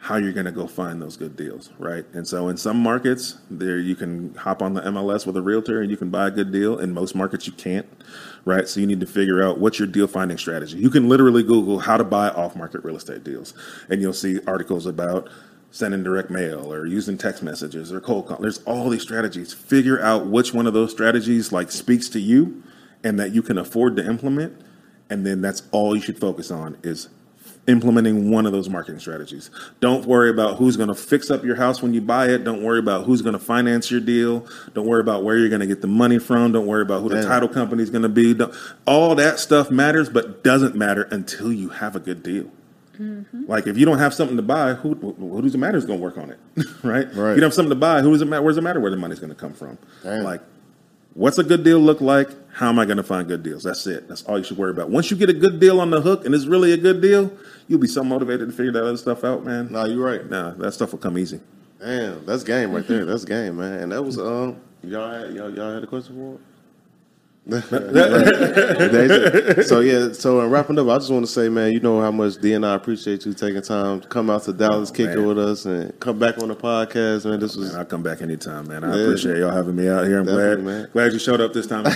how 0.00 0.16
you're 0.16 0.32
going 0.32 0.46
to 0.46 0.52
go 0.52 0.66
find 0.66 1.00
those 1.00 1.18
good 1.18 1.36
deals, 1.36 1.70
right? 1.78 2.06
And 2.14 2.26
so 2.26 2.48
in 2.48 2.56
some 2.56 2.78
markets, 2.78 3.36
there 3.50 3.78
you 3.78 3.94
can 3.94 4.34
hop 4.34 4.62
on 4.62 4.72
the 4.72 4.80
MLS 4.80 5.26
with 5.26 5.36
a 5.36 5.42
realtor 5.42 5.82
and 5.82 5.90
you 5.90 5.96
can 5.98 6.08
buy 6.08 6.28
a 6.28 6.30
good 6.30 6.50
deal. 6.50 6.78
In 6.78 6.94
most 6.94 7.14
markets, 7.14 7.46
you 7.46 7.52
can't, 7.52 7.86
right? 8.46 8.66
So 8.66 8.80
you 8.80 8.86
need 8.86 9.00
to 9.00 9.06
figure 9.06 9.42
out 9.42 9.58
what's 9.58 9.78
your 9.78 9.86
deal 9.86 10.06
finding 10.06 10.38
strategy. 10.38 10.78
You 10.78 10.88
can 10.88 11.06
literally 11.08 11.42
Google 11.42 11.80
how 11.80 11.98
to 11.98 12.04
buy 12.04 12.30
off 12.30 12.56
market 12.56 12.82
real 12.82 12.96
estate 12.96 13.24
deals, 13.24 13.52
and 13.90 14.00
you'll 14.00 14.14
see 14.14 14.40
articles 14.46 14.86
about 14.86 15.28
sending 15.70 16.02
direct 16.02 16.30
mail 16.30 16.72
or 16.72 16.86
using 16.86 17.18
text 17.18 17.42
messages 17.42 17.92
or 17.92 18.00
cold 18.00 18.26
call. 18.26 18.38
There's 18.38 18.62
all 18.64 18.88
these 18.88 19.02
strategies. 19.02 19.52
Figure 19.52 20.00
out 20.00 20.26
which 20.26 20.54
one 20.54 20.66
of 20.66 20.72
those 20.72 20.90
strategies 20.90 21.52
like 21.52 21.70
speaks 21.70 22.08
to 22.08 22.20
you 22.20 22.62
and 23.04 23.20
that 23.20 23.32
you 23.32 23.42
can 23.42 23.58
afford 23.58 23.96
to 23.96 24.06
implement, 24.06 24.58
and 25.10 25.26
then 25.26 25.42
that's 25.42 25.62
all 25.72 25.94
you 25.94 26.00
should 26.00 26.18
focus 26.18 26.50
on 26.50 26.78
is 26.82 27.10
implementing 27.66 28.30
one 28.30 28.46
of 28.46 28.52
those 28.52 28.68
marketing 28.68 29.00
strategies. 29.00 29.50
Don't 29.80 30.06
worry 30.06 30.30
about 30.30 30.56
who's 30.56 30.76
going 30.76 30.88
to 30.88 30.94
fix 30.94 31.30
up 31.30 31.44
your 31.44 31.56
house 31.56 31.82
when 31.82 31.94
you 31.94 32.00
buy 32.00 32.28
it. 32.28 32.44
Don't 32.44 32.62
worry 32.62 32.78
about 32.78 33.04
who's 33.04 33.22
going 33.22 33.34
to 33.34 33.38
finance 33.38 33.90
your 33.90 34.00
deal. 34.00 34.46
Don't 34.74 34.86
worry 34.86 35.00
about 35.00 35.24
where 35.24 35.36
you're 35.36 35.48
going 35.48 35.60
to 35.60 35.66
get 35.66 35.80
the 35.80 35.86
money 35.86 36.18
from. 36.18 36.52
Don't 36.52 36.66
worry 36.66 36.82
about 36.82 37.02
who 37.02 37.08
the 37.08 37.22
title 37.22 37.48
company 37.48 37.82
is 37.82 37.90
going 37.90 38.02
to 38.02 38.08
be. 38.08 38.34
Don't, 38.34 38.54
all 38.86 39.14
that 39.14 39.38
stuff 39.38 39.70
matters, 39.70 40.08
but 40.08 40.42
doesn't 40.42 40.74
matter 40.74 41.02
until 41.10 41.52
you 41.52 41.68
have 41.68 41.94
a 41.94 42.00
good 42.00 42.22
deal. 42.22 42.50
Mm-hmm. 42.98 43.44
Like 43.46 43.66
if 43.66 43.78
you 43.78 43.86
don't 43.86 43.98
have 43.98 44.12
something 44.12 44.36
to 44.36 44.42
buy, 44.42 44.74
who 44.74 44.94
who 44.94 45.40
does 45.40 45.54
it 45.54 45.58
matter 45.58 45.78
is 45.78 45.86
going 45.86 45.98
to 45.98 46.02
work 46.02 46.18
on 46.18 46.30
it, 46.30 46.38
right? 46.82 47.06
Right. 47.14 47.30
If 47.30 47.36
you 47.36 47.40
don't 47.40 47.44
have 47.44 47.54
something 47.54 47.70
to 47.70 47.74
buy, 47.74 48.02
who 48.02 48.12
does 48.12 48.20
it 48.20 48.26
matter? 48.26 48.42
Where 48.42 48.50
does 48.50 48.58
it 48.58 48.62
matter 48.62 48.78
where 48.78 48.90
the 48.90 48.98
money's 48.98 49.20
going 49.20 49.30
to 49.30 49.36
come 49.36 49.54
from? 49.54 49.78
Damn. 50.02 50.22
Like 50.22 50.42
What's 51.14 51.38
a 51.38 51.44
good 51.44 51.64
deal 51.64 51.80
look 51.80 52.00
like? 52.00 52.28
How 52.52 52.68
am 52.68 52.78
I 52.78 52.84
going 52.84 52.96
to 52.96 53.02
find 53.02 53.26
good 53.26 53.42
deals? 53.42 53.64
That's 53.64 53.86
it. 53.86 54.08
That's 54.08 54.22
all 54.24 54.38
you 54.38 54.44
should 54.44 54.58
worry 54.58 54.70
about. 54.70 54.90
Once 54.90 55.10
you 55.10 55.16
get 55.16 55.28
a 55.28 55.34
good 55.34 55.58
deal 55.58 55.80
on 55.80 55.90
the 55.90 56.00
hook 56.00 56.24
and 56.24 56.34
it's 56.34 56.46
really 56.46 56.72
a 56.72 56.76
good 56.76 57.00
deal, 57.00 57.32
you'll 57.70 57.78
be 57.78 57.86
so 57.86 58.02
motivated 58.02 58.48
to 58.48 58.52
figure 58.54 58.72
that 58.72 58.82
other 58.82 58.96
stuff 58.96 59.22
out, 59.22 59.44
man. 59.44 59.70
No, 59.70 59.84
you're 59.84 60.04
right. 60.04 60.28
Nah, 60.28 60.50
that 60.54 60.72
stuff 60.72 60.90
will 60.90 60.98
come 60.98 61.16
easy. 61.16 61.40
Damn, 61.78 62.26
that's 62.26 62.42
game 62.42 62.72
right 62.72 62.86
there. 62.86 63.04
That's 63.06 63.24
game, 63.24 63.56
man. 63.56 63.78
And 63.78 63.92
that 63.92 64.02
was 64.02 64.18
um, 64.18 64.60
y'all 64.82 65.10
had, 65.10 65.32
y'all, 65.32 65.54
y'all 65.54 65.72
had 65.72 65.82
a 65.82 65.86
question 65.86 66.14
for 66.14 66.38
so 69.64 69.80
yeah, 69.80 70.12
so 70.12 70.40
in 70.40 70.50
wrapping 70.50 70.78
up, 70.78 70.86
I 70.88 70.98
just 70.98 71.10
want 71.10 71.24
to 71.24 71.32
say, 71.32 71.48
man, 71.48 71.72
you 71.72 71.80
know 71.80 72.00
how 72.00 72.10
much 72.10 72.36
D 72.40 72.52
and 72.52 72.66
I 72.66 72.74
appreciate 72.74 73.24
you 73.24 73.32
taking 73.32 73.62
time 73.62 74.02
to 74.02 74.08
come 74.08 74.28
out 74.28 74.42
to 74.44 74.52
Dallas, 74.52 74.90
kick 74.90 75.08
it 75.08 75.18
with 75.18 75.38
us, 75.38 75.64
and 75.64 75.98
come 76.00 76.18
back 76.18 76.38
on 76.38 76.48
the 76.48 76.54
podcast, 76.54 77.24
man. 77.24 77.40
This 77.40 77.56
was 77.56 77.70
Man, 77.72 77.78
I'll 77.80 77.86
come 77.86 78.02
back 78.02 78.20
anytime, 78.20 78.68
man. 78.68 78.84
I 78.84 78.94
Yeah. 78.94 79.02
appreciate 79.04 79.38
y'all 79.38 79.52
having 79.52 79.74
me 79.74 79.88
out 79.88 80.04
here. 80.06 80.18
I'm 80.18 80.26
glad, 80.26 80.62
man. 80.62 80.88
glad 80.92 81.12
you 81.14 81.18
showed 81.18 81.40
up 81.40 81.54
this 81.54 81.66
time. 81.66 81.84
To. 81.84 81.90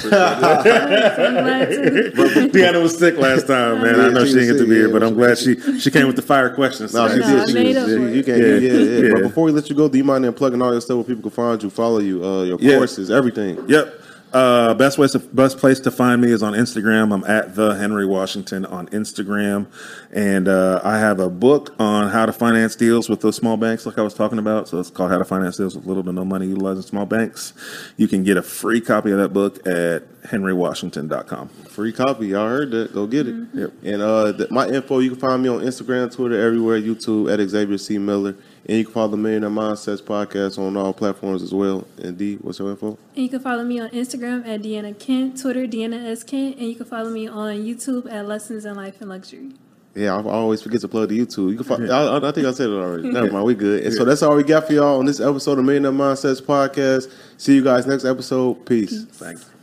Deanna 2.52 2.82
was 2.82 2.96
sick 2.98 3.16
last 3.18 3.46
time, 3.46 3.82
man. 3.82 4.00
I 4.00 4.08
know 4.08 4.24
she 4.24 4.32
didn't 4.34 4.56
get 4.56 4.62
to 4.62 4.64
be 4.64 4.70
sick, 4.70 4.78
here, 4.78 4.88
but 4.88 5.02
I'm 5.02 5.14
glad 5.14 5.36
she 5.38 5.56
she 5.78 5.90
came 5.90 6.06
with 6.06 6.16
the 6.16 6.22
fire 6.22 6.54
questions. 6.54 6.94
No, 6.94 7.06
she 7.08 7.16
did. 7.20 7.48
She. 7.50 7.72
Yeah, 7.74 7.86
you 8.08 8.22
can, 8.24 8.38
Yeah, 8.38 8.46
yeah, 8.46 8.72
yeah, 8.72 8.98
yeah. 9.08 9.12
But 9.12 9.22
before 9.24 9.44
we 9.44 9.52
let 9.52 9.68
you 9.68 9.76
go, 9.76 9.88
do 9.88 9.98
you 9.98 10.04
mind 10.04 10.24
then 10.24 10.32
plugging 10.32 10.62
all 10.62 10.72
your 10.72 10.80
stuff 10.80 10.96
where 10.96 11.04
people 11.04 11.22
can 11.22 11.30
find 11.30 11.62
you, 11.62 11.68
follow 11.70 11.98
you, 11.98 12.24
uh, 12.24 12.44
your 12.44 12.58
Yeah. 12.60 12.76
courses, 12.78 13.10
everything? 13.10 13.58
Yep. 13.68 14.00
Uh, 14.34 14.74
best 14.74 14.98
way 14.98 15.06
to, 15.06 15.20
best 15.20 15.58
place 15.58 15.78
to 15.78 15.92
find 15.92 16.20
me 16.20 16.32
is 16.32 16.42
on 16.42 16.54
Instagram. 16.54 17.14
I'm 17.14 17.22
at 17.22 17.54
the 17.54 17.76
Henry 17.76 18.04
Washington 18.04 18.66
on 18.66 18.88
Instagram, 18.88 19.68
and 20.12 20.48
uh, 20.48 20.80
I 20.82 20.98
have 20.98 21.20
a 21.20 21.30
book 21.30 21.72
on 21.78 22.10
how 22.10 22.26
to 22.26 22.32
finance 22.32 22.74
deals 22.74 23.08
with 23.08 23.20
those 23.20 23.36
small 23.36 23.56
banks, 23.56 23.86
like 23.86 23.96
I 23.96 24.02
was 24.02 24.12
talking 24.12 24.40
about. 24.40 24.66
So 24.66 24.80
it's 24.80 24.90
called 24.90 25.12
How 25.12 25.18
to 25.18 25.24
Finance 25.24 25.58
Deals 25.58 25.76
with 25.76 25.86
Little 25.86 26.02
to 26.02 26.12
No 26.12 26.24
Money 26.24 26.48
Utilizing 26.48 26.82
Small 26.82 27.06
Banks. 27.06 27.52
You 27.96 28.08
can 28.08 28.24
get 28.24 28.36
a 28.36 28.42
free 28.42 28.80
copy 28.80 29.12
of 29.12 29.18
that 29.18 29.32
book 29.32 29.64
at 29.68 30.02
henrywashington.com. 30.24 31.48
Free 31.68 31.92
copy. 31.92 32.28
Y'all 32.28 32.48
heard 32.48 32.72
that. 32.72 32.92
Go 32.92 33.06
get 33.06 33.28
it. 33.28 33.36
Yep. 33.54 33.72
And 33.84 34.02
uh, 34.02 34.32
th- 34.32 34.50
my 34.50 34.66
info, 34.66 34.98
you 34.98 35.10
can 35.10 35.20
find 35.20 35.44
me 35.44 35.48
on 35.48 35.60
Instagram, 35.60 36.12
Twitter, 36.12 36.44
everywhere, 36.44 36.80
YouTube 36.80 37.32
at 37.32 37.46
Xavier 37.48 37.78
C. 37.78 37.98
Miller. 37.98 38.34
And 38.66 38.78
you 38.78 38.84
can 38.84 38.94
follow 38.94 39.08
the 39.08 39.16
Millionaire 39.18 39.50
Mindsets 39.50 40.00
podcast 40.02 40.58
on 40.58 40.76
all 40.76 40.94
platforms 40.94 41.42
as 41.42 41.52
well. 41.52 41.86
And 42.02 42.16
D, 42.16 42.36
what's 42.36 42.58
your 42.58 42.70
info? 42.70 42.98
And 43.14 43.24
you 43.24 43.28
can 43.28 43.40
follow 43.40 43.62
me 43.62 43.78
on 43.78 43.90
Instagram 43.90 44.46
at 44.46 44.62
Deanna 44.62 44.98
Kent, 44.98 45.40
Twitter 45.40 45.66
Deanna 45.66 46.06
S 46.06 46.22
Kent, 46.24 46.56
and 46.56 46.68
you 46.68 46.74
can 46.74 46.86
follow 46.86 47.10
me 47.10 47.28
on 47.28 47.56
YouTube 47.56 48.10
at 48.10 48.26
Lessons 48.26 48.64
in 48.64 48.74
Life 48.74 49.00
and 49.00 49.10
Luxury. 49.10 49.52
Yeah, 49.94 50.16
I 50.16 50.20
I 50.20 50.32
always 50.32 50.60
forget 50.62 50.80
to 50.80 50.88
plug 50.88 51.10
the 51.10 51.18
YouTube. 51.18 51.50
You 51.50 51.56
can 51.56 51.64
find, 51.64 51.92
I, 51.92 52.16
I 52.16 52.32
think 52.32 52.46
I 52.46 52.52
said 52.52 52.68
it 52.70 52.72
already. 52.72 53.10
Never 53.10 53.30
mind, 53.30 53.44
we 53.44 53.54
good. 53.54 53.84
And 53.84 53.94
so 53.94 54.04
that's 54.04 54.22
all 54.22 54.34
we 54.34 54.42
got 54.42 54.66
for 54.66 54.72
y'all 54.72 54.98
on 54.98 55.04
this 55.06 55.20
episode 55.20 55.58
of 55.58 55.64
Millionaire 55.64 55.92
Mindsets 55.92 56.42
podcast. 56.42 57.12
See 57.36 57.54
you 57.54 57.62
guys 57.62 57.86
next 57.86 58.04
episode. 58.04 58.64
Peace. 58.66 59.04
Thanks. 59.04 59.53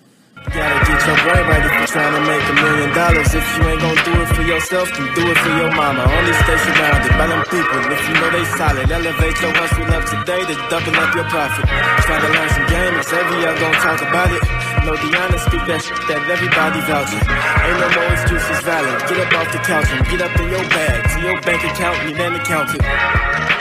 Gotta 0.50 0.80
get 0.90 1.00
your 1.06 1.18
brain 1.22 1.46
right 1.46 1.66
if 1.70 1.74
you're 1.78 1.94
trying 1.94 2.16
to 2.18 2.24
make 2.26 2.42
a 2.42 2.56
million 2.58 2.90
dollars. 2.98 3.30
If 3.30 3.46
you 3.46 3.62
ain't 3.70 3.82
gonna 3.82 4.02
do 4.02 4.14
it 4.26 4.30
for 4.34 4.42
yourself, 4.42 4.90
then 4.90 5.08
do 5.14 5.24
it 5.30 5.38
for 5.38 5.54
your 5.54 5.72
mama. 5.78 6.02
Only 6.02 6.34
stay 6.34 6.58
surrounded 6.66 7.14
by 7.14 7.28
them 7.30 7.44
people. 7.46 7.82
If 7.94 8.02
you 8.10 8.16
know 8.18 8.30
they 8.34 8.46
solid, 8.58 8.90
elevate 8.90 9.38
your 9.38 9.54
hustle 9.54 9.94
up 9.94 10.04
today 10.10 10.42
to 10.42 10.56
double 10.74 10.98
up 10.98 11.14
your 11.14 11.30
profit. 11.30 11.66
Try 11.70 12.18
to 12.18 12.30
learn 12.34 12.50
some 12.58 12.68
game, 12.74 12.94
it's 12.98 13.14
every 13.14 13.38
year 13.38 13.54
gonna 13.54 13.80
talk 13.86 14.02
about 14.02 14.30
it. 14.34 14.44
No 14.82 14.98
Deanna 14.98 15.38
speak 15.46 15.64
that 15.70 15.82
shit 15.86 16.02
that 16.10 16.26
everybody 16.26 16.82
vouching. 16.90 17.22
Ain't 17.22 17.78
no 17.78 17.88
more 18.02 18.10
excuses 18.18 18.60
valid. 18.66 18.98
Get 19.06 19.22
up 19.22 19.34
off 19.38 19.50
the 19.54 19.62
couch 19.62 19.90
and 19.94 20.02
get 20.10 20.26
up 20.26 20.34
in 20.42 20.50
your 20.50 20.66
bag. 20.74 20.98
To 21.06 21.18
your 21.22 21.38
bank 21.46 21.62
account, 21.70 22.02
you 22.02 22.18
need 22.18 22.20
an 22.20 22.34
accountant. 22.42 23.61